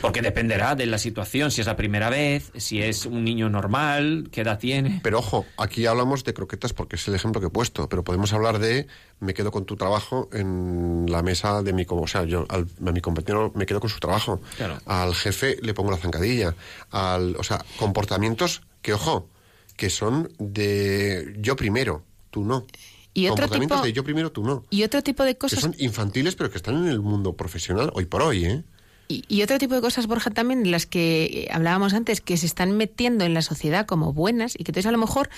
Porque 0.00 0.22
dependerá 0.22 0.74
de 0.74 0.86
la 0.86 0.98
situación, 0.98 1.50
si 1.50 1.60
es 1.60 1.66
la 1.66 1.76
primera 1.76 2.10
vez, 2.10 2.50
si 2.56 2.82
es 2.82 3.06
un 3.06 3.24
niño 3.24 3.48
normal, 3.48 4.28
qué 4.32 4.42
edad 4.42 4.58
tiene. 4.58 5.00
Pero 5.02 5.18
ojo, 5.18 5.46
aquí 5.56 5.86
hablamos 5.86 6.24
de 6.24 6.34
croquetas 6.34 6.72
porque 6.72 6.96
es 6.96 7.06
el 7.08 7.14
ejemplo 7.14 7.40
que 7.40 7.46
he 7.48 7.50
puesto, 7.50 7.88
pero 7.88 8.04
podemos 8.04 8.32
hablar 8.32 8.58
de 8.58 8.86
me 9.20 9.34
quedo 9.34 9.50
con 9.50 9.64
tu 9.64 9.76
trabajo 9.76 10.28
en 10.32 11.06
la 11.08 11.22
mesa 11.22 11.62
de 11.62 11.72
mi... 11.72 11.84
O 11.88 12.06
sea, 12.06 12.24
yo 12.24 12.46
al- 12.48 12.66
a 12.86 12.92
mi 12.92 13.00
compañero 13.00 13.52
me 13.54 13.66
quedo 13.66 13.80
con 13.80 13.90
su 13.90 13.98
trabajo. 13.98 14.40
Claro. 14.56 14.78
Al 14.86 15.14
jefe 15.14 15.56
le 15.62 15.74
pongo 15.74 15.90
la 15.90 15.96
zancadilla. 15.96 16.54
Al, 16.90 17.34
o 17.36 17.42
sea, 17.42 17.64
comportamientos 17.78 18.62
que, 18.82 18.92
ojo, 18.94 19.28
que 19.76 19.90
son 19.90 20.30
de 20.38 21.34
yo 21.40 21.56
primero, 21.56 22.02
tú 22.30 22.44
no. 22.44 22.64
Y 23.20 23.28
otro 23.28 23.48
tipo- 23.48 23.80
de 23.80 23.92
yo 23.92 24.04
primero, 24.04 24.32
tú 24.32 24.44
no. 24.44 24.64
Y 24.70 24.82
otro 24.82 25.02
tipo 25.02 25.22
de 25.24 25.34
Que 25.34 25.38
cosas 25.38 25.60
son 25.60 25.74
infantiles, 25.78 26.36
pero 26.36 26.50
que 26.50 26.56
están 26.56 26.76
en 26.76 26.88
el 26.88 27.00
mundo 27.00 27.34
profesional 27.34 27.90
hoy 27.94 28.06
por 28.06 28.22
hoy, 28.22 28.44
¿eh? 28.44 28.64
Y, 29.10 29.24
y 29.26 29.42
otro 29.42 29.56
tipo 29.58 29.74
de 29.74 29.80
cosas, 29.80 30.06
Borja, 30.06 30.30
también 30.30 30.62
de 30.62 30.70
las 30.70 30.84
que 30.84 31.24
eh, 31.24 31.48
hablábamos 31.50 31.94
antes, 31.94 32.20
que 32.20 32.36
se 32.36 32.44
están 32.44 32.76
metiendo 32.76 33.24
en 33.24 33.32
la 33.32 33.40
sociedad 33.40 33.86
como 33.86 34.12
buenas 34.12 34.54
y 34.54 34.58
que 34.64 34.70
entonces 34.70 34.86
a 34.86 34.92
lo 34.92 34.98
mejor 34.98 35.30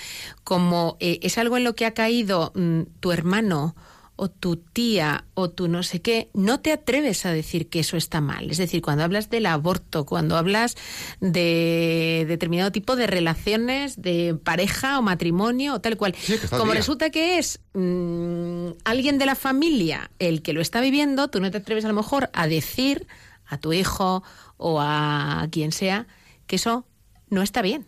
como 0.43 0.97
eh, 0.99 1.21
es 1.23 1.39
algo 1.39 1.57
en 1.57 1.63
lo 1.63 1.77
que 1.77 1.87
ha 1.87 1.95
caído 1.95 2.51
mm, 2.57 2.81
tu 2.99 3.13
hermano 3.13 3.77
o 4.23 4.29
tu 4.29 4.57
tía 4.57 5.25
o 5.33 5.49
tu 5.49 5.67
no 5.67 5.83
sé 5.83 6.03
qué, 6.03 6.29
no 6.35 6.61
te 6.61 6.73
atreves 6.73 7.25
a 7.25 7.33
decir 7.33 7.71
que 7.71 7.81
eso 7.81 7.97
está 7.97 8.21
mal. 8.21 8.51
Es 8.51 8.59
decir, 8.59 8.83
cuando 8.83 9.03
hablas 9.03 9.31
del 9.31 9.47
aborto, 9.47 10.05
cuando 10.05 10.37
hablas 10.37 10.77
de 11.21 12.27
determinado 12.29 12.71
tipo 12.71 12.97
de 12.97 13.07
relaciones 13.07 14.03
de 14.03 14.35
pareja 14.35 14.99
o 14.99 15.03
matrimonio 15.03 15.73
o 15.75 15.81
tal 15.81 15.97
cual, 15.97 16.15
Sí, 16.21 16.37
como 16.51 16.67
día. 16.67 16.75
resulta 16.75 17.09
que 17.09 17.39
es 17.39 17.61
mm, 17.73 18.73
alguien 18.85 19.17
de 19.17 19.25
la 19.25 19.37
familia 19.37 20.11
el 20.19 20.43
que 20.43 20.53
lo 20.53 20.61
está 20.61 20.83
viviendo, 20.83 21.29
tú 21.29 21.41
no 21.41 21.51
te 21.51 21.57
atreves 21.57 21.87
a 21.87 21.89
lo 21.89 21.95
mejor 21.95 22.29
a 22.35 22.47
decir 22.47 23.07
a 23.47 23.57
tu 23.57 23.73
hijo 23.73 24.23
o 24.59 24.81
a 24.83 25.49
quien 25.51 25.73
sea 25.73 26.07
que 26.47 26.57
eso 26.57 26.85
no 27.31 27.41
está 27.41 27.63
bien. 27.63 27.87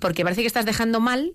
Porque 0.00 0.24
parece 0.24 0.40
que 0.40 0.46
estás 0.46 0.64
dejando 0.64 0.98
mal 0.98 1.34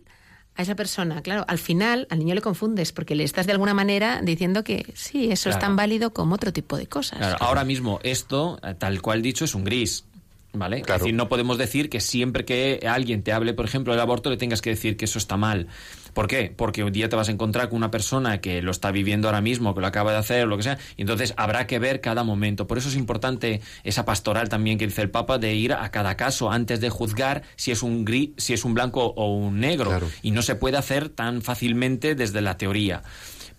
a 0.56 0.62
esa 0.62 0.76
persona. 0.76 1.22
Claro, 1.22 1.46
al 1.48 1.58
final 1.58 2.08
al 2.10 2.20
niño 2.20 2.36
le 2.36 2.42
confundes 2.42 2.92
porque 2.92 3.16
le 3.16 3.24
estás 3.24 3.46
de 3.46 3.54
alguna 3.54 3.74
manera 3.74 4.22
diciendo 4.22 4.64
que 4.64 4.92
sí, 4.96 5.32
eso 5.32 5.50
es 5.50 5.60
tan 5.60 5.76
válido 5.76 6.14
como 6.14 6.36
otro 6.36 6.52
tipo 6.52 6.78
de 6.78 6.88
cosas. 6.88 7.20
Claro, 7.20 7.38
ahora 7.40 7.64
mismo 7.64 8.00
esto, 8.04 8.60
eh, 8.64 8.76
tal 8.78 9.02
cual 9.02 9.22
dicho, 9.22 9.46
es 9.46 9.56
un 9.56 9.64
gris. 9.64 10.06
¿Vale? 10.54 10.82
Claro. 10.82 10.98
Es 10.98 11.02
decir, 11.04 11.16
no 11.16 11.30
podemos 11.30 11.58
decir 11.58 11.90
que 11.90 12.02
siempre 12.02 12.44
que 12.44 12.86
alguien 12.88 13.24
te 13.24 13.32
hable, 13.32 13.54
por 13.54 13.66
ejemplo, 13.66 13.94
del 13.94 14.02
aborto, 14.02 14.30
le 14.30 14.38
tengas 14.38 14.62
que 14.62 14.72
decir 14.72 14.98
que 14.98 15.06
eso 15.06 15.18
está 15.18 15.38
mal. 15.38 15.68
¿Por 16.14 16.28
qué? 16.28 16.54
Porque 16.56 16.84
un 16.84 16.92
día 16.92 17.08
te 17.08 17.16
vas 17.16 17.30
a 17.30 17.32
encontrar 17.32 17.70
con 17.70 17.78
una 17.78 17.90
persona 17.90 18.42
que 18.42 18.62
lo 18.62 18.72
está 18.72 18.92
viviendo 18.92 19.28
ahora 19.28 19.42
mismo, 19.42 19.74
que 19.74 19.82
lo 19.82 19.88
acaba 19.88 20.12
de 20.12 20.18
hacer, 20.18 20.44
o 20.44 20.48
lo 20.48 20.58
que 20.58 20.64
sea, 20.64 20.78
y 20.98 21.04
entonces 21.04 21.34
habrá 21.38 21.68
que 21.68 21.80
ver 21.80 22.02
cada 22.02 22.24
momento. 22.24 22.68
Por 22.68 22.78
eso 22.78 22.90
es 22.90 22.96
importante 22.96 23.62
esa 23.84 24.04
pastoral 24.04 24.50
también 24.50 24.78
que 24.78 24.88
dice 24.88 25.02
el 25.02 25.10
Papa 25.10 25.38
de 25.38 25.56
ir 25.56 25.74
a 25.74 25.90
cada 25.90 26.18
caso 26.18 26.52
antes 26.52 26.82
de 26.82 26.90
juzgar 26.90 27.44
si 27.56 27.72
es 27.72 27.82
un 27.82 28.04
gris, 28.04 28.32
si 28.38 28.54
es 28.54 28.66
un 28.66 28.74
blanco 28.74 29.06
o 29.16 29.34
un 29.34 29.60
negro. 29.60 29.90
Claro. 29.90 30.10
Y 30.22 30.32
no 30.32 30.42
se 30.42 30.56
puede 30.56 30.78
hacer 30.78 31.10
tan 31.10 31.42
fácilmente 31.42 32.14
desde 32.16 32.42
la 32.42 32.58
teoría. 32.58 33.04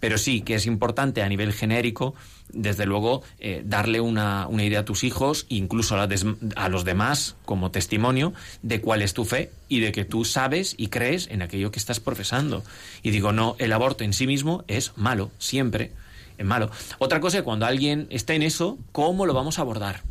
Pero 0.02 0.18
sí 0.18 0.40
que 0.40 0.56
es 0.56 0.66
importante 0.66 1.22
a 1.22 1.28
nivel 1.28 1.52
genérico, 1.52 2.16
desde 2.52 2.86
luego, 2.86 3.22
eh, 3.38 3.62
darle 3.64 4.00
una, 4.00 4.48
una 4.48 4.64
idea 4.64 4.80
a 4.80 4.84
tus 4.84 5.04
hijos, 5.04 5.46
incluso 5.48 5.94
a, 5.94 5.98
la 5.98 6.06
des- 6.08 6.26
a 6.56 6.68
los 6.68 6.84
demás, 6.84 7.36
como 7.44 7.70
testimonio, 7.70 8.32
de 8.62 8.80
cuál 8.80 9.00
es 9.02 9.14
tu 9.14 9.24
fe 9.24 9.52
y 9.68 9.78
de 9.78 9.92
que 9.92 10.04
tú 10.04 10.24
sabes 10.24 10.74
y 10.76 10.88
crees 10.88 11.28
en 11.30 11.40
aquello 11.40 11.70
que 11.70 11.78
estás 11.78 12.00
profesando. 12.00 12.64
Y 13.04 13.10
digo, 13.12 13.30
no, 13.30 13.54
el 13.60 13.72
aborto 13.72 14.02
en 14.02 14.12
sí 14.12 14.26
mismo 14.26 14.64
es 14.66 14.90
malo, 14.96 15.30
siempre 15.38 15.92
es 16.36 16.44
malo. 16.44 16.68
Otra 16.98 17.20
cosa 17.20 17.38
es 17.38 17.44
cuando 17.44 17.64
alguien 17.66 18.08
está 18.10 18.34
en 18.34 18.42
eso, 18.42 18.78
¿cómo 18.90 19.24
lo 19.24 19.34
vamos 19.34 19.60
a 19.60 19.62
abordar? 19.62 20.02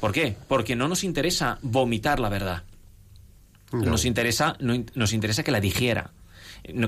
¿Por 0.00 0.12
qué? 0.12 0.36
Porque 0.48 0.74
no 0.74 0.88
nos 0.88 1.04
interesa 1.04 1.58
vomitar 1.60 2.18
la 2.18 2.30
verdad. 2.30 2.62
No. 3.72 3.84
Nos 3.84 4.06
interesa, 4.06 4.56
no 4.58 4.74
nos 4.94 5.12
interesa 5.12 5.42
que 5.42 5.50
la 5.52 5.60
digiera, 5.60 6.12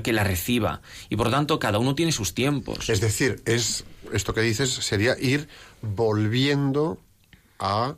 que 0.03 0.13
la 0.13 0.25
reciba. 0.25 0.83
Y 1.09 1.17
por 1.17 1.31
tanto, 1.31 1.59
cada 1.59 1.79
uno 1.79 1.95
tiene 1.95 2.13
sus 2.13 2.35
tiempos. 2.35 2.89
Es 2.89 3.01
decir, 3.01 3.43
es 3.45 3.85
esto 4.13 4.35
que 4.35 4.41
dices 4.41 4.71
sería 4.71 5.17
ir 5.19 5.49
volviendo 5.83 6.99
a 7.59 7.97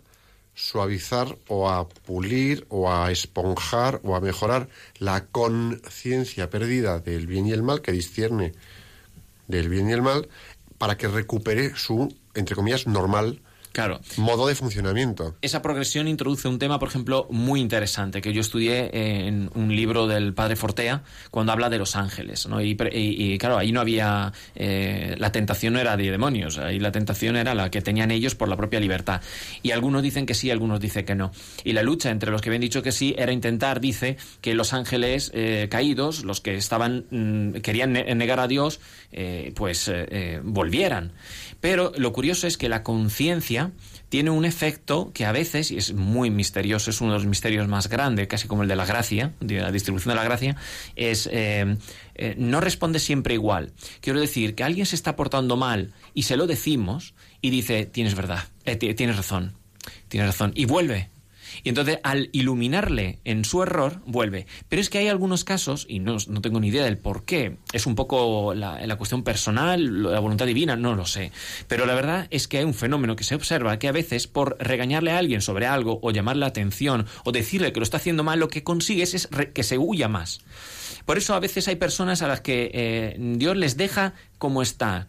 suavizar 0.55 1.37
o 1.49 1.69
a 1.69 1.89
pulir 1.89 2.67
o 2.71 2.91
a 2.91 3.11
esponjar 3.13 4.01
o 4.03 4.17
a 4.17 4.21
mejorar 4.21 4.69
la 4.99 5.27
conciencia 5.27 6.49
perdida 6.49 6.99
del 6.99 7.27
bien 7.27 7.47
y 7.47 7.53
el 7.53 7.63
mal 7.63 7.83
que 7.83 7.93
discierne 7.93 8.55
del 9.49 9.69
bien 9.69 9.91
y 9.91 9.93
el 9.93 10.03
mal 10.03 10.29
para 10.79 10.97
que 10.97 11.09
recupere 11.09 11.77
su, 11.77 12.15
entre 12.35 12.57
comillas, 12.57 12.87
normal 12.87 13.41
Claro. 13.77 14.01
modo 14.17 14.47
de 14.47 14.55
funcionamiento. 14.55 15.37
Esa 15.43 15.61
progresión 15.61 16.09
introduce 16.09 16.49
un 16.49 16.59
tema, 16.59 16.79
por 16.79 16.89
ejemplo, 16.89 17.27
muy 17.31 17.61
interesante 17.61 18.23
que 18.23 18.33
yo 18.33 18.41
estudié 18.41 18.89
en 19.29 19.51
un 19.55 19.77
libro 19.77 20.07
del 20.07 20.33
padre 20.33 20.57
Fortea 20.57 21.03
cuando 21.31 21.53
habla 21.53 21.69
de 21.69 21.77
los 21.77 21.95
ángeles. 21.95 22.47
¿no? 22.49 22.63
Y, 22.63 22.71
y- 22.93 23.33
y, 23.35 23.37
claro, 23.39 23.59
ahí 23.59 23.73
no 23.73 23.83
había. 23.83 24.33
eh, 24.55 25.15
la 25.19 25.31
tentación 25.31 25.75
no 25.75 25.79
era 25.81 25.95
de 25.99 26.11
demonios, 26.11 26.57
ahí 26.57 26.79
la 26.79 26.91
tentación 26.91 27.37
era 27.37 27.55
la 27.55 27.71
que 27.71 27.83
tenían 27.83 28.11
ellos 28.11 28.35
por 28.35 28.49
la 28.49 28.57
propia 28.57 28.81
libertad. 28.81 29.21
Y 29.63 29.73
algunos 29.73 30.03
dicen 30.03 30.25
que 30.25 30.33
sí, 30.33 30.51
algunos 30.51 30.81
dicen 30.81 31.05
que 31.05 31.15
no. 31.15 31.31
Y 31.63 31.75
la 31.75 31.83
lucha 31.83 32.09
entre 32.11 32.31
los 32.31 32.41
que 32.41 32.49
habían 32.49 32.63
dicho 32.63 32.83
que 32.83 32.93
sí 32.93 33.15
era 33.19 33.31
intentar, 33.33 33.81
dice, 33.83 34.17
que 34.41 34.55
los 34.55 34.73
ángeles 34.73 35.31
eh, 35.35 35.69
caídos, 35.71 36.25
los 36.25 36.41
que 36.41 36.55
estaban 36.55 37.05
mm, 37.11 37.61
querían 37.61 37.93
ne- 37.93 38.15
negar 38.15 38.41
a 38.41 38.49
Dios, 38.49 38.81
eh, 39.13 39.53
pues 39.55 39.89
eh, 39.89 40.07
eh, 40.11 40.41
volvieran. 40.43 41.13
Pero 41.61 41.93
lo 41.97 42.13
curioso 42.13 42.47
es 42.47 42.57
que 42.57 42.69
la 42.69 42.83
conciencia 42.83 43.73
tiene 44.09 44.31
un 44.31 44.45
efecto 44.45 45.11
que 45.13 45.25
a 45.25 45.33
veces, 45.33 45.71
y 45.71 45.79
es 45.79 45.93
muy 45.93 46.31
misterioso, 46.31 46.91
es 46.91 47.01
uno 47.01 47.13
de 47.13 47.19
los 47.19 47.27
misterios 47.27 47.67
más 47.67 47.89
grandes, 47.89 48.29
casi 48.29 48.47
como 48.47 48.63
el 48.63 48.69
de 48.69 48.77
la 48.77 48.87
gracia, 48.87 49.33
de 49.41 49.61
la 49.61 49.73
distribución 49.73 50.11
de 50.11 50.17
la 50.17 50.25
gracia, 50.25 50.57
es 50.95 51.29
eh, 51.33 51.77
eh, 52.15 52.35
no 52.39 52.61
responde 52.61 52.99
siempre 52.99 53.35
igual. 53.35 53.73
Quiero 54.01 54.21
decir 54.21 54.55
que 54.55 54.63
alguien 54.65 54.87
se 54.87 54.95
está 54.97 55.17
portando 55.17 55.57
mal 55.57 55.93
y 56.15 56.23
se 56.25 56.37
lo 56.37 56.47
decimos 56.47 57.15
y 57.41 57.51
dice, 57.51 57.87
tienes 57.87 58.15
verdad, 58.15 58.45
ti- 58.79 58.95
tienes 58.95 59.17
razón, 59.17 59.55
tienes 60.09 60.29
razón, 60.29 60.53
y 60.55 60.67
vuelve. 60.67 61.11
Y 61.63 61.69
entonces, 61.69 61.99
al 62.03 62.31
iluminarle 62.33 63.21
en 63.25 63.45
su 63.45 63.63
error, 63.63 64.01
vuelve. 64.07 64.47
Pero 64.69 64.81
es 64.81 64.91
que 64.91 64.99
hay 64.99 65.09
algunos 65.09 65.45
casos, 65.45 65.87
y 65.89 65.99
no, 65.99 66.17
no 66.29 66.41
tengo 66.41 66.61
ni 66.61 66.69
idea 66.69 66.85
del 66.85 66.99
por 66.99 67.25
qué, 67.25 67.57
es 67.73 67.87
un 67.87 67.95
poco 67.95 68.55
la, 68.55 68.97
cuestión 68.97 69.23
personal, 69.23 70.03
la 70.05 70.21
voluntad 70.21 70.47
divina, 70.47 70.77
no 70.77 70.95
lo 70.95 71.07
sé. 71.07 71.33
Pero 71.69 71.87
la 71.87 71.95
verdad 71.95 72.27
es 72.31 72.49
que 72.49 72.59
hay 72.59 72.65
un 72.65 72.75
fenómeno 72.75 73.17
que 73.17 73.25
se 73.25 73.35
observa 73.35 73.79
que 73.79 73.89
a 73.89 73.93
veces, 73.93 74.27
por 74.27 74.57
regañarle 74.61 75.13
a 75.13 75.19
alguien 75.19 75.43
sobre 75.43 75.67
algo, 75.67 75.99
o 76.03 76.11
llamarle 76.11 76.41
la 76.41 76.47
atención, 76.47 77.07
o 77.25 77.33
decirle 77.33 77.73
que 77.73 77.81
lo 77.81 77.85
está 77.85 77.99
haciendo 77.99 78.25
mal, 78.25 78.41
lo 78.41 78.49
que 78.49 78.63
consigues 78.63 79.15
es 79.15 79.29
que 79.53 79.63
se 79.63 79.79
huya 79.79 80.09
más. 80.09 80.41
Por 81.05 81.19
eso 81.19 81.35
a 81.35 81.41
veces 81.41 81.69
hay 81.69 81.77
personas 81.77 82.23
a 82.23 82.29
las 82.29 82.41
que 82.41 82.71
eh, 82.75 83.17
Dios 83.19 83.57
les 83.57 83.77
deja 83.77 84.15
como 84.39 84.63
está, 84.63 85.09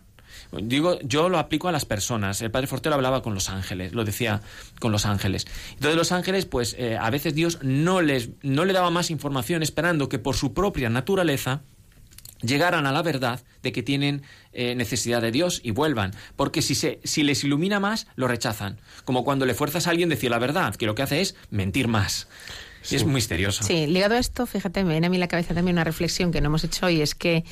Digo, 0.52 1.00
yo 1.02 1.30
lo 1.30 1.40
aplico 1.40 1.68
a 1.68 1.72
las 1.72 1.86
personas. 1.86 2.42
El 2.42 2.52
padre 2.52 2.68
Fortero 2.68 2.96
hablaba 2.96 3.22
con 3.22 3.34
los 3.34 3.50
ángeles, 3.50 3.94
lo 3.94 4.04
decía 4.04 4.42
con 4.80 4.92
los 4.92 5.06
ángeles. 5.06 5.46
Entonces 5.72 5.96
los 5.96 6.12
ángeles, 6.12 6.46
pues 6.46 6.76
eh, 6.78 6.98
a 7.00 7.10
veces 7.10 7.36
Dios 7.36 7.60
no 7.62 8.02
les 8.02 8.30
no 8.42 8.66
le 8.66 8.74
daba 8.74 8.90
más 8.90 9.12
información, 9.12 9.64
esperando 9.64 10.10
que 10.10 10.20
por 10.20 10.36
su 10.36 10.54
propia 10.54 10.90
naturaleza 10.90 11.62
llegaran 12.42 12.86
a 12.86 12.92
la 12.92 13.02
verdad 13.02 13.42
de 13.64 13.72
que 13.72 13.84
tienen 13.84 14.24
eh, 14.54 14.76
necesidad 14.76 15.22
de 15.22 15.32
Dios 15.32 15.62
y 15.64 15.72
vuelvan. 15.72 16.14
Porque 16.36 16.62
si, 16.62 16.76
se, 16.76 17.00
si 17.04 17.24
les 17.24 17.44
ilumina 17.44 17.80
más, 17.80 18.08
lo 18.16 18.28
rechazan. 18.28 18.80
Como 19.06 19.24
cuando 19.24 19.46
le 19.46 19.54
fuerzas 19.54 19.88
a 19.88 19.92
alguien 19.92 20.10
decir 20.10 20.32
la 20.32 20.40
verdad, 20.40 20.76
que 20.76 20.86
lo 20.86 20.96
que 20.96 21.02
hace 21.02 21.22
es 21.22 21.36
mentir 21.50 21.88
más. 21.88 22.28
Y 22.90 22.96
es 22.96 23.04
muy 23.04 23.16
misterioso. 23.16 23.64
Sí, 23.64 23.88
ligado 23.88 24.16
a 24.16 24.20
esto, 24.20 24.46
fíjate, 24.46 24.84
me 24.84 24.92
viene 24.92 25.08
a 25.08 25.10
mí 25.10 25.18
a 25.18 25.20
la 25.20 25.28
cabeza 25.28 25.54
también 25.54 25.76
una 25.76 25.84
reflexión 25.84 26.32
que 26.32 26.42
no 26.42 26.48
hemos 26.48 26.64
hecho 26.64 26.86
hoy, 26.86 27.02
es 27.02 27.16
que 27.16 27.44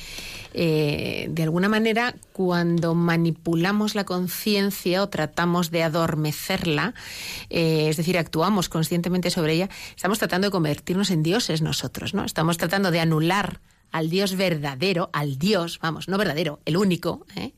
eh, 0.54 1.26
de 1.30 1.42
alguna 1.42 1.68
manera 1.68 2.14
cuando 2.32 2.94
manipulamos 2.94 3.94
la 3.94 4.04
conciencia 4.04 5.02
o 5.02 5.08
tratamos 5.08 5.70
de 5.70 5.82
adormecerla, 5.82 6.94
eh, 7.50 7.88
es 7.88 7.96
decir, 7.96 8.18
actuamos 8.18 8.68
conscientemente 8.68 9.30
sobre 9.30 9.54
ella, 9.54 9.68
estamos 9.94 10.18
tratando 10.18 10.46
de 10.46 10.52
convertirnos 10.52 11.10
en 11.10 11.22
dioses 11.22 11.62
nosotros, 11.62 12.14
¿no? 12.14 12.24
Estamos 12.24 12.56
tratando 12.56 12.90
de 12.90 13.00
anular 13.00 13.60
al 13.92 14.10
Dios 14.10 14.36
verdadero, 14.36 15.10
al 15.12 15.38
Dios, 15.38 15.78
vamos, 15.80 16.08
no 16.08 16.18
verdadero, 16.18 16.60
el 16.64 16.76
único, 16.76 17.26
¿eh? 17.36 17.52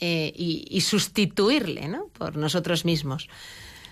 Eh, 0.00 0.32
y, 0.36 0.64
y 0.70 0.82
sustituirle, 0.82 1.88
¿no? 1.88 2.06
Por 2.16 2.36
nosotros 2.36 2.84
mismos. 2.84 3.28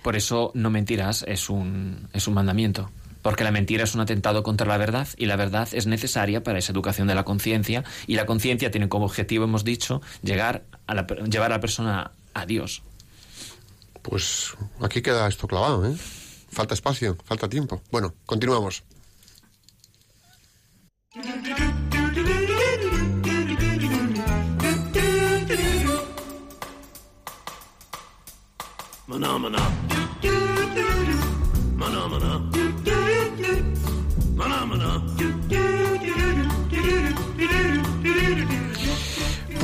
Por 0.02 0.14
eso 0.14 0.52
no 0.54 0.70
mentirás 0.70 1.24
es 1.26 1.50
un, 1.50 2.08
es 2.12 2.28
un 2.28 2.34
mandamiento 2.34 2.92
porque 3.26 3.42
la 3.42 3.50
mentira 3.50 3.82
es 3.82 3.92
un 3.92 4.00
atentado 4.00 4.44
contra 4.44 4.68
la 4.68 4.76
verdad 4.76 5.08
y 5.16 5.26
la 5.26 5.34
verdad 5.34 5.68
es 5.72 5.88
necesaria 5.88 6.44
para 6.44 6.60
esa 6.60 6.70
educación 6.70 7.08
de 7.08 7.16
la 7.16 7.24
conciencia 7.24 7.82
y 8.06 8.14
la 8.14 8.24
conciencia 8.24 8.70
tiene 8.70 8.88
como 8.88 9.04
objetivo, 9.04 9.42
hemos 9.42 9.64
dicho, 9.64 10.00
llegar 10.22 10.62
a 10.86 10.94
la, 10.94 11.08
llevar 11.08 11.50
a 11.50 11.56
la 11.56 11.60
persona 11.60 12.12
a 12.34 12.46
Dios. 12.46 12.84
Pues 14.02 14.54
aquí 14.80 15.02
queda 15.02 15.26
esto 15.26 15.48
clavado, 15.48 15.84
¿eh? 15.90 15.96
Falta 16.52 16.74
espacio, 16.74 17.18
falta 17.24 17.48
tiempo. 17.48 17.82
Bueno, 17.90 18.14
continuamos. 18.26 18.84
Maná, 29.08 29.36
maná. 29.36 29.58
Maná, 29.58 29.85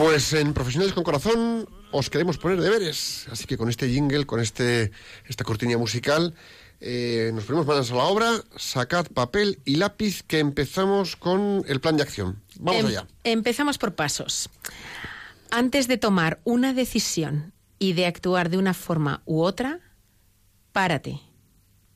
Pues 0.02 0.32
en 0.32 0.52
Profesionales 0.52 0.94
con 0.94 1.04
Corazón 1.04 1.68
os 1.92 2.10
queremos 2.10 2.36
poner 2.36 2.60
deberes, 2.60 3.28
así 3.30 3.44
que 3.44 3.56
con 3.56 3.68
este 3.68 3.88
jingle, 3.88 4.26
con 4.26 4.40
este 4.40 4.90
esta 5.28 5.44
cortina 5.44 5.78
musical, 5.78 6.34
eh, 6.80 7.30
nos 7.32 7.44
ponemos 7.44 7.68
manos 7.68 7.92
a 7.92 7.94
la 7.94 8.02
obra, 8.06 8.32
sacad 8.56 9.06
papel 9.06 9.60
y 9.64 9.76
lápiz 9.76 10.24
que 10.24 10.40
empezamos 10.40 11.14
con 11.14 11.64
el 11.68 11.80
plan 11.80 11.96
de 11.96 12.02
acción. 12.02 12.42
Vamos 12.58 12.80
Em- 12.80 12.86
allá. 12.88 13.06
Empezamos 13.22 13.78
por 13.78 13.94
pasos. 13.94 14.50
Antes 15.52 15.86
de 15.86 15.98
tomar 15.98 16.40
una 16.42 16.74
decisión 16.74 17.52
y 17.78 17.92
de 17.92 18.06
actuar 18.06 18.50
de 18.50 18.58
una 18.58 18.74
forma 18.74 19.22
u 19.24 19.42
otra, 19.42 19.78
párate. 20.72 21.20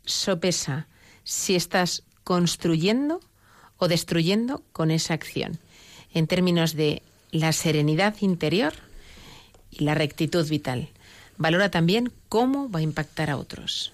Sopesa 0.04 0.86
si 1.24 1.56
estás 1.56 2.04
construyendo 2.22 3.18
o 3.78 3.88
destruyendo 3.88 4.62
con 4.70 4.92
esa 4.92 5.12
acción, 5.14 5.58
en 6.14 6.28
términos 6.28 6.74
de 6.76 7.02
la 7.30 7.52
serenidad 7.52 8.16
interior 8.20 8.74
y 9.70 9.84
la 9.84 9.94
rectitud 9.94 10.48
vital. 10.48 10.88
Valora 11.38 11.70
también 11.70 12.12
cómo 12.28 12.70
va 12.70 12.78
a 12.80 12.82
impactar 12.82 13.30
a 13.30 13.36
otros. 13.36 13.92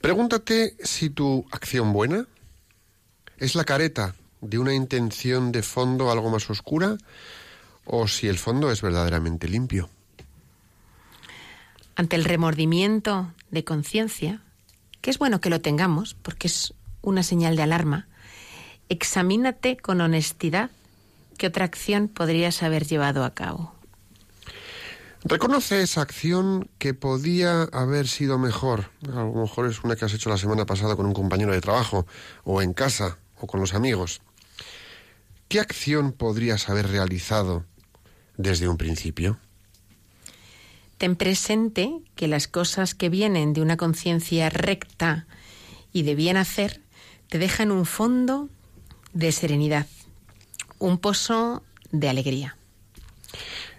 Pregúntate 0.00 0.76
si 0.82 1.10
tu 1.10 1.46
acción 1.50 1.92
buena 1.92 2.26
es 3.38 3.54
la 3.54 3.64
careta 3.64 4.14
de 4.40 4.58
una 4.58 4.74
intención 4.74 5.52
de 5.52 5.62
fondo 5.62 6.10
algo 6.10 6.30
más 6.30 6.48
oscura 6.50 6.96
o 7.84 8.06
si 8.06 8.28
el 8.28 8.38
fondo 8.38 8.70
es 8.70 8.82
verdaderamente 8.82 9.48
limpio. 9.48 9.88
ante 11.96 12.14
el 12.14 12.24
remordimiento 12.24 13.32
de 13.50 13.64
conciencia, 13.64 14.42
que 15.00 15.10
es 15.10 15.18
bueno 15.18 15.40
que 15.40 15.50
lo 15.50 15.62
tengamos, 15.62 16.14
porque 16.14 16.46
es 16.46 16.74
una 17.00 17.22
señal 17.22 17.56
de 17.56 17.62
alarma, 17.62 18.06
examínate 18.88 19.76
con 19.78 20.00
honestidad 20.00 20.70
qué 21.36 21.46
otra 21.46 21.64
acción 21.64 22.08
podrías 22.08 22.62
haber 22.62 22.86
llevado 22.86 23.24
a 23.24 23.34
cabo. 23.34 23.72
Reconoce 25.24 25.82
esa 25.82 26.02
acción 26.02 26.68
que 26.78 26.94
podía 26.94 27.62
haber 27.72 28.06
sido 28.06 28.38
mejor. 28.38 28.90
A 29.08 29.24
lo 29.24 29.32
mejor 29.32 29.66
es 29.66 29.82
una 29.82 29.96
que 29.96 30.04
has 30.04 30.14
hecho 30.14 30.30
la 30.30 30.38
semana 30.38 30.66
pasada 30.66 30.94
con 30.94 31.06
un 31.06 31.14
compañero 31.14 31.52
de 31.52 31.60
trabajo, 31.60 32.06
o 32.44 32.62
en 32.62 32.72
casa, 32.72 33.18
o 33.40 33.46
con 33.46 33.60
los 33.60 33.74
amigos. 33.74 34.20
¿Qué 35.48 35.58
acción 35.58 36.12
podrías 36.12 36.68
haber 36.68 36.88
realizado 36.88 37.64
desde 38.36 38.68
un 38.68 38.76
principio? 38.76 39.38
Ten 40.98 41.16
presente 41.16 41.90
que 42.14 42.28
las 42.28 42.48
cosas 42.48 42.94
que 42.94 43.08
vienen 43.08 43.52
de 43.52 43.60
una 43.60 43.76
conciencia 43.76 44.48
recta 44.48 45.26
y 45.92 46.02
de 46.02 46.14
bien 46.14 46.36
hacer 46.36 46.80
te 47.28 47.38
dejan 47.38 47.70
un 47.70 47.84
fondo 47.84 48.48
de 49.12 49.32
serenidad, 49.32 49.86
un 50.78 50.98
pozo 50.98 51.62
de 51.90 52.08
alegría. 52.08 52.56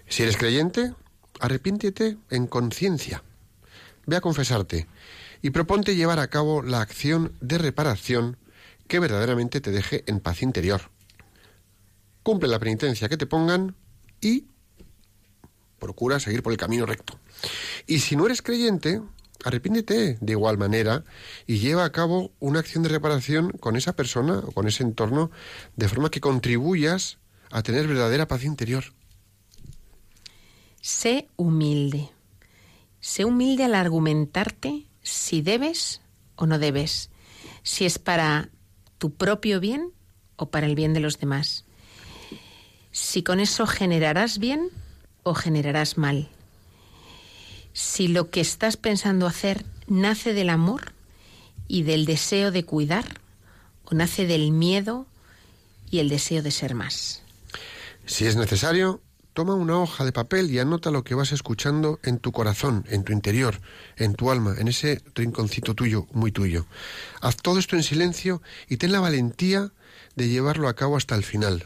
Si 0.08 0.22
eres 0.22 0.36
creyente, 0.36 0.94
arrepiéntete 1.40 2.16
en 2.30 2.46
conciencia. 2.46 3.22
Ve 4.06 4.16
a 4.16 4.20
confesarte 4.20 4.86
y 5.42 5.50
proponte 5.50 5.96
llevar 5.96 6.18
a 6.18 6.28
cabo 6.28 6.62
la 6.62 6.80
acción 6.80 7.32
de 7.40 7.58
reparación 7.58 8.36
que 8.86 8.98
verdaderamente 8.98 9.60
te 9.60 9.70
deje 9.70 10.04
en 10.06 10.20
paz 10.20 10.42
interior. 10.42 10.90
Cumple 12.22 12.48
la 12.48 12.58
penitencia 12.58 13.08
que 13.08 13.16
te 13.16 13.26
pongan 13.26 13.76
y 14.20 14.46
procura 15.78 16.18
seguir 16.20 16.42
por 16.42 16.52
el 16.52 16.58
camino 16.58 16.86
recto. 16.86 17.18
Y 17.86 18.00
si 18.00 18.16
no 18.16 18.26
eres 18.26 18.42
creyente, 18.42 19.00
arrepiéntete 19.44 20.18
de 20.20 20.32
igual 20.32 20.58
manera 20.58 21.04
y 21.46 21.58
lleva 21.58 21.84
a 21.84 21.92
cabo 21.92 22.32
una 22.40 22.60
acción 22.60 22.82
de 22.82 22.88
reparación 22.88 23.50
con 23.50 23.76
esa 23.76 23.94
persona 23.94 24.38
o 24.38 24.52
con 24.52 24.66
ese 24.66 24.82
entorno 24.82 25.30
de 25.76 25.88
forma 25.88 26.10
que 26.10 26.20
contribuyas 26.20 27.18
a 27.50 27.62
tener 27.62 27.86
verdadera 27.86 28.28
paz 28.28 28.44
interior. 28.44 28.84
Sé 30.80 31.28
humilde. 31.36 32.10
Sé 33.00 33.24
humilde 33.24 33.64
al 33.64 33.74
argumentarte 33.74 34.86
si 35.02 35.42
debes 35.42 36.00
o 36.36 36.46
no 36.46 36.58
debes, 36.58 37.10
si 37.62 37.84
es 37.84 37.98
para 37.98 38.50
tu 38.98 39.14
propio 39.14 39.60
bien 39.60 39.92
o 40.36 40.50
para 40.50 40.66
el 40.66 40.74
bien 40.74 40.94
de 40.94 41.00
los 41.00 41.18
demás, 41.18 41.64
si 42.92 43.22
con 43.22 43.40
eso 43.40 43.66
generarás 43.66 44.38
bien 44.38 44.70
o 45.22 45.34
generarás 45.34 45.98
mal, 45.98 46.30
si 47.78 48.08
lo 48.08 48.28
que 48.28 48.40
estás 48.40 48.76
pensando 48.76 49.28
hacer 49.28 49.64
nace 49.86 50.32
del 50.32 50.50
amor 50.50 50.94
y 51.68 51.84
del 51.84 52.06
deseo 52.06 52.50
de 52.50 52.64
cuidar 52.64 53.20
o 53.84 53.94
nace 53.94 54.26
del 54.26 54.50
miedo 54.50 55.06
y 55.88 56.00
el 56.00 56.08
deseo 56.08 56.42
de 56.42 56.50
ser 56.50 56.74
más. 56.74 57.22
Si 58.04 58.26
es 58.26 58.34
necesario, 58.34 59.00
toma 59.32 59.54
una 59.54 59.78
hoja 59.78 60.04
de 60.04 60.10
papel 60.10 60.50
y 60.50 60.58
anota 60.58 60.90
lo 60.90 61.04
que 61.04 61.14
vas 61.14 61.30
escuchando 61.30 62.00
en 62.02 62.18
tu 62.18 62.32
corazón, 62.32 62.84
en 62.88 63.04
tu 63.04 63.12
interior, 63.12 63.60
en 63.96 64.16
tu 64.16 64.32
alma, 64.32 64.56
en 64.58 64.66
ese 64.66 65.00
rinconcito 65.14 65.76
tuyo, 65.76 66.08
muy 66.10 66.32
tuyo. 66.32 66.66
Haz 67.20 67.36
todo 67.36 67.60
esto 67.60 67.76
en 67.76 67.84
silencio 67.84 68.42
y 68.68 68.78
ten 68.78 68.90
la 68.90 68.98
valentía 68.98 69.70
de 70.16 70.28
llevarlo 70.28 70.66
a 70.66 70.74
cabo 70.74 70.96
hasta 70.96 71.14
el 71.14 71.22
final. 71.22 71.64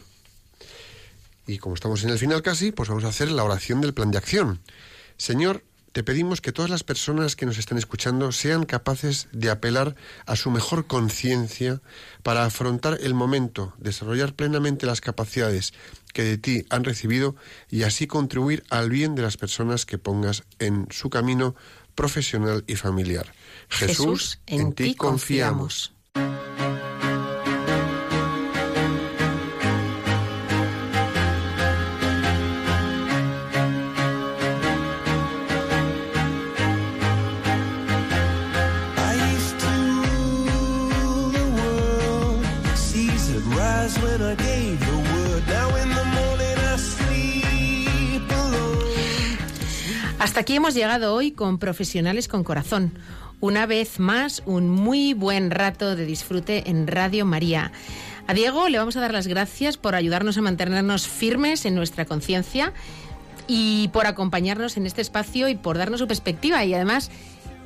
Y 1.47 1.57
como 1.57 1.73
estamos 1.73 2.03
en 2.03 2.11
el 2.11 2.19
final 2.19 2.43
casi, 2.43 2.71
pues 2.71 2.87
vamos 2.87 3.03
a 3.03 3.07
hacer 3.07 3.31
la 3.31 3.43
oración 3.43 3.81
del 3.81 3.95
plan 3.95 4.11
de 4.11 4.19
acción. 4.19 4.61
Señor, 5.17 5.63
te 5.93 6.03
pedimos 6.03 6.41
que 6.41 6.51
todas 6.51 6.71
las 6.71 6.83
personas 6.83 7.35
que 7.35 7.45
nos 7.45 7.59
están 7.59 7.77
escuchando 7.77 8.31
sean 8.31 8.65
capaces 8.65 9.27
de 9.31 9.51
apelar 9.51 9.95
a 10.25 10.35
su 10.35 10.49
mejor 10.49 10.87
conciencia 10.87 11.81
para 12.23 12.45
afrontar 12.45 12.97
el 13.01 13.13
momento, 13.13 13.73
desarrollar 13.77 14.33
plenamente 14.33 14.87
las 14.87 15.01
capacidades 15.01 15.73
que 16.11 16.23
de 16.23 16.37
ti 16.39 16.65
han 16.69 16.83
recibido 16.83 17.35
y 17.69 17.83
así 17.83 18.07
contribuir 18.07 18.63
al 18.71 18.89
bien 18.89 19.13
de 19.13 19.21
las 19.21 19.37
personas 19.37 19.85
que 19.85 19.99
pongas 19.99 20.43
en 20.57 20.87
su 20.89 21.11
camino 21.11 21.55
profesional 21.93 22.63
y 22.65 22.75
familiar. 22.75 23.31
Jesús, 23.69 24.39
en, 24.47 24.73
ti 24.73 24.95
confiamos. 24.95 25.93
Hasta 50.33 50.41
aquí 50.41 50.55
hemos 50.55 50.73
llegado 50.73 51.13
hoy 51.13 51.29
con 51.29 51.59
Profesionales 51.59 52.27
con 52.27 52.43
Corazón. 52.43 52.91
Una 53.39 53.67
vez 53.67 53.99
más, 53.99 54.41
un 54.47 54.67
muy 54.67 55.13
buen 55.13 55.51
rato 55.51 55.95
de 55.95 56.07
disfrute 56.07 56.71
en 56.71 56.87
Radio 56.87 57.23
María. 57.23 57.71
A 58.25 58.33
Diego 58.33 58.67
le 58.67 58.79
vamos 58.79 58.97
a 58.97 59.01
dar 59.01 59.13
las 59.13 59.27
gracias 59.27 59.77
por 59.77 59.93
ayudarnos 59.93 60.35
a 60.39 60.41
mantenernos 60.41 61.07
firmes 61.07 61.65
en 61.65 61.75
nuestra 61.75 62.05
conciencia 62.05 62.73
y 63.45 63.89
por 63.89 64.07
acompañarnos 64.07 64.75
en 64.75 64.87
este 64.87 65.03
espacio 65.03 65.49
y 65.49 65.55
por 65.55 65.77
darnos 65.77 65.99
su 65.99 66.07
perspectiva. 66.07 66.65
Y 66.65 66.73
además, 66.73 67.11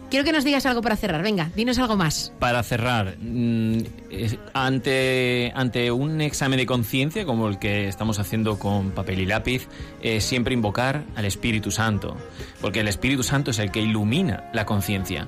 quiero 0.09 0.25
que 0.25 0.31
nos 0.31 0.43
digas 0.43 0.65
algo 0.65 0.81
para 0.81 0.95
cerrar. 0.95 1.21
Venga, 1.23 1.49
dinos 1.55 1.77
algo 1.79 1.95
más. 1.97 2.31
Para 2.39 2.63
cerrar, 2.63 3.15
mm, 3.19 3.77
ante, 4.53 5.51
ante 5.55 5.91
un 5.91 6.21
examen 6.21 6.57
de 6.57 6.65
conciencia 6.65 7.25
como 7.25 7.47
el 7.47 7.59
que 7.59 7.87
estamos 7.87 8.19
haciendo 8.19 8.57
con 8.59 8.91
papel 8.91 9.19
y 9.19 9.25
lápiz, 9.25 9.67
eh, 10.01 10.21
siempre 10.21 10.53
invocar 10.53 11.03
al 11.15 11.25
Espíritu 11.25 11.71
Santo, 11.71 12.17
porque 12.61 12.79
el 12.81 12.87
Espíritu 12.87 13.23
Santo 13.23 13.51
es 13.51 13.59
el 13.59 13.71
que 13.71 13.81
ilumina 13.81 14.49
la 14.53 14.65
conciencia. 14.65 15.27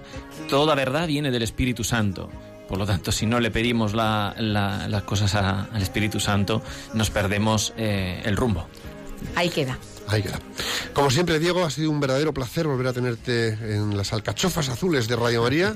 Toda 0.50 0.76
verdad 0.76 1.08
viene 1.08 1.32
del 1.32 1.44
Espíritu 1.44 1.84
Santo. 1.84 2.30
Por 2.68 2.78
lo 2.78 2.86
tanto, 2.86 3.12
si 3.12 3.26
no 3.26 3.40
le 3.40 3.50
pedimos 3.50 3.94
la- 3.96 4.36
la- 4.38 4.88
las 4.88 5.02
cosas 5.04 5.34
a- 5.36 5.64
al 5.74 5.82
Espíritu 5.82 6.20
Santo, 6.20 6.62
nos 6.94 7.10
perdemos 7.10 7.74
eh, 7.78 8.22
el 8.26 8.38
rumbo. 8.38 8.68
Ahí 9.36 9.50
queda. 9.50 9.78
Ahí 10.10 10.24
queda. 10.24 10.40
Como 10.94 11.12
siempre, 11.12 11.40
Diego, 11.40 11.64
ha 11.64 11.70
sido 11.70 11.92
un 11.92 12.00
verdadero 12.00 12.34
placer 12.34 12.68
volver 12.68 12.88
a 12.88 12.94
tenerte 12.94 13.50
en 13.50 13.96
las 13.96 14.12
alcachofas 14.12 14.68
azules 14.70 15.08
de 15.08 15.16
Radio 15.16 15.44
María, 15.44 15.76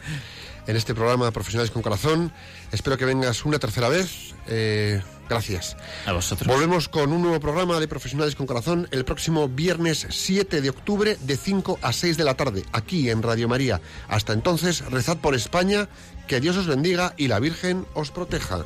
en 0.66 0.76
este 0.76 0.96
programa 0.96 1.30
Profesionales 1.32 1.72
con 1.72 1.84
Corazón. 1.84 2.32
Espero 2.72 2.98
que 2.98 3.06
vengas 3.06 3.46
una 3.46 3.60
tercera 3.60 3.90
vez. 3.90 4.34
Eh, 4.48 5.02
gracias. 5.30 5.78
A 6.08 6.14
vosotros. 6.14 6.48
Volvemos 6.48 6.90
con 6.90 7.14
un 7.14 7.22
nuevo 7.22 7.40
programa 7.40 7.80
de 7.80 7.88
Profesionales 7.88 8.36
con 8.36 8.48
Corazón 8.48 8.88
el 8.90 9.06
próximo 9.06 9.48
viernes 9.48 10.08
7 10.10 10.62
de 10.62 10.70
octubre 10.70 11.18
de 11.22 11.38
5 11.38 11.78
a 11.82 11.94
6 11.94 12.18
de 12.18 12.24
la 12.24 12.34
tarde, 12.34 12.64
aquí 12.72 13.12
en 13.12 13.22
Radio 13.22 13.48
María. 13.48 13.82
Hasta 14.08 14.34
entonces, 14.34 14.84
rezad 14.90 15.18
por 15.18 15.36
España, 15.36 15.90
que 16.28 16.40
Dios 16.40 16.58
os 16.58 16.66
bendiga 16.66 17.14
y 17.18 17.28
la 17.28 17.40
Virgen 17.40 17.86
os 17.94 18.10
proteja. 18.10 18.66